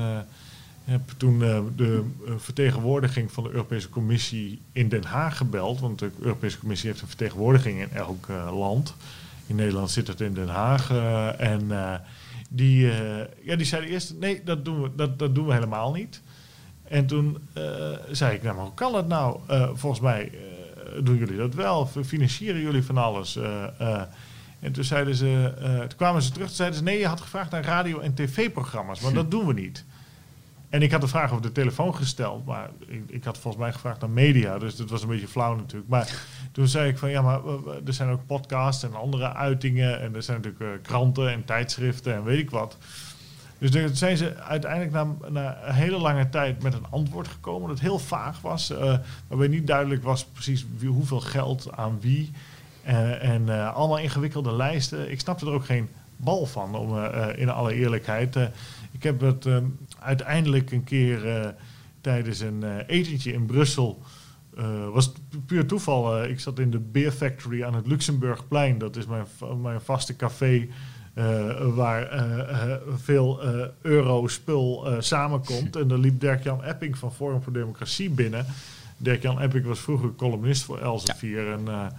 heb 0.89 1.01
toen 1.17 1.41
uh, 1.41 1.59
de 1.75 2.03
vertegenwoordiging 2.37 3.31
van 3.31 3.43
de 3.43 3.49
Europese 3.49 3.89
Commissie 3.89 4.61
in 4.71 4.89
Den 4.89 5.03
Haag 5.03 5.37
gebeld. 5.37 5.79
Want 5.79 5.99
de 5.99 6.11
Europese 6.19 6.59
Commissie 6.59 6.89
heeft 6.89 7.01
een 7.01 7.07
vertegenwoordiging 7.07 7.81
in 7.81 7.91
elk 7.91 8.27
land. 8.51 8.95
In 9.47 9.55
Nederland 9.55 9.91
zit 9.91 10.07
het 10.07 10.21
in 10.21 10.33
Den 10.33 10.47
Haag. 10.47 10.91
en 11.37 11.71
die, 12.49 12.91
ja, 13.43 13.55
die 13.55 13.65
zeiden 13.65 13.89
eerst: 13.89 14.13
nee, 14.19 14.41
dat 14.43 14.65
doen 14.65 14.81
we, 14.81 14.89
dat, 14.95 15.19
dat 15.19 15.35
doen 15.35 15.45
we 15.45 15.53
helemaal 15.53 15.91
niet. 15.91 16.21
En 16.83 17.05
toen 17.05 17.37
zei 18.11 18.35
ik: 18.35 18.43
nou, 18.43 18.55
maar 18.55 18.65
hoe 18.65 18.73
kan 18.73 18.91
dat 18.91 19.07
nou? 19.07 19.39
volgens 19.73 20.01
mij 20.01 20.31
doen 21.03 21.17
jullie 21.17 21.37
dat 21.37 21.53
wel. 21.53 21.87
Financieren 21.87 22.61
jullie 22.61 22.83
van 22.83 22.97
alles? 22.97 23.37
En 24.59 24.71
toen, 24.71 24.83
zeiden 24.83 25.15
ze, 25.15 25.53
uh, 25.61 25.79
toen 25.79 25.97
kwamen 25.97 26.21
ze 26.21 26.31
terug 26.31 26.47
en 26.47 26.55
zeiden 26.55 26.77
ze... 26.77 26.83
nee, 26.83 26.99
je 26.99 27.07
had 27.07 27.21
gevraagd 27.21 27.51
naar 27.51 27.63
radio- 27.63 27.99
en 27.99 28.13
tv-programma's, 28.13 28.99
maar 28.99 29.13
dat 29.23 29.31
doen 29.31 29.45
we 29.45 29.53
niet. 29.53 29.85
En 30.69 30.81
ik 30.81 30.91
had 30.91 31.01
de 31.01 31.07
vraag 31.07 31.31
over 31.31 31.41
de 31.41 31.51
telefoon 31.51 31.95
gesteld, 31.95 32.45
maar 32.45 32.69
ik, 32.87 33.03
ik, 33.07 33.23
had 33.23 33.37
volgens 33.37 33.63
mij 33.63 33.73
gevraagd 33.73 34.01
naar 34.01 34.09
media, 34.09 34.57
dus 34.57 34.75
dat 34.75 34.89
was 34.89 35.01
een 35.01 35.07
beetje 35.07 35.27
flauw 35.27 35.55
natuurlijk. 35.55 35.89
Maar 35.89 36.11
toen 36.51 36.67
zei 36.67 36.89
ik 36.89 36.97
van 36.97 37.09
ja, 37.09 37.21
maar 37.21 37.39
er 37.85 37.93
zijn 37.93 38.09
ook 38.09 38.25
podcasts 38.25 38.83
en 38.83 38.95
andere 38.95 39.33
uitingen 39.33 40.01
en 40.01 40.15
er 40.15 40.23
zijn 40.23 40.41
natuurlijk 40.41 40.63
uh, 40.63 40.81
kranten 40.81 41.31
en 41.31 41.45
tijdschriften 41.45 42.13
en 42.13 42.23
weet 42.23 42.39
ik 42.39 42.49
wat. 42.49 42.77
Dus 43.57 43.71
toen 43.71 43.95
zijn 43.95 44.17
ze 44.17 44.35
uiteindelijk 44.35 44.91
na, 44.91 45.07
na, 45.29 45.57
een 45.63 45.73
hele 45.73 45.97
lange 45.97 46.29
tijd 46.29 46.63
met 46.63 46.73
een 46.73 46.85
antwoord 46.89 47.27
gekomen 47.27 47.69
dat 47.69 47.79
heel 47.79 47.99
vaag 47.99 48.41
was, 48.41 48.71
uh, 48.71 48.97
waarbij 49.27 49.47
niet 49.47 49.67
duidelijk 49.67 50.03
was 50.03 50.25
precies 50.25 50.65
wie, 50.77 50.89
hoeveel 50.89 51.19
geld 51.19 51.67
aan 51.75 51.97
wie. 52.01 52.31
Uh, 52.87 53.23
en 53.23 53.73
allemaal 53.73 53.99
ingewikkelde 53.99 54.53
lijsten. 54.53 55.11
Ik 55.11 55.19
snapte 55.19 55.45
er 55.45 55.51
ook 55.51 55.65
geen 55.65 55.89
bal 56.15 56.45
van, 56.45 56.75
om, 56.75 57.03
in 57.35 57.49
alle 57.49 57.73
eerlijkheid. 57.73 58.37
Ik 58.91 59.03
heb 59.03 59.21
het 59.21 59.47
uiteindelijk 59.99 60.71
een 60.71 60.83
keer 60.83 61.55
tijdens 62.01 62.39
een 62.39 62.81
etentje 62.87 63.33
in 63.33 63.45
Brussel. 63.45 64.01
was 64.93 65.11
puur 65.45 65.65
toeval. 65.65 66.23
ik 66.23 66.39
zat 66.39 66.59
in 66.59 66.71
de 66.71 66.79
Beer 66.79 67.11
Factory 67.11 67.63
aan 67.63 67.75
het 67.75 67.87
Luxemburgplein. 67.87 68.77
Dat 68.77 68.95
is 68.95 69.05
mijn, 69.05 69.25
mijn 69.61 69.81
vaste 69.81 70.15
café. 70.15 70.67
waar 71.73 72.09
veel 72.95 73.41
euro-spul 73.81 74.87
samenkomt. 74.99 75.75
en 75.81 75.87
daar 75.87 75.97
liep 75.97 76.19
Dirk-Jan 76.19 76.63
Epping 76.63 76.97
van 76.97 77.13
Forum 77.13 77.41
voor 77.41 77.53
Democratie 77.53 78.09
binnen. 78.09 78.45
Dirk-Jan 78.97 79.39
Epping 79.39 79.65
was 79.65 79.79
vroeger 79.79 80.15
columnist 80.15 80.63
voor 80.63 80.79
Elsevier. 80.79 81.45
Ja. 81.45 81.53
En 81.53 81.93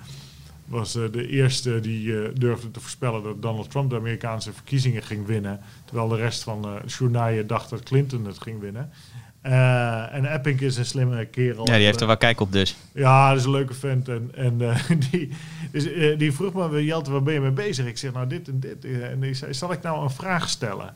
was 0.71 0.97
uh, 0.97 1.13
de 1.13 1.29
eerste 1.29 1.81
die 1.81 2.07
uh, 2.07 2.29
durfde 2.35 2.71
te 2.71 2.81
voorspellen 2.81 3.23
dat 3.23 3.43
Donald 3.43 3.71
Trump 3.71 3.91
de 3.91 3.97
Amerikaanse 3.97 4.53
verkiezingen 4.53 5.03
ging 5.03 5.27
winnen. 5.27 5.61
Terwijl 5.85 6.09
de 6.09 6.17
rest 6.17 6.43
van 6.43 6.67
uh, 6.67 6.75
journaaien 6.87 7.47
dacht 7.47 7.71
dat 7.71 7.83
Clinton 7.83 8.25
het 8.25 8.41
ging 8.41 8.61
winnen. 8.61 8.91
en 10.13 10.33
Epping 10.33 10.61
is 10.61 10.77
een 10.77 10.85
slimme 10.85 11.25
kerel. 11.27 11.67
Ja, 11.67 11.77
die 11.77 11.85
heeft 11.85 12.01
er 12.01 12.07
wel 12.07 12.17
kijk 12.17 12.41
op 12.41 12.53
dus. 12.53 12.77
Ja, 12.93 13.29
dat 13.29 13.39
is 13.39 13.45
een 13.45 13.51
leuke 13.51 13.75
vent. 13.75 14.09
En, 14.09 14.31
en 14.35 14.59
die, 15.11 15.31
dus, 15.73 15.89
die 16.19 16.33
vroeg 16.33 16.71
me, 16.71 16.85
Jelte, 16.85 17.11
waar 17.11 17.23
ben 17.23 17.35
je 17.35 17.41
mee 17.41 17.51
bezig? 17.51 17.87
Ik 17.87 17.99
zeg, 17.99 18.13
nou 18.13 18.27
dit 18.27 18.49
en 18.49 18.61
dit. 18.61 18.85
En 18.85 19.21
die 19.21 19.35
zei, 19.35 19.55
zal 19.55 19.73
ik 19.73 19.83
nou 19.83 20.03
een 20.03 20.11
vraag 20.11 20.49
stellen? 20.49 20.95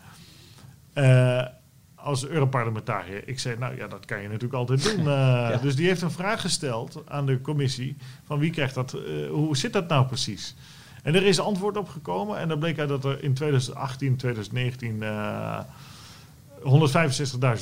Als 2.04 2.26
Europarlementariër. 2.26 3.28
Ik 3.28 3.38
zei, 3.38 3.58
nou 3.58 3.76
ja, 3.76 3.86
dat 3.86 4.04
kan 4.04 4.22
je 4.22 4.28
natuurlijk 4.28 4.54
altijd 4.54 4.82
doen. 4.82 5.06
Uh, 5.14 5.62
Dus 5.62 5.76
die 5.76 5.86
heeft 5.86 6.02
een 6.02 6.10
vraag 6.10 6.40
gesteld 6.40 7.02
aan 7.06 7.26
de 7.26 7.40
commissie: 7.40 7.96
van 8.24 8.38
wie 8.38 8.50
krijgt 8.50 8.74
dat, 8.74 8.94
uh, 8.94 9.30
hoe 9.30 9.56
zit 9.56 9.72
dat 9.72 9.88
nou 9.88 10.06
precies? 10.06 10.54
En 11.02 11.14
er 11.14 11.22
is 11.26 11.40
antwoord 11.40 11.76
op 11.76 11.88
gekomen. 11.88 12.38
En 12.38 12.48
dan 12.48 12.58
bleek 12.58 12.78
uit 12.78 12.88
dat 12.88 13.04
er 13.04 13.22
in 13.22 13.34
2018, 13.34 14.16
2019 14.16 14.96
uh, 15.02 15.58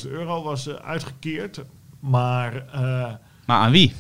165.000 0.05 0.11
euro 0.11 0.43
was 0.43 0.69
uh, 0.69 0.75
uitgekeerd. 0.75 1.61
Maar. 2.01 2.65
Maar 3.47 3.59
aan 3.59 3.71
wie? 3.71 3.95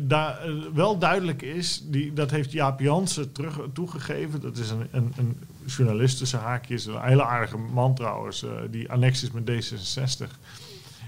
daar 0.00 0.38
wel 0.74 0.98
duidelijk 0.98 1.42
is, 1.42 1.82
die, 1.84 2.12
dat 2.12 2.30
heeft 2.30 2.52
Jaap 2.52 2.80
Jansen 2.80 3.32
terug 3.32 3.58
toegegeven. 3.72 4.40
Dat 4.40 4.56
is 4.56 4.70
een, 4.70 4.88
een, 4.90 5.12
een 5.16 5.38
journalist 5.76 6.18
tussen 6.18 6.38
haakjes, 6.38 6.86
een 6.86 7.02
hele 7.02 7.24
aardige 7.24 7.56
man 7.56 7.94
trouwens, 7.94 8.42
uh, 8.42 8.50
die 8.70 8.90
annex 8.90 9.22
is 9.22 9.30
met 9.30 9.50
D66. 9.50 10.30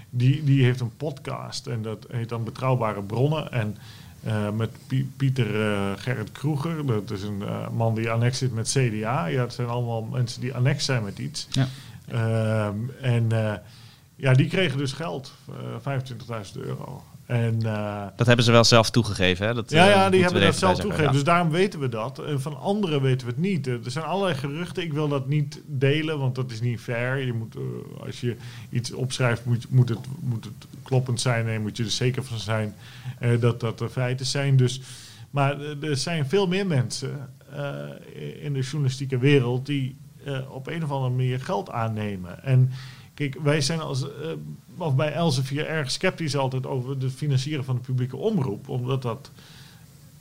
Die, 0.09 0.43
die 0.43 0.63
heeft 0.63 0.79
een 0.79 0.97
podcast 0.97 1.67
en 1.67 1.81
dat 1.81 2.05
heet 2.11 2.29
dan 2.29 2.43
Betrouwbare 2.43 3.01
Bronnen. 3.01 3.51
En 3.51 3.77
uh, 4.25 4.49
met 4.49 4.69
Pieter 5.17 5.55
uh, 5.55 5.91
Gerrit 5.95 6.31
Kroeger, 6.31 6.85
dat 6.85 7.11
is 7.11 7.23
een 7.23 7.43
man 7.73 7.95
die 7.95 8.11
annex 8.11 8.37
zit 8.37 8.53
met 8.53 8.67
CDA. 8.67 9.25
Ja, 9.25 9.41
het 9.41 9.53
zijn 9.53 9.67
allemaal 9.67 10.01
mensen 10.01 10.41
die 10.41 10.53
annex 10.53 10.85
zijn 10.85 11.03
met 11.03 11.19
iets. 11.19 11.47
Ja. 11.51 11.67
Ehm, 12.07 12.75
en 13.01 13.29
ja, 14.15 14.33
die 14.33 14.47
kregen 14.47 14.77
dus 14.77 14.91
geld, 14.93 15.33
25.000 15.81 16.61
euro. 16.61 17.03
En, 17.25 17.59
uh, 17.65 18.05
dat 18.15 18.27
hebben 18.27 18.45
ze 18.45 18.51
wel 18.51 18.63
zelf 18.63 18.89
toegegeven, 18.89 19.47
hè? 19.47 19.53
Dat, 19.53 19.69
ja, 19.69 19.89
ja, 19.89 20.09
die 20.09 20.23
hebben 20.23 20.41
dat 20.41 20.55
zelf 20.55 20.79
toegegeven. 20.79 21.13
Dus 21.13 21.23
daarom 21.23 21.49
weten 21.49 21.79
we 21.79 21.89
dat. 21.89 22.19
En 22.19 22.41
van 22.41 22.59
anderen 22.59 23.01
weten 23.01 23.27
we 23.27 23.33
het 23.33 23.41
niet. 23.41 23.67
Er 23.67 23.79
zijn 23.85 24.05
allerlei 24.05 24.37
geruchten. 24.37 24.83
Ik 24.83 24.93
wil 24.93 25.07
dat 25.07 25.27
niet 25.27 25.61
delen, 25.65 26.19
want 26.19 26.35
dat 26.35 26.51
is 26.51 26.61
niet 26.61 26.79
fair. 26.79 27.25
Je 27.25 27.33
moet, 27.33 27.55
uh, 27.55 27.61
als 28.05 28.21
je 28.21 28.35
iets 28.69 28.91
opschrijft, 28.91 29.45
moet, 29.45 29.65
moet, 29.69 29.89
het, 29.89 29.99
moet 30.19 30.43
het 30.43 30.67
kloppend 30.83 31.21
zijn. 31.21 31.47
En 31.47 31.61
moet 31.61 31.77
je 31.77 31.83
er 31.83 31.89
zeker 31.89 32.23
van 32.23 32.39
zijn 32.39 32.75
uh, 33.21 33.41
dat 33.41 33.59
dat 33.59 33.77
de 33.77 33.89
feiten 33.89 34.25
zijn. 34.25 34.57
Dus, 34.57 34.81
maar 35.29 35.59
er 35.81 35.97
zijn 35.97 36.29
veel 36.29 36.47
meer 36.47 36.67
mensen 36.67 37.29
in 38.41 38.53
de 38.53 38.59
journalistieke 38.59 39.17
wereld 39.17 39.65
die 39.65 39.95
op 40.49 40.67
een 40.67 40.83
of 40.83 40.91
andere 40.91 41.11
manier 41.15 41.39
geld 41.39 41.69
aannemen. 41.69 42.43
En 42.43 42.71
Kijk, 43.13 43.37
wij 43.43 43.61
zijn 43.61 43.79
als, 43.79 44.05
of 44.77 44.95
bij 44.95 45.13
Elsevier 45.13 45.67
erg 45.67 45.91
sceptisch 45.91 46.35
altijd 46.35 46.65
over 46.65 46.89
het 46.89 47.13
financieren 47.13 47.65
van 47.65 47.75
de 47.75 47.81
publieke 47.81 48.17
omroep. 48.17 48.69
Omdat 48.69 49.01
dat, 49.01 49.31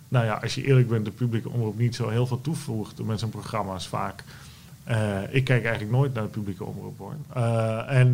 nou 0.09 0.24
ja, 0.24 0.34
als 0.34 0.55
je 0.55 0.64
eerlijk 0.64 0.88
bent, 0.88 1.05
de 1.05 1.11
publieke 1.11 1.48
omroep 1.50 1.78
niet 1.78 1.94
zo 1.94 2.09
heel 2.09 2.26
veel 2.26 2.40
toevoegt 2.40 3.05
met 3.05 3.18
zijn 3.18 3.30
programma's 3.30 3.86
vaak. 3.86 4.24
Uh, 4.88 5.34
ik 5.34 5.44
kijk 5.44 5.64
eigenlijk 5.64 5.94
nooit 5.94 6.14
naar 6.14 6.22
de 6.22 6.28
publieke 6.28 6.64
omroep 6.64 6.98
hoor. 6.98 7.14
Uh, 7.36 7.90
en 7.90 8.12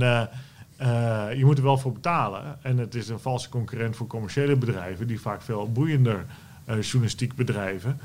je 1.39 1.45
moet 1.45 1.59
er 1.59 1.65
wel 1.65 1.79
voor 1.79 1.93
betalen. 1.93 2.59
En 2.63 2.79
het 2.79 2.95
is 2.95 3.09
een 3.09 3.21
valse 3.21 3.49
concurrent 3.49 3.97
voor 3.97 4.07
commerciële 4.07 4.57
bedrijven 4.57 5.07
die 5.07 5.21
vaak 5.21 5.43
veel 5.43 5.73
boeiender 5.73 6.27
journalistiek 6.81 7.35
bedrijven. 7.35 8.01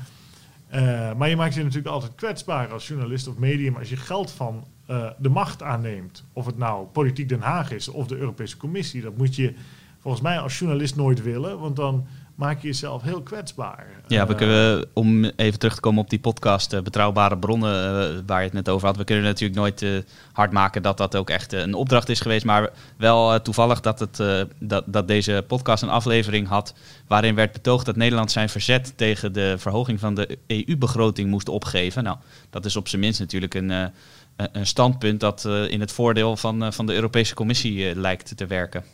maar 1.16 1.28
je 1.28 1.36
maakt 1.36 1.54
je 1.54 1.62
natuurlijk 1.62 1.94
altijd 1.94 2.12
kwetsbaar 2.14 2.72
als 2.72 2.88
journalist 2.88 3.28
of 3.28 3.36
medium 3.36 3.76
als 3.76 3.88
je 3.88 3.96
geld 3.96 4.30
van 4.30 4.64
uh, 4.90 5.10
de 5.18 5.28
macht 5.28 5.62
aanneemt. 5.62 6.24
Of 6.32 6.46
het 6.46 6.58
nou 6.58 6.86
politiek 6.86 7.28
Den 7.28 7.40
Haag 7.40 7.70
is 7.70 7.88
of 7.88 8.06
de 8.06 8.16
Europese 8.16 8.56
Commissie. 8.56 9.02
Dat 9.02 9.16
moet 9.16 9.36
je 9.36 9.54
volgens 9.98 10.22
mij 10.22 10.38
als 10.38 10.58
journalist 10.58 10.96
nooit 10.96 11.22
willen, 11.22 11.58
want 11.58 11.76
dan 11.76 12.06
maak 12.34 12.60
je 12.60 12.66
jezelf 12.66 13.02
heel 13.02 13.22
kwetsbaar. 13.22 13.86
Ja, 14.06 14.26
we 14.26 14.32
uh, 14.32 14.38
kunnen, 14.38 14.86
om 14.92 15.24
even 15.24 15.58
terug 15.58 15.74
te 15.74 15.80
komen 15.80 16.02
op 16.02 16.10
die 16.10 16.18
podcast, 16.18 16.72
uh, 16.72 16.80
Betrouwbare 16.80 17.38
Bronnen, 17.38 18.26
waar 18.26 18.38
je 18.38 18.44
het 18.44 18.52
net 18.52 18.68
over 18.68 18.86
had. 18.86 18.96
We 18.96 19.04
kunnen 19.04 19.24
natuurlijk 19.24 19.60
nooit 19.60 20.04
hard 20.32 20.52
maken 20.52 20.82
dat 20.82 20.96
dat 20.96 21.16
ook 21.16 21.30
echt 21.30 21.52
een 21.52 21.74
opdracht 21.74 22.08
is 22.08 22.20
geweest. 22.20 22.44
Maar 22.44 22.70
wel 22.96 23.42
toevallig 23.42 23.80
dat, 23.80 23.98
het, 23.98 24.46
dat, 24.58 24.84
dat 24.86 25.08
deze 25.08 25.44
podcast 25.46 25.82
een 25.82 25.88
aflevering 25.88 26.48
had 26.48 26.74
waarin 27.06 27.34
werd 27.34 27.52
betoogd 27.52 27.86
dat 27.86 27.96
Nederland 27.96 28.30
zijn 28.30 28.48
verzet 28.48 28.92
tegen 28.96 29.32
de 29.32 29.54
verhoging 29.58 30.00
van 30.00 30.14
de 30.14 30.38
EU-begroting 30.46 31.30
moest 31.30 31.48
opgeven. 31.48 32.04
Nou, 32.04 32.16
dat 32.50 32.64
is 32.64 32.76
op 32.76 32.88
zijn 32.88 33.00
minst 33.00 33.20
natuurlijk 33.20 33.54
een 33.54 33.92
een 34.36 34.66
standpunt 34.66 35.20
dat 35.20 35.44
uh, 35.46 35.70
in 35.70 35.80
het 35.80 35.92
voordeel 35.92 36.36
van, 36.36 36.64
uh, 36.64 36.70
van 36.70 36.86
de 36.86 36.94
Europese 36.94 37.34
Commissie 37.34 37.90
uh, 37.90 37.96
lijkt 37.96 38.36
te 38.36 38.46
werken. 38.46 38.84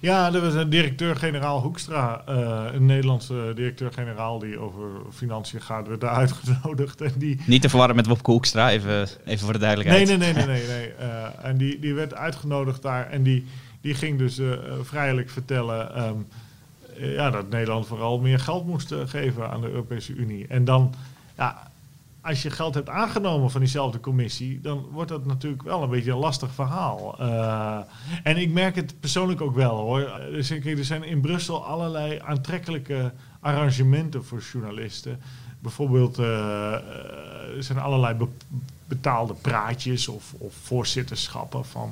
Ja, 0.00 0.32
er 0.32 0.40
was 0.40 0.54
een 0.54 0.70
directeur-generaal 0.70 1.60
Hoekstra, 1.60 2.22
een 2.72 2.86
Nederlandse 2.86 3.52
directeur-generaal 3.54 4.38
die 4.38 4.58
over 4.58 4.88
financiën 5.12 5.60
gaat, 5.60 5.88
werd 5.88 6.00
daar 6.00 6.14
uitgenodigd. 6.24 7.00
En 7.00 7.12
die... 7.16 7.40
Niet 7.46 7.62
te 7.62 7.68
verwarren 7.68 7.96
met 7.96 8.06
Wopke 8.06 8.30
Hoekstra, 8.30 8.70
even, 8.70 9.08
even 9.24 9.44
voor 9.44 9.52
de 9.52 9.58
duidelijkheid. 9.58 10.06
Nee, 10.06 10.16
nee, 10.16 10.32
nee, 10.32 10.46
nee. 10.46 10.66
nee, 10.66 10.92
nee. 10.98 11.08
en 11.42 11.56
die, 11.56 11.78
die 11.78 11.94
werd 11.94 12.14
uitgenodigd 12.14 12.82
daar 12.82 13.10
en 13.10 13.22
die, 13.22 13.46
die 13.80 13.94
ging 13.94 14.18
dus 14.18 14.40
vrijelijk 14.82 15.30
vertellen 15.30 16.02
um, 16.08 16.26
ja, 16.96 17.30
dat 17.30 17.48
Nederland 17.50 17.86
vooral 17.86 18.18
meer 18.18 18.38
geld 18.38 18.66
moest 18.66 18.94
geven 19.06 19.50
aan 19.50 19.60
de 19.60 19.68
Europese 19.68 20.12
Unie. 20.12 20.46
En 20.46 20.64
dan, 20.64 20.94
ja, 21.36 21.67
als 22.28 22.42
je 22.42 22.50
geld 22.50 22.74
hebt 22.74 22.88
aangenomen 22.88 23.50
van 23.50 23.60
diezelfde 23.60 24.00
commissie, 24.00 24.60
dan 24.60 24.86
wordt 24.92 25.10
dat 25.10 25.26
natuurlijk 25.26 25.62
wel 25.62 25.82
een 25.82 25.90
beetje 25.90 26.10
een 26.10 26.18
lastig 26.18 26.50
verhaal. 26.50 27.16
Uh, 27.20 27.78
en 28.22 28.36
ik 28.36 28.52
merk 28.52 28.76
het 28.76 29.00
persoonlijk 29.00 29.40
ook 29.40 29.54
wel 29.54 29.76
hoor. 29.76 30.00
Er 30.00 30.44
zijn 30.84 31.04
in 31.04 31.20
Brussel 31.20 31.64
allerlei 31.64 32.18
aantrekkelijke 32.24 33.12
arrangementen 33.40 34.24
voor 34.24 34.42
journalisten. 34.52 35.20
Bijvoorbeeld, 35.58 36.18
uh, 36.18 36.72
er 37.56 37.62
zijn 37.62 37.78
allerlei 37.78 38.14
be 38.14 38.28
betaalde 38.88 39.34
praatjes 39.34 40.08
of, 40.08 40.34
of 40.38 40.54
voorzitterschappen 40.54 41.64
van 41.64 41.90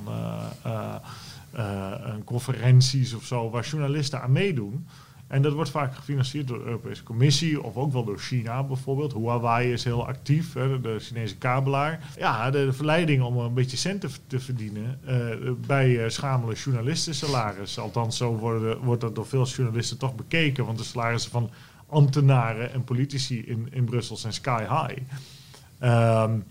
conferenties 2.24 3.14
of 3.14 3.24
zo, 3.24 3.50
waar 3.50 3.64
journalisten 3.64 4.22
aan 4.22 4.32
meedoen. 4.32 4.86
En 5.26 5.42
dat 5.42 5.52
wordt 5.52 5.70
vaak 5.70 5.94
gefinancierd 5.94 6.48
door 6.48 6.58
de 6.58 6.64
Europese 6.64 7.02
Commissie 7.02 7.62
of 7.62 7.76
ook 7.76 7.92
wel 7.92 8.04
door 8.04 8.18
China 8.18 8.62
bijvoorbeeld. 8.62 9.12
Huawei 9.12 9.72
is 9.72 9.84
heel 9.84 10.06
actief, 10.06 10.52
hè, 10.52 10.80
de 10.80 10.98
Chinese 10.98 11.36
kabelaar. 11.36 12.12
Ja, 12.18 12.50
de, 12.50 12.72
verleiding 12.72 13.22
om 13.22 13.38
een 13.38 13.54
beetje 13.54 13.76
centen 13.76 14.10
te 14.26 14.40
verdienen 14.40 15.00
uh, 15.08 15.50
bij 15.66 15.88
uh, 15.88 16.08
schamele 16.08 16.54
journalistensalaris. 16.54 17.78
Althans, 17.78 18.16
zo 18.16 18.36
worden, 18.36 18.78
wordt 18.78 19.00
dat 19.00 19.14
door 19.14 19.26
veel 19.26 19.46
journalisten 19.46 19.98
toch 19.98 20.14
bekeken. 20.14 20.66
Want 20.66 20.78
de 20.78 20.84
salarissen 20.84 21.30
van 21.30 21.50
ambtenaren 21.86 22.72
en 22.72 22.84
politici 22.84 23.46
in, 23.46 23.68
in 23.70 23.84
Brussel 23.84 24.16
zijn 24.16 24.32
sky 24.32 24.62
high. 24.62 25.00
Um, 25.80 26.44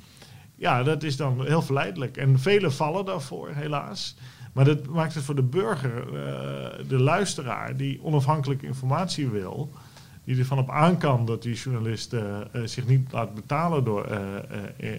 ja, 0.55 0.83
dat 0.83 1.03
is 1.03 1.17
dan 1.17 1.45
heel 1.45 1.61
verleidelijk. 1.61 2.17
En 2.17 2.39
velen 2.39 2.73
vallen 2.73 3.05
daarvoor, 3.05 3.49
helaas. 3.53 4.15
Maar 4.55 4.65
dat 4.65 4.85
maakt 4.85 5.13
het 5.13 5.23
voor 5.23 5.35
de 5.35 5.41
burger, 5.41 6.03
uh, 6.07 6.87
de 6.87 6.99
luisteraar, 6.99 7.77
die 7.77 7.99
onafhankelijke 8.03 8.65
informatie 8.65 9.27
wil, 9.27 9.69
die 10.23 10.39
ervan 10.39 10.57
op 10.57 10.69
aan 10.69 10.97
kan 10.97 11.25
dat 11.25 11.41
die 11.41 11.55
journalist 11.55 12.13
uh, 12.13 12.21
zich 12.65 12.87
niet 12.87 13.11
laat 13.11 13.35
betalen 13.35 13.83
door 13.83 14.07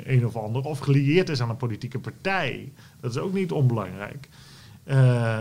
een 0.04 0.26
of 0.26 0.36
ander, 0.36 0.62
of 0.62 0.78
gelieerd 0.78 1.28
is 1.28 1.40
aan 1.40 1.50
een 1.50 1.56
politieke 1.56 1.98
partij. 1.98 2.72
Dat 3.00 3.10
is 3.10 3.18
ook 3.18 3.32
niet 3.32 3.52
onbelangrijk. 3.52 4.28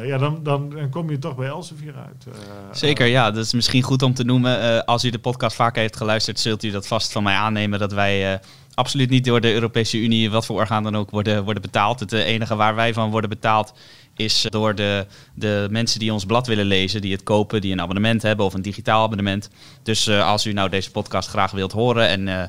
ja, 0.03 0.17
dan, 0.17 0.39
dan, 0.43 0.69
dan, 0.69 0.89
kom 0.89 1.09
je 1.09 1.19
toch 1.19 1.35
bij 1.35 1.47
Elsevier 1.47 1.95
uit. 1.95 2.27
Zeker, 2.71 3.05
ja. 3.05 3.31
Dat 3.31 3.45
is 3.45 3.53
misschien 3.53 3.83
goed 3.83 4.01
om 4.01 4.13
te 4.13 4.23
noemen. 4.23 4.85
als 4.85 5.03
u 5.03 5.09
de 5.09 5.19
podcast 5.19 5.55
vaker 5.55 5.81
heeft 5.81 5.97
geluisterd, 5.97 6.39
zult 6.39 6.63
u 6.63 6.71
dat 6.71 6.87
vast 6.87 7.11
van 7.11 7.23
mij 7.23 7.35
aannemen 7.35 7.79
dat 7.79 7.93
wij 7.93 8.39
absoluut 8.75 9.09
niet 9.09 9.25
door 9.25 9.41
de 9.41 9.53
Europese 9.53 9.97
Unie, 9.97 10.31
wat 10.31 10.45
voor 10.45 10.59
orgaan 10.59 10.83
dan 10.83 10.95
ook, 10.95 11.09
worden, 11.09 11.43
worden 11.43 11.61
betaald. 11.61 11.99
Het 11.99 12.11
enige 12.11 12.55
waar 12.55 12.75
wij 12.75 12.93
van 12.93 13.11
worden 13.11 13.29
betaald 13.29 13.73
is 14.15 14.45
door 14.49 14.75
de, 14.75 15.05
de 15.33 15.67
mensen 15.69 15.99
die 15.99 16.13
ons 16.13 16.25
blad 16.25 16.47
willen 16.47 16.65
lezen, 16.65 17.01
die 17.01 17.11
het 17.11 17.23
kopen, 17.23 17.61
die 17.61 17.71
een 17.71 17.81
abonnement 17.81 18.21
hebben 18.21 18.45
of 18.45 18.53
een 18.53 18.61
digitaal 18.61 19.03
abonnement. 19.03 19.49
Dus 19.83 20.07
uh, 20.07 20.27
als 20.27 20.45
u 20.45 20.53
nou 20.53 20.69
deze 20.69 20.91
podcast 20.91 21.29
graag 21.29 21.51
wilt 21.51 21.71
horen 21.71 22.07
en 22.07 22.27
uh, 22.27 22.43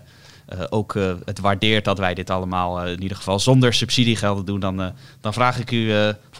uh, 0.52 0.64
ook 0.68 0.94
het 1.24 1.40
waardeert 1.40 1.84
dat 1.84 1.98
wij 1.98 2.14
dit 2.14 2.30
allemaal 2.30 2.86
in 2.86 3.02
ieder 3.02 3.16
geval 3.16 3.38
zonder 3.38 3.74
subsidiegelden 3.74 4.44
doen, 4.44 4.60
dan, 4.60 4.92
dan 5.20 5.32
vraag 5.32 5.58
ik 5.58 5.70
u 5.70 5.92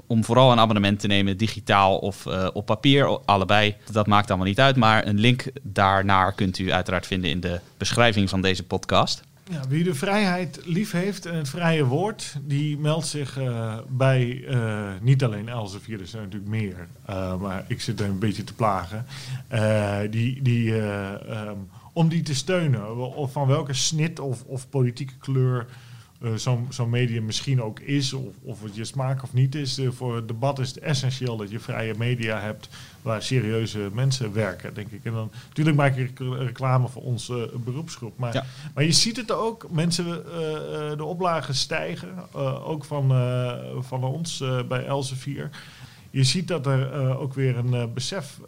om 0.07 0.25
vooral 0.25 0.53
een 0.53 0.61
abonnement 0.61 1.01
te 1.01 1.07
nemen, 1.07 1.37
digitaal 1.37 1.99
of 1.99 2.27
op 2.53 2.67
papier, 2.67 3.19
allebei. 3.25 3.77
Dat 3.93 4.07
maakt 4.07 4.29
allemaal 4.29 4.47
niet 4.47 4.61
uit, 4.61 4.77
maar 4.77 5.07
een 5.07 5.21
link 5.21 5.45
daarnaar 5.63 6.33
kunt 6.33 6.59
u 6.59 6.73
uiteraard 6.73 7.07
vinden 7.07 7.31
in 7.31 7.41
de 7.41 7.61
beschrijving 7.77 8.29
van 8.29 8.41
deze 8.41 8.63
podcast. 8.63 9.23
Wie 9.69 9.85
de 9.85 9.95
vrijheid 9.95 10.61
lief 10.65 10.91
heeft 10.91 11.27
en 11.27 11.35
het 11.35 11.49
vrije 11.49 11.85
woord, 11.85 12.37
die 12.43 12.79
meldt 12.79 13.07
zich 13.07 13.39
uh, 13.39 13.79
bij 13.89 14.27
uh, 14.27 14.91
niet 15.01 15.25
alleen 15.25 15.49
Elsevier, 15.49 16.01
er 16.01 16.07
zijn 16.07 16.23
natuurlijk 16.23 16.51
meer, 16.51 16.89
uh, 17.11 17.37
maar 17.41 17.65
ik 17.69 17.81
zit 17.81 18.01
er 18.01 18.09
een 18.09 18.19
beetje 18.19 18.45
te 18.45 18.55
plagen. 18.55 19.07
die, 20.11 20.43
die, 20.43 20.75
um, 20.75 21.69
om 21.93 22.09
die 22.09 22.23
te 22.23 22.35
steunen, 22.35 23.15
of 23.17 23.33
van 23.33 23.47
welke 23.47 23.73
snit 23.73 24.21
of, 24.21 24.43
of 24.45 24.69
politieke 24.69 25.17
kleur 25.19 25.67
zo'n 26.35 26.67
zo 26.71 26.87
medium 26.87 27.25
misschien 27.25 27.63
ook 27.63 27.81
is, 27.81 28.13
of, 28.13 28.35
of 28.43 28.63
het 28.63 28.75
je 28.75 28.85
smaak 28.85 29.23
of 29.23 29.33
niet 29.33 29.55
is. 29.55 29.79
Uh, 29.79 29.91
voor 29.91 30.17
het 30.17 30.29
debat 30.29 30.59
is 30.59 30.69
het 30.69 30.79
essentieel 30.79 31.37
dat 31.37 31.51
je 31.51 31.59
vrije 31.59 31.95
media 31.99 32.41
hebt 32.41 32.69
waar 33.03 33.23
serieuze 33.23 33.91
mensen 33.93 34.33
werken, 34.33 34.75
denk 34.75 34.91
ik. 34.91 35.05
En 35.05 35.13
dan 35.13 35.31
natuurlijk 35.49 35.77
maak 35.77 35.97
ik 35.97 36.19
reclame 36.19 36.89
voor 36.89 37.03
onze 37.03 37.51
uh, 37.53 37.59
beroepsgroep. 37.65 38.19
Maar, 38.19 38.35
ja. 38.35 38.45
maar 38.75 38.85
je 38.85 38.93
ziet 38.93 39.17
het 39.17 39.33
ook, 39.33 39.71
mensen, 39.71 40.05
de 40.97 41.05
oplagen 41.05 41.55
stijgen, 41.55 42.35
ook 42.65 42.85
van, 42.85 43.09
van 43.81 44.05
ons 44.05 44.45
bij 44.69 44.85
Elsevier. 44.85 45.51
Je 46.11 46.25
ziet 46.25 46.49
dat 46.49 46.67
er 46.67 47.17
ook 47.19 47.35
weer 47.35 47.57
een 47.57 47.93
besef 47.95 48.41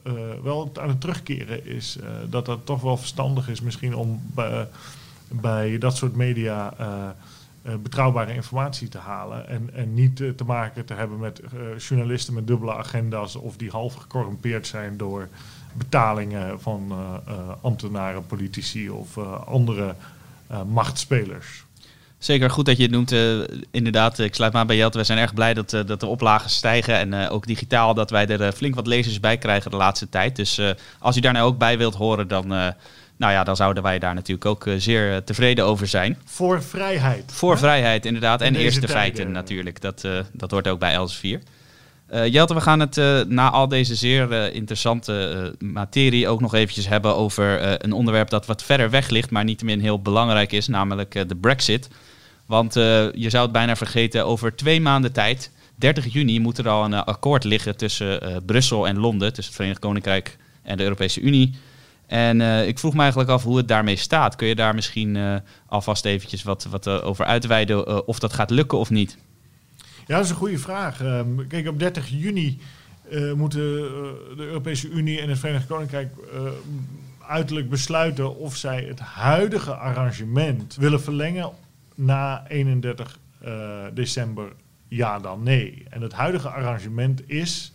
wel 0.43 0.71
aan 0.81 0.89
het 0.89 1.01
terugkeren 1.01 1.67
is. 1.67 1.99
dat 2.31 2.47
het 2.47 2.67
toch 2.67 2.81
wel 2.81 2.97
verstandig 2.97 3.49
is 3.49 3.61
misschien 3.61 3.95
om 3.95 4.23
bij 5.29 5.79
dat 5.79 5.97
soort 5.97 6.17
media 6.17 6.75
uh, 7.63 7.75
betrouwbare 7.83 8.35
informatie 8.35 8.89
te 8.89 8.99
halen. 8.99 9.49
En, 9.49 9.71
en 9.75 9.95
niet 9.95 10.21
uh, 10.21 10.31
te 10.31 10.45
maken 10.45 10.85
te 10.85 10.95
hebben 10.95 11.19
met 11.19 11.41
uh, 11.41 11.79
journalisten 11.79 12.35
met 12.35 12.47
dubbele 12.47 12.75
agenda's 12.75 13.37
of 13.37 13.57
die 13.57 13.71
half 13.71 13.95
gecorrumpeerd 13.95 14.67
zijn 14.67 14.97
door 14.97 15.29
betalingen 15.73 16.61
van 16.61 16.93
ambtenaren, 17.61 18.27
politici 18.27 18.91
of 18.91 19.19
andere 19.47 19.95
machtspelers. 20.67 21.65
Zeker 22.19 22.51
goed 22.51 22.67
dat 22.67 22.77
je 22.77 22.83
het 22.83 22.93
noemt. 22.93 23.15
inderdaad, 23.71 24.19
ik 24.19 24.35
sluit 24.35 24.53
me 24.53 24.59
aan 24.59 24.67
bij 24.67 24.77
Jelte. 24.77 24.99
We 24.99 25.05
zijn 25.05 25.19
erg 25.19 25.35
blij 25.35 25.55
dat, 25.55 25.71
dat 25.71 26.01
de 26.01 26.07
oplagen 26.07 26.51
stijgen. 26.51 27.13
En 27.13 27.29
ook 27.29 27.47
digitaal 27.47 27.95
dat 27.95 28.11
wij 28.11 28.27
er 28.27 28.53
flink 28.53 28.75
wat 28.75 28.87
lezers 28.87 29.21
bij 29.21 29.39
krijgen 29.39 29.71
de 29.71 29.77
laatste 29.77 30.09
tijd. 30.09 30.37
Dus 30.37 30.61
als 30.99 31.17
u 31.17 31.21
daar 31.21 31.33
nou 31.33 31.47
ook 31.47 31.59
bij 31.59 31.79
wilt 31.79 31.95
horen, 31.95 32.29
dan 32.29 32.75
nou 33.19 33.33
ja, 33.33 33.45
dan 33.45 33.57
zouden 33.57 33.83
wij 33.83 33.99
daar 33.99 34.15
natuurlijk 34.15 34.47
ook 34.47 34.67
uh, 34.67 34.75
zeer 34.79 35.11
uh, 35.11 35.17
tevreden 35.17 35.65
over 35.65 35.87
zijn. 35.87 36.19
Voor 36.25 36.63
vrijheid. 36.63 37.33
Voor 37.33 37.53
hè? 37.53 37.59
vrijheid, 37.59 38.07
inderdaad. 38.07 38.41
en 38.41 38.55
eerste 38.55 38.81
tijden. 38.81 38.97
feiten 38.97 39.31
natuurlijk. 39.31 39.81
Dat, 39.81 40.05
uh, 40.05 40.19
dat 40.33 40.51
hoort 40.51 40.69
ook 40.69 40.79
bij 40.79 40.93
Elsevier. 40.93 41.41
Jelte, 42.31 42.55
we 42.55 42.61
gaan 42.61 42.81
het 42.81 42.97
na 43.29 43.51
al 43.51 43.69
deze 43.69 43.95
zeer 43.95 44.53
interessante 44.53 45.55
materie 45.59 46.29
ook 46.29 46.41
nog 46.41 46.55
eventjes 46.55 46.89
hebben 46.89 47.17
over 47.17 47.83
een 47.85 47.93
onderwerp 47.93 48.31
dat 48.31 48.47
wat 48.47 48.63
verder 48.63 48.91
weg 48.91 49.09
ligt, 49.09 49.31
maar 49.31 49.45
niettemin 49.45 49.81
heel 49.81 50.03
belangrijk 50.03 50.53
is, 50.53 50.69
namelijk 50.69 51.29
de 51.29 51.37
Brexit. 51.37 51.89
Want 52.47 52.75
je 52.75 53.27
zou 53.29 53.43
het 53.43 53.53
bijna 53.53 53.77
vergeten, 53.77 54.27
over 54.27 54.57
twee 54.57 54.81
maanden 54.81 55.13
tijd, 55.13 55.51
30 55.75 56.13
juni, 56.13 56.41
moet 56.41 56.59
er 56.59 56.69
al 56.69 56.85
een 56.85 56.95
akkoord 56.95 57.45
liggen 57.45 57.77
tussen 57.77 58.43
Brussel 58.47 58.87
en 58.87 58.99
Londen, 58.99 59.29
tussen 59.29 59.45
het 59.45 59.55
Verenigd 59.55 59.81
Koninkrijk 59.81 60.37
en 60.63 60.77
de 60.77 60.83
Europese 60.83 61.21
Unie. 61.21 61.55
En 62.09 62.41
uh, 62.41 62.67
ik 62.67 62.79
vroeg 62.79 62.95
me 62.95 63.01
eigenlijk 63.01 63.31
af 63.31 63.43
hoe 63.43 63.57
het 63.57 63.69
daarmee 63.69 63.97
staat. 63.97 64.37
Kun 64.37 64.47
je 64.47 64.55
daar 64.55 64.75
misschien 64.75 65.15
uh, 65.15 65.37
alvast 65.67 66.05
eventjes 66.05 66.43
wat, 66.43 66.65
wat 66.71 66.87
uh, 66.87 67.07
over 67.07 67.25
uitweiden 67.25 68.07
of 68.07 68.19
dat 68.19 68.33
gaat 68.33 68.51
lukken 68.51 68.79
of 68.79 68.91
niet? 68.91 69.19
Ja, 70.07 70.17
dat 70.17 70.25
is 70.25 70.31
een 70.31 70.37
goede 70.37 70.59
vraag. 70.59 71.01
Um, 71.01 71.47
kijk, 71.47 71.69
op 71.69 71.79
30 71.79 72.09
juni 72.09 72.61
moeten 73.35 73.61
de 74.37 74.45
Europese 74.47 74.89
Unie 74.89 75.21
en 75.21 75.29
het 75.29 75.39
Verenigd 75.39 75.67
Koninkrijk 75.67 76.13
uiterlijk 77.27 77.71
besluiten 77.71 78.37
of 78.37 78.57
zij 78.57 78.85
het 78.89 79.01
huidige 79.01 79.75
arrangement 79.75 80.77
willen 80.77 81.01
verlengen 81.01 81.51
na 81.95 82.45
31 82.49 83.19
december. 83.95 84.53
Ja, 84.89 85.19
dan 85.19 85.43
nee. 85.43 85.85
En 85.91 86.03
het 86.03 86.13
huidige 86.13 86.49
arrangement 86.49 87.31
is 87.31 87.73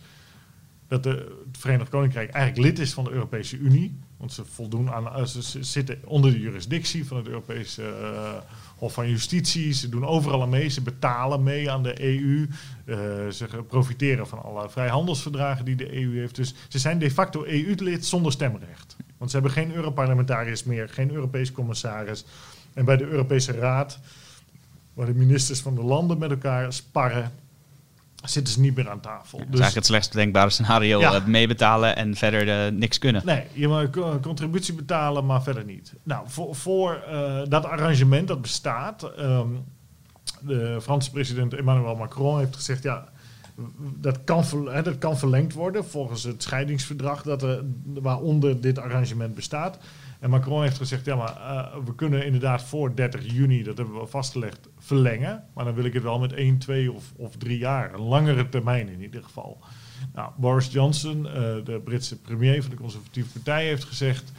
dat 0.88 1.02
de, 1.02 1.42
het 1.46 1.58
Verenigd 1.58 1.90
Koninkrijk 1.90 2.30
eigenlijk 2.30 2.68
lid 2.68 2.78
is 2.78 2.92
van 2.92 3.04
de 3.04 3.10
Europese 3.10 3.56
Unie. 3.56 3.94
Want 4.24 4.36
ze 4.36 4.44
voldoen 4.44 4.90
aan, 4.90 5.28
ze 5.28 5.64
zitten 5.64 5.98
onder 6.04 6.32
de 6.32 6.40
jurisdictie 6.40 7.06
van 7.06 7.16
het 7.16 7.26
Europese 7.26 7.82
uh, 7.82 8.32
Hof 8.76 8.92
van 8.92 9.08
Justitie. 9.08 9.72
Ze 9.72 9.88
doen 9.88 10.06
overal 10.06 10.42
aan 10.42 10.48
mee. 10.48 10.68
Ze 10.68 10.80
betalen 10.80 11.42
mee 11.42 11.70
aan 11.70 11.82
de 11.82 12.02
EU. 12.02 12.48
Uh, 12.84 12.96
ze 13.30 13.46
profiteren 13.68 14.26
van 14.26 14.42
alle 14.42 14.70
vrijhandelsverdragen 14.70 15.64
die 15.64 15.76
de 15.76 16.02
EU 16.02 16.18
heeft. 16.18 16.34
Dus 16.34 16.54
ze 16.68 16.78
zijn 16.78 16.98
de 16.98 17.10
facto 17.10 17.44
EU-lid 17.44 18.06
zonder 18.06 18.32
stemrecht. 18.32 18.96
Want 19.18 19.30
ze 19.30 19.36
hebben 19.36 19.54
geen 19.54 19.74
Europarlementariërs 19.74 20.64
meer, 20.64 20.88
geen 20.88 21.10
Europees 21.10 21.52
commissaris. 21.52 22.24
En 22.74 22.84
bij 22.84 22.96
de 22.96 23.06
Europese 23.06 23.52
Raad, 23.52 23.98
waar 24.94 25.06
de 25.06 25.14
ministers 25.14 25.60
van 25.60 25.74
de 25.74 25.82
landen 25.82 26.18
met 26.18 26.30
elkaar 26.30 26.72
sparren, 26.72 27.32
zitten 28.30 28.54
ze 28.54 28.60
niet 28.60 28.76
meer 28.76 28.90
aan 28.90 29.00
tafel. 29.00 29.38
dat 29.38 29.46
is 29.46 29.52
dus 29.52 29.60
eigenlijk 29.60 29.74
het 29.74 29.86
slechtst 29.86 30.12
denkbare 30.12 30.50
scenario. 30.50 31.00
Ja. 31.00 31.22
Meebetalen 31.26 31.96
en 31.96 32.14
verder 32.14 32.66
uh, 32.66 32.78
niks 32.78 32.98
kunnen. 32.98 33.22
Nee, 33.24 33.44
je 33.52 33.68
een 33.68 34.20
contributie 34.20 34.74
betalen, 34.74 35.26
maar 35.26 35.42
verder 35.42 35.64
niet. 35.64 35.94
Nou, 36.02 36.24
voor, 36.28 36.54
voor 36.54 37.04
uh, 37.10 37.40
dat 37.48 37.64
arrangement 37.64 38.28
dat 38.28 38.42
bestaat... 38.42 39.10
Um, 39.18 39.64
de 40.40 40.78
Franse 40.82 41.10
president 41.10 41.54
Emmanuel 41.54 41.96
Macron 41.96 42.38
heeft 42.38 42.56
gezegd... 42.56 42.82
ja, 42.82 43.08
dat 44.00 44.24
kan, 44.24 44.44
ver, 44.44 44.82
dat 44.82 44.98
kan 44.98 45.18
verlengd 45.18 45.52
worden 45.52 45.84
volgens 45.84 46.22
het 46.22 46.42
scheidingsverdrag... 46.42 47.22
Dat 47.22 47.42
er, 47.42 47.64
waaronder 47.84 48.60
dit 48.60 48.78
arrangement 48.78 49.34
bestaat... 49.34 49.78
En 50.24 50.30
Macron 50.30 50.62
heeft 50.62 50.76
gezegd, 50.76 51.04
ja, 51.04 51.16
maar 51.16 51.36
uh, 51.36 51.84
we 51.84 51.94
kunnen 51.94 52.24
inderdaad 52.24 52.62
voor 52.62 52.94
30 52.94 53.32
juni, 53.32 53.62
dat 53.62 53.76
hebben 53.76 54.00
we 54.00 54.06
vastgelegd, 54.06 54.68
verlengen. 54.78 55.44
Maar 55.54 55.64
dan 55.64 55.74
wil 55.74 55.84
ik 55.84 55.92
het 55.92 56.02
wel 56.02 56.18
met 56.18 56.32
1, 56.32 56.58
2 56.58 56.92
of, 56.92 57.12
of 57.16 57.36
3 57.36 57.58
jaar. 57.58 57.94
Een 57.94 58.00
langere 58.00 58.48
termijn 58.48 58.88
in 58.88 59.02
ieder 59.02 59.22
geval. 59.22 59.58
Nou, 60.14 60.30
Boris 60.36 60.72
Johnson, 60.72 61.26
uh, 61.26 61.32
de 61.64 61.80
Britse 61.84 62.20
premier 62.20 62.62
van 62.62 62.70
de 62.70 62.76
Conservatieve 62.76 63.32
Partij, 63.32 63.66
heeft 63.66 63.84
gezegd, 63.84 64.32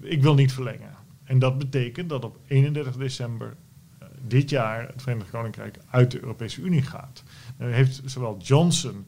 ik 0.00 0.22
wil 0.22 0.34
niet 0.34 0.52
verlengen. 0.52 0.94
En 1.24 1.38
dat 1.38 1.58
betekent 1.58 2.08
dat 2.08 2.24
op 2.24 2.36
31 2.46 2.96
december 2.96 3.56
uh, 4.02 4.08
dit 4.26 4.50
jaar 4.50 4.86
het 4.86 5.02
Verenigd 5.02 5.30
Koninkrijk 5.30 5.78
uit 5.90 6.10
de 6.10 6.20
Europese 6.20 6.60
Unie 6.60 6.82
gaat. 6.82 7.22
Heeft 7.56 8.02
zowel 8.04 8.36
Johnson 8.42 9.06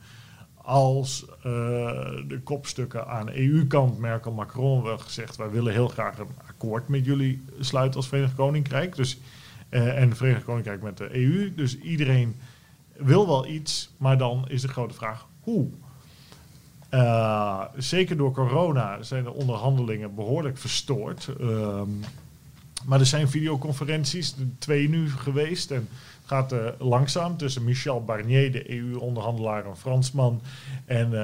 als 0.63 1.25
uh, 1.29 1.43
de 2.29 2.41
kopstukken 2.45 3.09
aan 3.09 3.31
EU-kant, 3.31 3.99
Merkel, 3.99 4.33
Macron, 4.33 4.83
wel 4.83 4.99
gezegd: 4.99 5.37
wij 5.37 5.51
willen 5.51 5.73
heel 5.73 5.89
graag 5.89 6.19
een 6.19 6.27
akkoord 6.47 6.89
met 6.89 7.05
jullie 7.05 7.45
sluiten 7.61 7.97
als 7.97 8.09
Verenigd 8.09 8.35
Koninkrijk. 8.35 8.97
Dus, 8.97 9.19
uh, 9.71 10.01
en 10.01 10.09
het 10.09 10.17
Verenigd 10.17 10.45
Koninkrijk 10.45 10.83
met 10.83 10.97
de 10.97 11.17
EU. 11.17 11.55
Dus 11.55 11.79
iedereen 11.79 12.37
wil 12.97 13.27
wel 13.27 13.47
iets, 13.47 13.91
maar 13.97 14.19
dan 14.19 14.45
is 14.49 14.63
de 14.63 14.69
grote 14.69 14.95
vraag 14.95 15.27
hoe. 15.41 15.69
Uh, 16.91 17.65
zeker 17.77 18.17
door 18.17 18.33
corona 18.33 19.03
zijn 19.03 19.25
de 19.25 19.33
onderhandelingen 19.33 20.15
behoorlijk 20.15 20.59
verstoord. 20.59 21.29
Um, 21.41 22.01
maar 22.85 23.01
er 23.01 23.07
zijn 23.07 23.29
videoconferenties, 23.29 24.35
twee 24.59 24.89
nu 24.89 25.11
geweest. 25.11 25.71
En 25.71 25.89
gaat 26.33 26.53
uh, 26.53 26.59
langzaam 26.79 27.37
tussen 27.37 27.65
Michel 27.65 28.05
Barnier, 28.05 28.53
de 28.53 28.71
EU-onderhandelaar, 28.71 29.67
een 29.67 29.77
Fransman, 29.77 30.43
en 30.87 31.07
uh, 31.13 31.21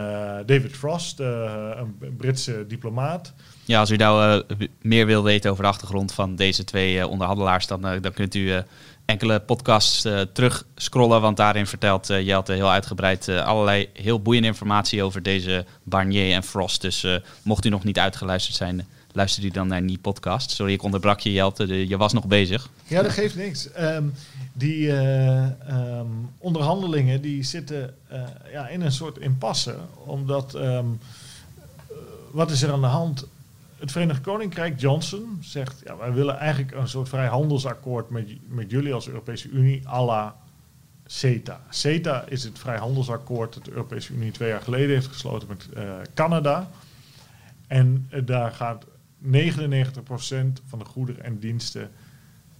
David 0.47 0.77
Frost, 0.77 1.19
een 1.21 2.17
Britse 2.17 2.65
diplomaat. 2.67 3.35
Ja, 3.65 3.81
als 3.81 3.91
u 3.91 3.97
nou 3.97 4.43
meer 4.83 5.07
wil 5.07 5.23
weten 5.23 5.51
over 5.51 5.63
de 5.63 5.69
achtergrond 5.69 6.13
van 6.13 6.37
deze 6.37 6.65
twee 6.65 7.07
onderhandelaars, 7.07 7.67
dan, 7.67 7.81
dan 7.81 8.13
kunt 8.13 8.35
u 8.35 8.63
enkele 9.05 9.41
podcasts 9.41 10.07
terug 10.33 10.67
scrollen, 10.75 11.21
want 11.21 11.37
daarin 11.37 11.67
vertelt 11.67 12.11
uh, 12.11 12.27
Jelte 12.27 12.53
heel 12.53 12.71
uitgebreid 12.71 13.29
allerlei 13.29 13.89
heel 13.93 14.23
boeiende 14.23 14.49
informatie 14.49 15.03
over 15.03 15.23
deze 15.23 15.65
Barnier 15.83 16.33
en 16.35 16.43
Frost. 16.43 16.81
Dus 16.81 17.07
mocht 17.43 17.65
u 17.65 17.69
nog 17.69 17.85
niet 17.85 17.99
uitgeluisterd 17.99 18.57
zijn, 18.57 18.87
luister 19.13 19.43
die 19.43 19.53
dan 19.53 19.67
naar 19.67 19.87
die 19.87 19.99
podcast. 19.99 20.51
Sorry, 20.51 20.73
ik 20.73 20.83
onderbrak 20.83 21.21
je 21.21 21.33
Jelte, 21.33 21.89
je 21.89 21.97
was 21.97 22.13
nog 22.13 22.27
bezig. 22.27 22.69
Ja, 22.85 23.03
dat 23.03 23.13
geeft 23.13 23.37
niks. 23.37 23.69
Um, 23.81 24.13
die 24.53 24.91
um, 24.91 26.31
onderhandelingen 26.39 27.21
die 27.23 27.43
zitten 27.43 27.95
ja, 28.53 28.69
in 28.69 28.81
een 28.81 28.93
soort 28.93 29.19
impasse, 29.19 29.77
omdat 30.05 30.55
um, 30.55 30.99
wat 32.31 32.51
is 32.51 32.63
er 32.63 32.73
aan 32.73 32.81
de 32.81 32.87
hand? 32.87 33.27
het 33.79 33.93
Verenigd 33.93 34.21
Koninkrijk, 34.21 34.81
Johnson, 34.81 35.39
zegt... 35.41 35.81
Ja, 35.85 35.97
wij 35.97 36.13
willen 36.13 36.39
eigenlijk 36.39 36.73
een 36.73 36.89
soort 36.89 37.09
vrijhandelsakkoord 37.09 38.11
met, 38.11 38.31
met 38.49 38.71
jullie 38.71 38.95
als 38.95 39.09
Europese 39.09 39.49
Unie... 39.49 39.89
à 39.89 40.05
la 40.05 40.37
CETA. 41.07 41.61
CETA 41.71 42.25
is 42.29 42.45
het 42.45 42.59
vrijhandelsakkoord 42.59 43.55
dat 43.55 43.65
de 43.65 43.71
Europese 43.71 44.13
Unie 44.13 44.31
twee 44.31 44.49
jaar 44.49 44.61
geleden 44.61 44.95
heeft 44.95 45.07
gesloten 45.07 45.49
met 45.49 45.69
Canada. 46.15 46.71
En 47.67 48.11
daar 48.25 48.53
gaat 48.53 48.85
99% 49.23 49.27
van 50.67 50.79
de 50.79 50.85
goederen 50.85 51.25
en 51.25 51.39
diensten 51.39 51.91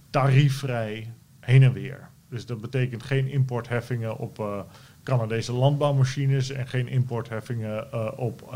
tariefvrij 0.09 1.13
heen 1.39 1.63
en 1.63 1.73
weer. 1.73 2.09
Dus 2.29 2.45
dat 2.45 2.61
betekent 2.61 3.03
geen 3.03 3.27
importheffingen 3.27 4.17
op 4.17 4.39
uh, 4.39 4.59
Canadese 5.03 5.53
landbouwmachines 5.53 6.49
en 6.49 6.67
geen 6.67 6.87
importheffingen 6.87 8.17
op 8.17 8.55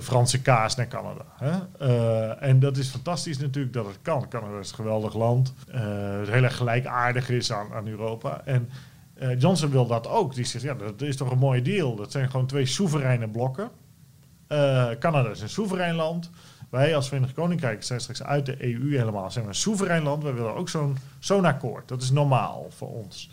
Franse 0.00 0.42
kaas 0.42 0.76
naar 0.76 0.88
Canada. 0.88 1.24
Hè? 1.36 1.58
En 2.34 2.60
dat 2.60 2.76
is 2.76 2.88
fantastisch 2.88 3.38
natuurlijk 3.38 3.74
dat 3.74 3.86
het 3.86 3.98
kan. 4.02 4.28
Canada 4.28 4.58
is 4.58 4.68
een 4.68 4.74
geweldig 4.74 5.14
land. 5.14 5.54
Het 5.70 6.28
heel 6.28 6.42
erg 6.42 6.56
gelijkaardig 6.56 7.28
is 7.28 7.52
aan, 7.52 7.72
aan 7.72 7.86
Europa. 7.86 8.42
En 8.44 8.68
Johnson 9.38 9.70
wil 9.70 9.86
dat 9.86 10.08
ook. 10.08 10.34
Die 10.34 10.44
zegt, 10.44 10.64
ja, 10.64 10.74
dat 10.74 11.00
is 11.00 11.16
toch 11.16 11.30
een 11.30 11.38
mooie 11.38 11.62
deal. 11.62 11.96
Dat 11.96 12.12
zijn 12.12 12.30
gewoon 12.30 12.46
twee 12.46 12.66
soevereine 12.66 13.28
blokken. 13.28 13.70
Canada 14.98 15.28
is 15.28 15.40
een 15.40 15.48
soeverein 15.48 15.94
land. 15.94 16.30
Wij 16.72 16.96
als 16.96 17.08
Verenigd 17.08 17.32
Koninkrijk 17.32 17.82
zijn 17.82 18.00
straks 18.00 18.22
uit 18.22 18.46
de 18.46 18.64
EU 18.64 18.96
helemaal. 18.96 19.30
Zijn 19.30 19.44
we 19.44 19.50
een 19.50 19.56
soeverein 19.56 20.02
land. 20.02 20.22
Wij 20.22 20.34
willen 20.34 20.54
ook 20.54 20.68
zo'n 20.68 20.96
zo'n 21.18 21.44
akkoord. 21.44 21.88
Dat 21.88 22.02
is 22.02 22.10
normaal 22.10 22.66
voor 22.76 22.88
ons. 22.88 23.30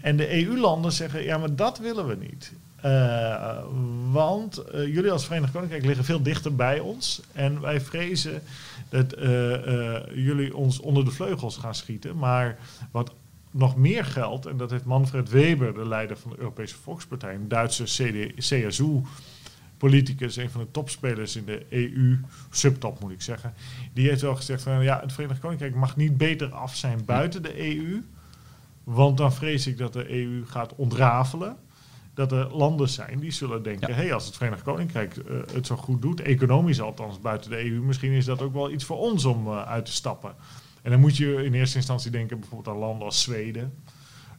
En 0.00 0.16
de 0.16 0.44
EU-landen 0.44 0.92
zeggen, 0.92 1.22
ja, 1.22 1.38
maar 1.38 1.54
dat 1.54 1.78
willen 1.78 2.06
we 2.06 2.16
niet. 2.16 2.52
Uh, 2.84 3.58
want 4.10 4.62
uh, 4.74 4.94
jullie 4.94 5.10
als 5.10 5.26
Verenigd 5.26 5.52
Koninkrijk 5.52 5.84
liggen 5.84 6.04
veel 6.04 6.22
dichter 6.22 6.54
bij 6.54 6.80
ons. 6.80 7.20
En 7.32 7.60
wij 7.60 7.80
vrezen 7.80 8.42
dat 8.88 9.18
uh, 9.18 9.22
jullie 10.14 10.56
ons 10.56 10.80
onder 10.80 11.04
de 11.04 11.10
vleugels 11.10 11.56
gaan 11.56 11.74
schieten. 11.74 12.18
Maar 12.18 12.58
wat 12.90 13.12
nog 13.50 13.76
meer 13.76 14.04
geldt, 14.04 14.46
en 14.46 14.56
dat 14.56 14.70
heeft 14.70 14.84
Manfred 14.84 15.30
Weber, 15.30 15.74
de 15.74 15.88
leider 15.88 16.16
van 16.16 16.30
de 16.30 16.38
Europese 16.38 16.76
Volkspartij, 16.76 17.34
een 17.34 17.48
Duitse 17.48 17.86
CSU-politicus, 19.76 20.36
een 20.36 20.50
van 20.50 20.60
de 20.60 20.70
topspelers 20.70 21.36
in 21.36 21.44
de 21.44 21.66
EU, 21.70 22.20
subtop 22.50 23.00
moet 23.00 23.12
ik 23.12 23.22
zeggen, 23.22 23.54
die 23.92 24.08
heeft 24.08 24.20
wel 24.20 24.36
gezegd 24.36 24.62
van 24.62 24.82
ja, 24.82 25.00
het 25.00 25.12
Verenigd 25.12 25.40
Koninkrijk 25.40 25.74
mag 25.74 25.96
niet 25.96 26.16
beter 26.16 26.54
af 26.54 26.76
zijn 26.76 27.04
buiten 27.04 27.42
de 27.42 27.76
EU. 27.76 28.02
Want 28.84 29.16
dan 29.16 29.32
vrees 29.32 29.66
ik 29.66 29.78
dat 29.78 29.92
de 29.92 30.10
EU 30.10 30.44
gaat 30.46 30.74
ontrafelen 30.74 31.56
dat 32.14 32.32
er 32.32 32.56
landen 32.56 32.88
zijn 32.88 33.18
die 33.18 33.30
zullen 33.30 33.62
denken: 33.62 33.94
hé, 33.94 33.94
hey, 33.94 34.14
als 34.14 34.26
het 34.26 34.36
Verenigd 34.36 34.62
Koninkrijk 34.62 35.16
uh, 35.16 35.40
het 35.52 35.66
zo 35.66 35.76
goed 35.76 36.02
doet, 36.02 36.20
economisch 36.20 36.80
althans 36.80 37.20
buiten 37.20 37.50
de 37.50 37.70
EU, 37.70 37.80
misschien 37.80 38.12
is 38.12 38.24
dat 38.24 38.42
ook 38.42 38.52
wel 38.52 38.70
iets 38.70 38.84
voor 38.84 38.98
ons 38.98 39.24
om 39.24 39.46
uh, 39.46 39.62
uit 39.62 39.84
te 39.84 39.92
stappen. 39.92 40.34
En 40.82 40.90
dan 40.90 41.00
moet 41.00 41.16
je 41.16 41.44
in 41.44 41.54
eerste 41.54 41.76
instantie 41.76 42.10
denken 42.10 42.40
bijvoorbeeld 42.40 42.74
aan 42.74 42.80
landen 42.80 43.06
als 43.06 43.22
Zweden, 43.22 43.72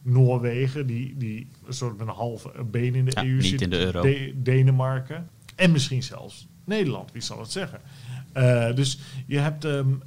Noorwegen, 0.08 0.86
die, 0.86 1.14
die 1.16 1.46
een 1.66 1.72
soort 1.72 1.98
met 1.98 2.06
een 2.06 2.14
halve 2.14 2.50
been 2.70 2.94
in 2.94 3.04
de 3.04 3.10
ja, 3.14 3.24
EU 3.24 3.34
niet 3.34 3.44
zit, 3.44 3.60
in 3.60 3.70
de 3.70 3.78
euro. 3.78 4.00
De 4.00 4.32
Denemarken 4.36 5.28
en 5.54 5.72
misschien 5.72 6.02
zelfs 6.02 6.46
Nederland, 6.64 7.12
wie 7.12 7.22
zal 7.22 7.38
het 7.40 7.52
zeggen. 7.52 7.80
Uh, 8.36 8.74
dus 8.74 8.98
je 9.26 9.38
hebt 9.38 9.64
um, 9.64 10.02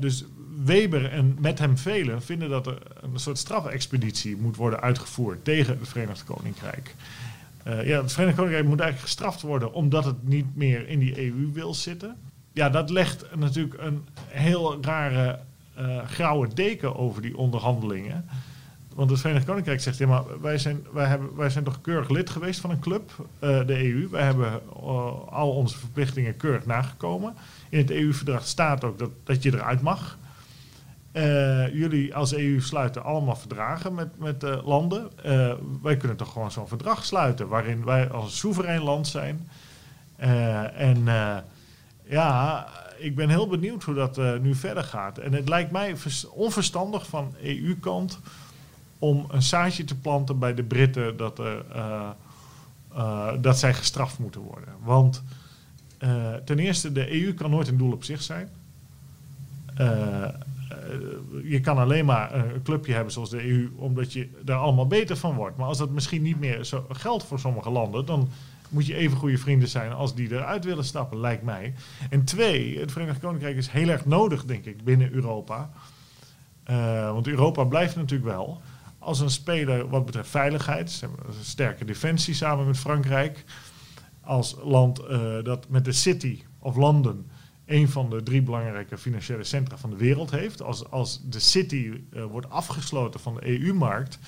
dus 0.00 0.24
Weber 0.64 1.10
en 1.10 1.36
met 1.40 1.58
hem 1.58 1.78
velen 1.78 2.22
vinden 2.22 2.48
dat 2.48 2.66
er 2.66 2.78
een 3.02 3.18
soort 3.18 3.38
strafexpeditie 3.38 4.36
moet 4.36 4.56
worden 4.56 4.80
uitgevoerd 4.80 5.44
tegen 5.44 5.78
het 5.78 5.88
Verenigd 5.88 6.24
Koninkrijk. 6.24 6.94
Uh, 7.66 7.86
ja, 7.86 8.02
het 8.02 8.12
Verenigd 8.12 8.36
Koninkrijk 8.36 8.66
moet 8.68 8.80
eigenlijk 8.80 9.10
gestraft 9.10 9.42
worden 9.42 9.72
omdat 9.72 10.04
het 10.04 10.28
niet 10.28 10.56
meer 10.56 10.88
in 10.88 10.98
die 10.98 11.24
EU 11.24 11.50
wil 11.52 11.74
zitten. 11.74 12.16
Ja, 12.52 12.70
dat 12.70 12.90
legt 12.90 13.36
natuurlijk 13.36 13.82
een 13.82 14.04
heel 14.28 14.82
rare 14.82 15.38
grauwe 16.06 16.48
deken 16.54 16.96
over 16.96 17.22
die 17.22 17.36
onderhandelingen. 17.36 18.24
Want 18.96 19.10
het 19.10 19.20
Verenigd 19.20 19.46
Koninkrijk 19.46 19.80
zegt, 19.80 19.98
ja, 19.98 20.06
maar 20.06 20.40
wij 20.40 20.58
zijn, 20.58 20.86
wij 20.92 21.06
hebben, 21.06 21.36
wij 21.36 21.50
zijn 21.50 21.64
toch 21.64 21.80
keurig 21.80 22.08
lid 22.08 22.30
geweest 22.30 22.60
van 22.60 22.70
een 22.70 22.78
club, 22.78 23.10
uh, 23.18 23.66
de 23.66 23.84
EU. 23.84 24.08
Wij 24.08 24.22
hebben 24.22 24.60
al 25.30 25.50
onze 25.50 25.78
verplichtingen 25.78 26.36
keurig 26.36 26.66
nagekomen. 26.66 27.34
In 27.68 27.78
het 27.78 27.90
EU-verdrag 27.90 28.46
staat 28.46 28.84
ook 28.84 28.98
dat, 28.98 29.10
dat 29.24 29.42
je 29.42 29.54
eruit 29.54 29.82
mag. 29.82 30.18
Uh, 31.12 31.74
jullie 31.74 32.14
als 32.14 32.34
EU 32.34 32.60
sluiten 32.60 33.04
allemaal 33.04 33.36
verdragen 33.36 33.94
met, 33.94 34.18
met 34.18 34.42
landen. 34.64 35.10
Wij 35.82 35.96
kunnen 35.96 36.16
toch 36.16 36.32
gewoon 36.32 36.50
zo'n 36.50 36.68
verdrag 36.68 37.04
sluiten 37.04 37.48
waarin 37.48 37.84
wij 37.84 38.10
als 38.10 38.38
soeverein 38.38 38.82
land 38.82 39.06
zijn. 39.06 39.48
en 40.76 41.04
ja, 42.04 42.66
ik 42.98 43.14
ben 43.14 43.28
heel 43.28 43.48
benieuwd 43.48 43.82
hoe 43.82 43.94
dat 43.94 44.16
nu 44.42 44.54
verder 44.54 44.84
gaat. 44.84 45.18
En 45.18 45.32
het 45.32 45.48
lijkt 45.48 45.70
mij 45.70 45.94
onverstandig 46.30 47.06
van 47.06 47.34
EU-kant 47.42 48.20
om 48.98 49.26
een 49.28 49.42
zaadje 49.42 49.84
te 49.84 49.94
planten 49.94 50.38
bij 50.38 50.54
de 50.54 50.62
Britten 50.62 51.16
dat, 51.16 51.38
er, 51.38 51.64
dat 53.40 53.58
zij 53.58 53.74
gestraft 53.74 54.18
moeten 54.18 54.40
worden. 54.40 54.74
Want 54.82 55.22
ten 56.44 56.58
eerste, 56.58 56.92
de 56.92 57.22
EU 57.22 57.34
kan 57.34 57.50
nooit 57.50 57.68
een 57.68 57.76
doel 57.76 57.92
op 57.92 58.04
zich 58.04 58.22
zijn. 58.22 58.48
Je 61.44 61.60
kan 61.60 61.78
alleen 61.78 62.04
maar 62.04 62.34
een 62.34 62.62
clubje 62.62 62.94
hebben 62.94 63.12
zoals 63.12 63.30
de 63.30 63.48
EU, 63.48 63.70
omdat 63.76 64.12
je 64.12 64.28
daar 64.42 64.58
allemaal 64.58 64.86
beter 64.86 65.16
van 65.16 65.34
wordt. 65.34 65.56
Maar 65.56 65.66
als 65.66 65.78
dat 65.78 65.90
misschien 65.90 66.22
niet 66.22 66.40
meer 66.40 66.64
zo 66.64 66.86
geldt 66.92 67.24
voor 67.24 67.38
sommige 67.38 67.70
landen, 67.70 68.06
dan 68.06 68.28
moet 68.68 68.86
je 68.86 68.94
even 68.94 69.16
goede 69.16 69.38
vrienden 69.38 69.68
zijn 69.68 69.92
als 69.92 70.14
die 70.14 70.32
eruit 70.32 70.64
willen 70.64 70.84
stappen, 70.84 71.20
lijkt 71.20 71.42
mij. 71.42 71.74
En 72.10 72.24
twee, 72.24 72.78
het 72.78 72.92
Verenigd 72.92 73.20
Koninkrijk 73.20 73.56
is 73.56 73.68
heel 73.68 73.88
erg 73.88 74.06
nodig, 74.06 74.44
denk 74.44 74.64
ik, 74.64 74.84
binnen 74.84 75.12
Europa. 75.12 75.70
Want 77.12 77.26
Europa 77.26 77.64
blijft 77.64 77.96
natuurlijk 77.96 78.30
wel 78.30 78.60
als 79.06 79.20
een 79.20 79.30
speler 79.30 79.88
wat 79.88 80.04
betreft 80.04 80.28
veiligheid. 80.28 80.90
Ze 80.90 81.04
hebben 81.04 81.26
een 81.26 81.44
sterke 81.44 81.84
defensie 81.84 82.34
samen 82.34 82.66
met 82.66 82.78
Frankrijk. 82.78 83.44
Als 84.20 84.56
land 84.62 85.00
uh, 85.00 85.42
dat 85.42 85.68
met 85.68 85.84
de 85.84 85.92
City 85.92 86.42
of 86.58 86.76
London 86.76 87.30
een 87.66 87.88
van 87.88 88.10
de 88.10 88.22
drie 88.22 88.42
belangrijke 88.42 88.98
financiële 88.98 89.44
centra 89.44 89.76
van 89.76 89.90
de 89.90 89.96
wereld 89.96 90.30
heeft. 90.30 90.62
Als, 90.62 90.90
als 90.90 91.20
de 91.24 91.40
city 91.40 91.90
uh, 92.12 92.24
wordt 92.24 92.50
afgesloten 92.50 93.20
van 93.20 93.34
de 93.34 93.60
EU-markt. 93.60 94.18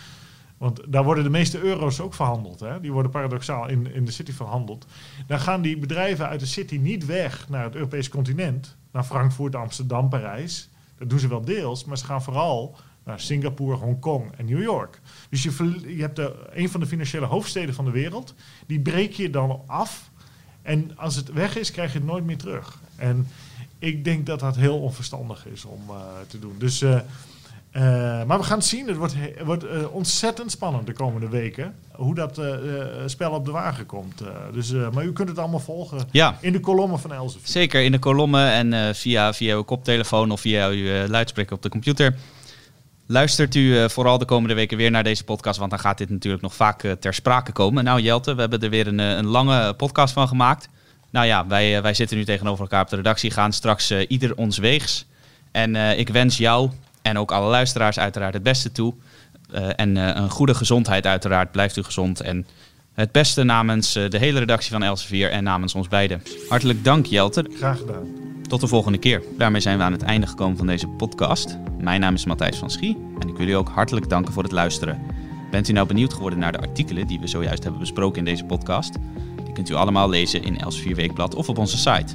Want 0.59 0.81
daar 0.93 1.05
worden 1.05 1.24
de 1.24 1.31
meeste 1.31 1.61
euro's 1.61 2.01
ook 2.01 2.14
verhandeld. 2.14 2.61
Hè? 2.61 2.81
Die 2.81 2.93
worden 2.93 3.11
paradoxaal 3.11 3.68
in, 3.68 3.95
in 3.95 4.05
de 4.05 4.11
city 4.11 4.33
verhandeld. 4.33 4.87
Dan 5.26 5.41
gaan 5.41 5.62
die 5.62 5.79
bedrijven 5.79 6.29
uit 6.29 6.41
de 6.41 6.47
city 6.47 6.76
niet 6.76 7.07
weg 7.07 7.49
naar 7.49 7.64
het 7.64 7.74
Europese 7.74 8.11
continent. 8.11 8.76
Naar 8.93 9.05
Frankfurt, 9.05 9.57
Amsterdam, 9.57 10.09
Parijs. 10.09 10.70
Dat 10.99 11.11
doen 11.11 11.19
ze 11.19 11.29
wel 11.29 11.45
deels, 11.45 11.85
maar 11.85 11.99
ze 11.99 12.05
gaan 12.05 12.23
vooral 12.23 12.77
naar 13.05 13.21
Singapore, 13.21 13.77
Hongkong 13.77 14.33
en 14.37 14.45
New 14.45 14.63
York. 14.63 15.01
Dus 15.31 15.43
je, 15.43 15.81
je 15.97 16.01
hebt 16.01 16.21
een 16.51 16.71
van 16.71 16.81
de 16.81 16.87
financiële 16.87 17.27
hoofdsteden 17.27 17.75
van 17.75 17.85
de 17.85 17.91
wereld. 17.91 18.35
Die 18.67 18.81
breek 18.81 19.13
je 19.13 19.31
dan 19.31 19.63
af. 19.67 20.11
En 20.63 20.97
als 20.97 21.17
het 21.17 21.33
weg 21.33 21.57
is, 21.57 21.71
krijg 21.71 21.93
je 21.93 21.99
het 21.99 22.07
nooit 22.07 22.25
meer 22.25 22.37
terug. 22.37 22.81
En 22.97 23.29
ik 23.79 24.05
denk 24.05 24.27
dat 24.27 24.41
dat 24.41 24.57
heel 24.57 24.81
onverstandig 24.81 25.47
is 25.47 25.65
om 25.65 25.81
uh, 25.91 25.97
te 26.27 26.39
doen. 26.39 26.55
Dus, 26.59 26.83
uh, 26.83 27.01
uh, 27.73 27.83
maar 28.25 28.39
we 28.39 28.45
gaan 28.45 28.59
het 28.59 28.66
zien. 28.66 28.87
Het 28.87 28.97
wordt, 28.97 29.14
wordt 29.45 29.64
ontzettend 29.91 30.51
spannend 30.51 30.87
de 30.87 30.93
komende 30.93 31.29
weken. 31.29 31.75
Hoe 31.93 32.14
dat 32.14 32.41
spel 33.07 33.31
op 33.31 33.45
de 33.45 33.51
wagen 33.51 33.87
komt. 33.87 34.23
dus, 34.53 34.73
maar 34.93 35.05
u 35.05 35.12
kunt 35.12 35.29
het 35.29 35.39
allemaal 35.39 35.61
volgen 35.61 35.99
ja. 36.11 36.39
in 36.41 36.53
de 36.53 36.61
kolommen 36.61 36.99
van 36.99 37.12
Elsevier. 37.12 37.49
Zeker, 37.49 37.83
in 37.83 37.93
de 37.93 37.99
kolommen 37.99 38.51
en 38.51 38.95
via, 38.95 39.33
via 39.33 39.55
uw 39.55 39.62
koptelefoon 39.62 40.31
of 40.31 40.41
via 40.41 40.69
uw 40.69 41.07
luidspreker 41.07 41.57
op 41.57 41.62
de 41.62 41.69
computer. 41.69 42.14
Luistert 43.11 43.55
u 43.55 43.79
eh, 43.79 43.89
vooral 43.89 44.19
de 44.19 44.25
komende 44.25 44.55
weken 44.55 44.77
weer 44.77 44.91
naar 44.91 45.05
deze 45.05 45.25
podcast, 45.25 45.59
want 45.59 45.71
dan 45.71 45.81
gaat 45.81 45.99
dit 45.99 46.11
natuurlijk 46.11 46.43
nog 46.43 46.55
vaak 46.55 46.83
eh, 46.83 46.93
ter 46.93 47.14
sprake 47.14 47.53
komen. 47.53 47.85
Nou 47.85 48.01
Jelte, 48.01 48.35
we 48.35 48.41
hebben 48.41 48.61
er 48.61 48.71
weer 48.71 48.87
een, 48.87 49.01
eh, 49.01 49.16
een 49.16 49.27
lange 49.27 49.75
podcast 49.75 50.12
van 50.12 50.29
gemaakt. 50.29 50.69
Nou 51.11 51.27
ja, 51.27 51.47
wij, 51.47 51.77
eh, 51.77 51.83
wij 51.83 51.95
zitten 51.95 52.16
nu 52.16 52.25
tegenover 52.25 52.61
elkaar 52.61 52.83
op 52.83 52.89
de 52.89 52.97
redactie, 52.97 53.31
gaan 53.31 53.53
straks 53.53 53.91
eh, 53.91 54.05
ieder 54.09 54.37
ons 54.37 54.59
weegs. 54.59 55.07
En 55.51 55.77
eh, 55.77 55.99
ik 55.99 56.09
wens 56.09 56.37
jou 56.37 56.71
en 57.03 57.19
ook 57.19 57.33
alle 57.33 57.51
luisteraars 57.51 57.99
uiteraard 57.99 58.35
het 58.35 58.43
beste 58.43 58.73
toe. 58.73 58.95
Eh, 59.51 59.69
en 59.77 59.97
eh, 59.97 60.23
een 60.23 60.31
goede 60.31 60.55
gezondheid 60.55 61.07
uiteraard, 61.07 61.53
blijft 61.53 61.77
u 61.77 61.83
gezond. 61.83 62.21
En 62.21 62.47
het 62.93 63.13
beste 63.13 63.43
namens 63.43 63.95
eh, 63.95 64.11
de 64.11 64.19
hele 64.19 64.39
redactie 64.39 64.71
van 64.71 64.83
Elsevier 64.83 65.31
en 65.31 65.45
namens 65.45 65.75
ons 65.75 65.89
beiden. 65.89 66.23
Hartelijk 66.49 66.85
dank 66.85 67.07
Jelte. 67.07 67.47
Graag 67.57 67.79
gedaan. 67.79 68.07
Tot 68.49 68.61
de 68.61 68.67
volgende 68.67 68.99
keer. 68.99 69.23
Daarmee 69.39 69.61
zijn 69.61 69.79
we 69.79 69.85
aan 69.85 69.93
het 69.93 70.03
einde 70.03 70.27
gekomen 70.27 70.57
van 70.57 70.67
deze 70.67 70.87
podcast. 70.87 71.59
Mijn 71.81 72.01
naam 72.01 72.15
is 72.15 72.25
Matthijs 72.25 72.57
van 72.57 72.71
Schie 72.71 72.97
en 73.19 73.29
ik 73.29 73.37
wil 73.37 73.49
u 73.49 73.53
ook 73.53 73.69
hartelijk 73.69 74.09
danken 74.09 74.33
voor 74.33 74.43
het 74.43 74.53
luisteren. 74.53 75.01
Bent 75.51 75.69
u 75.69 75.73
nou 75.73 75.87
benieuwd 75.87 76.15
geworden 76.15 76.39
naar 76.39 76.53
de 76.53 76.61
artikelen 76.61 77.07
die 77.07 77.21
we 77.21 77.27
zojuist 77.27 77.63
hebben 77.63 77.81
besproken 77.81 78.19
in 78.19 78.25
deze 78.25 78.45
podcast? 78.45 78.95
Die 79.45 79.53
kunt 79.53 79.71
u 79.71 79.75
allemaal 79.75 80.09
lezen 80.09 80.43
in 80.43 80.59
Elsevier 80.59 80.95
Weekblad 80.95 81.35
of 81.35 81.49
op 81.49 81.59
onze 81.59 81.77
site. 81.77 82.15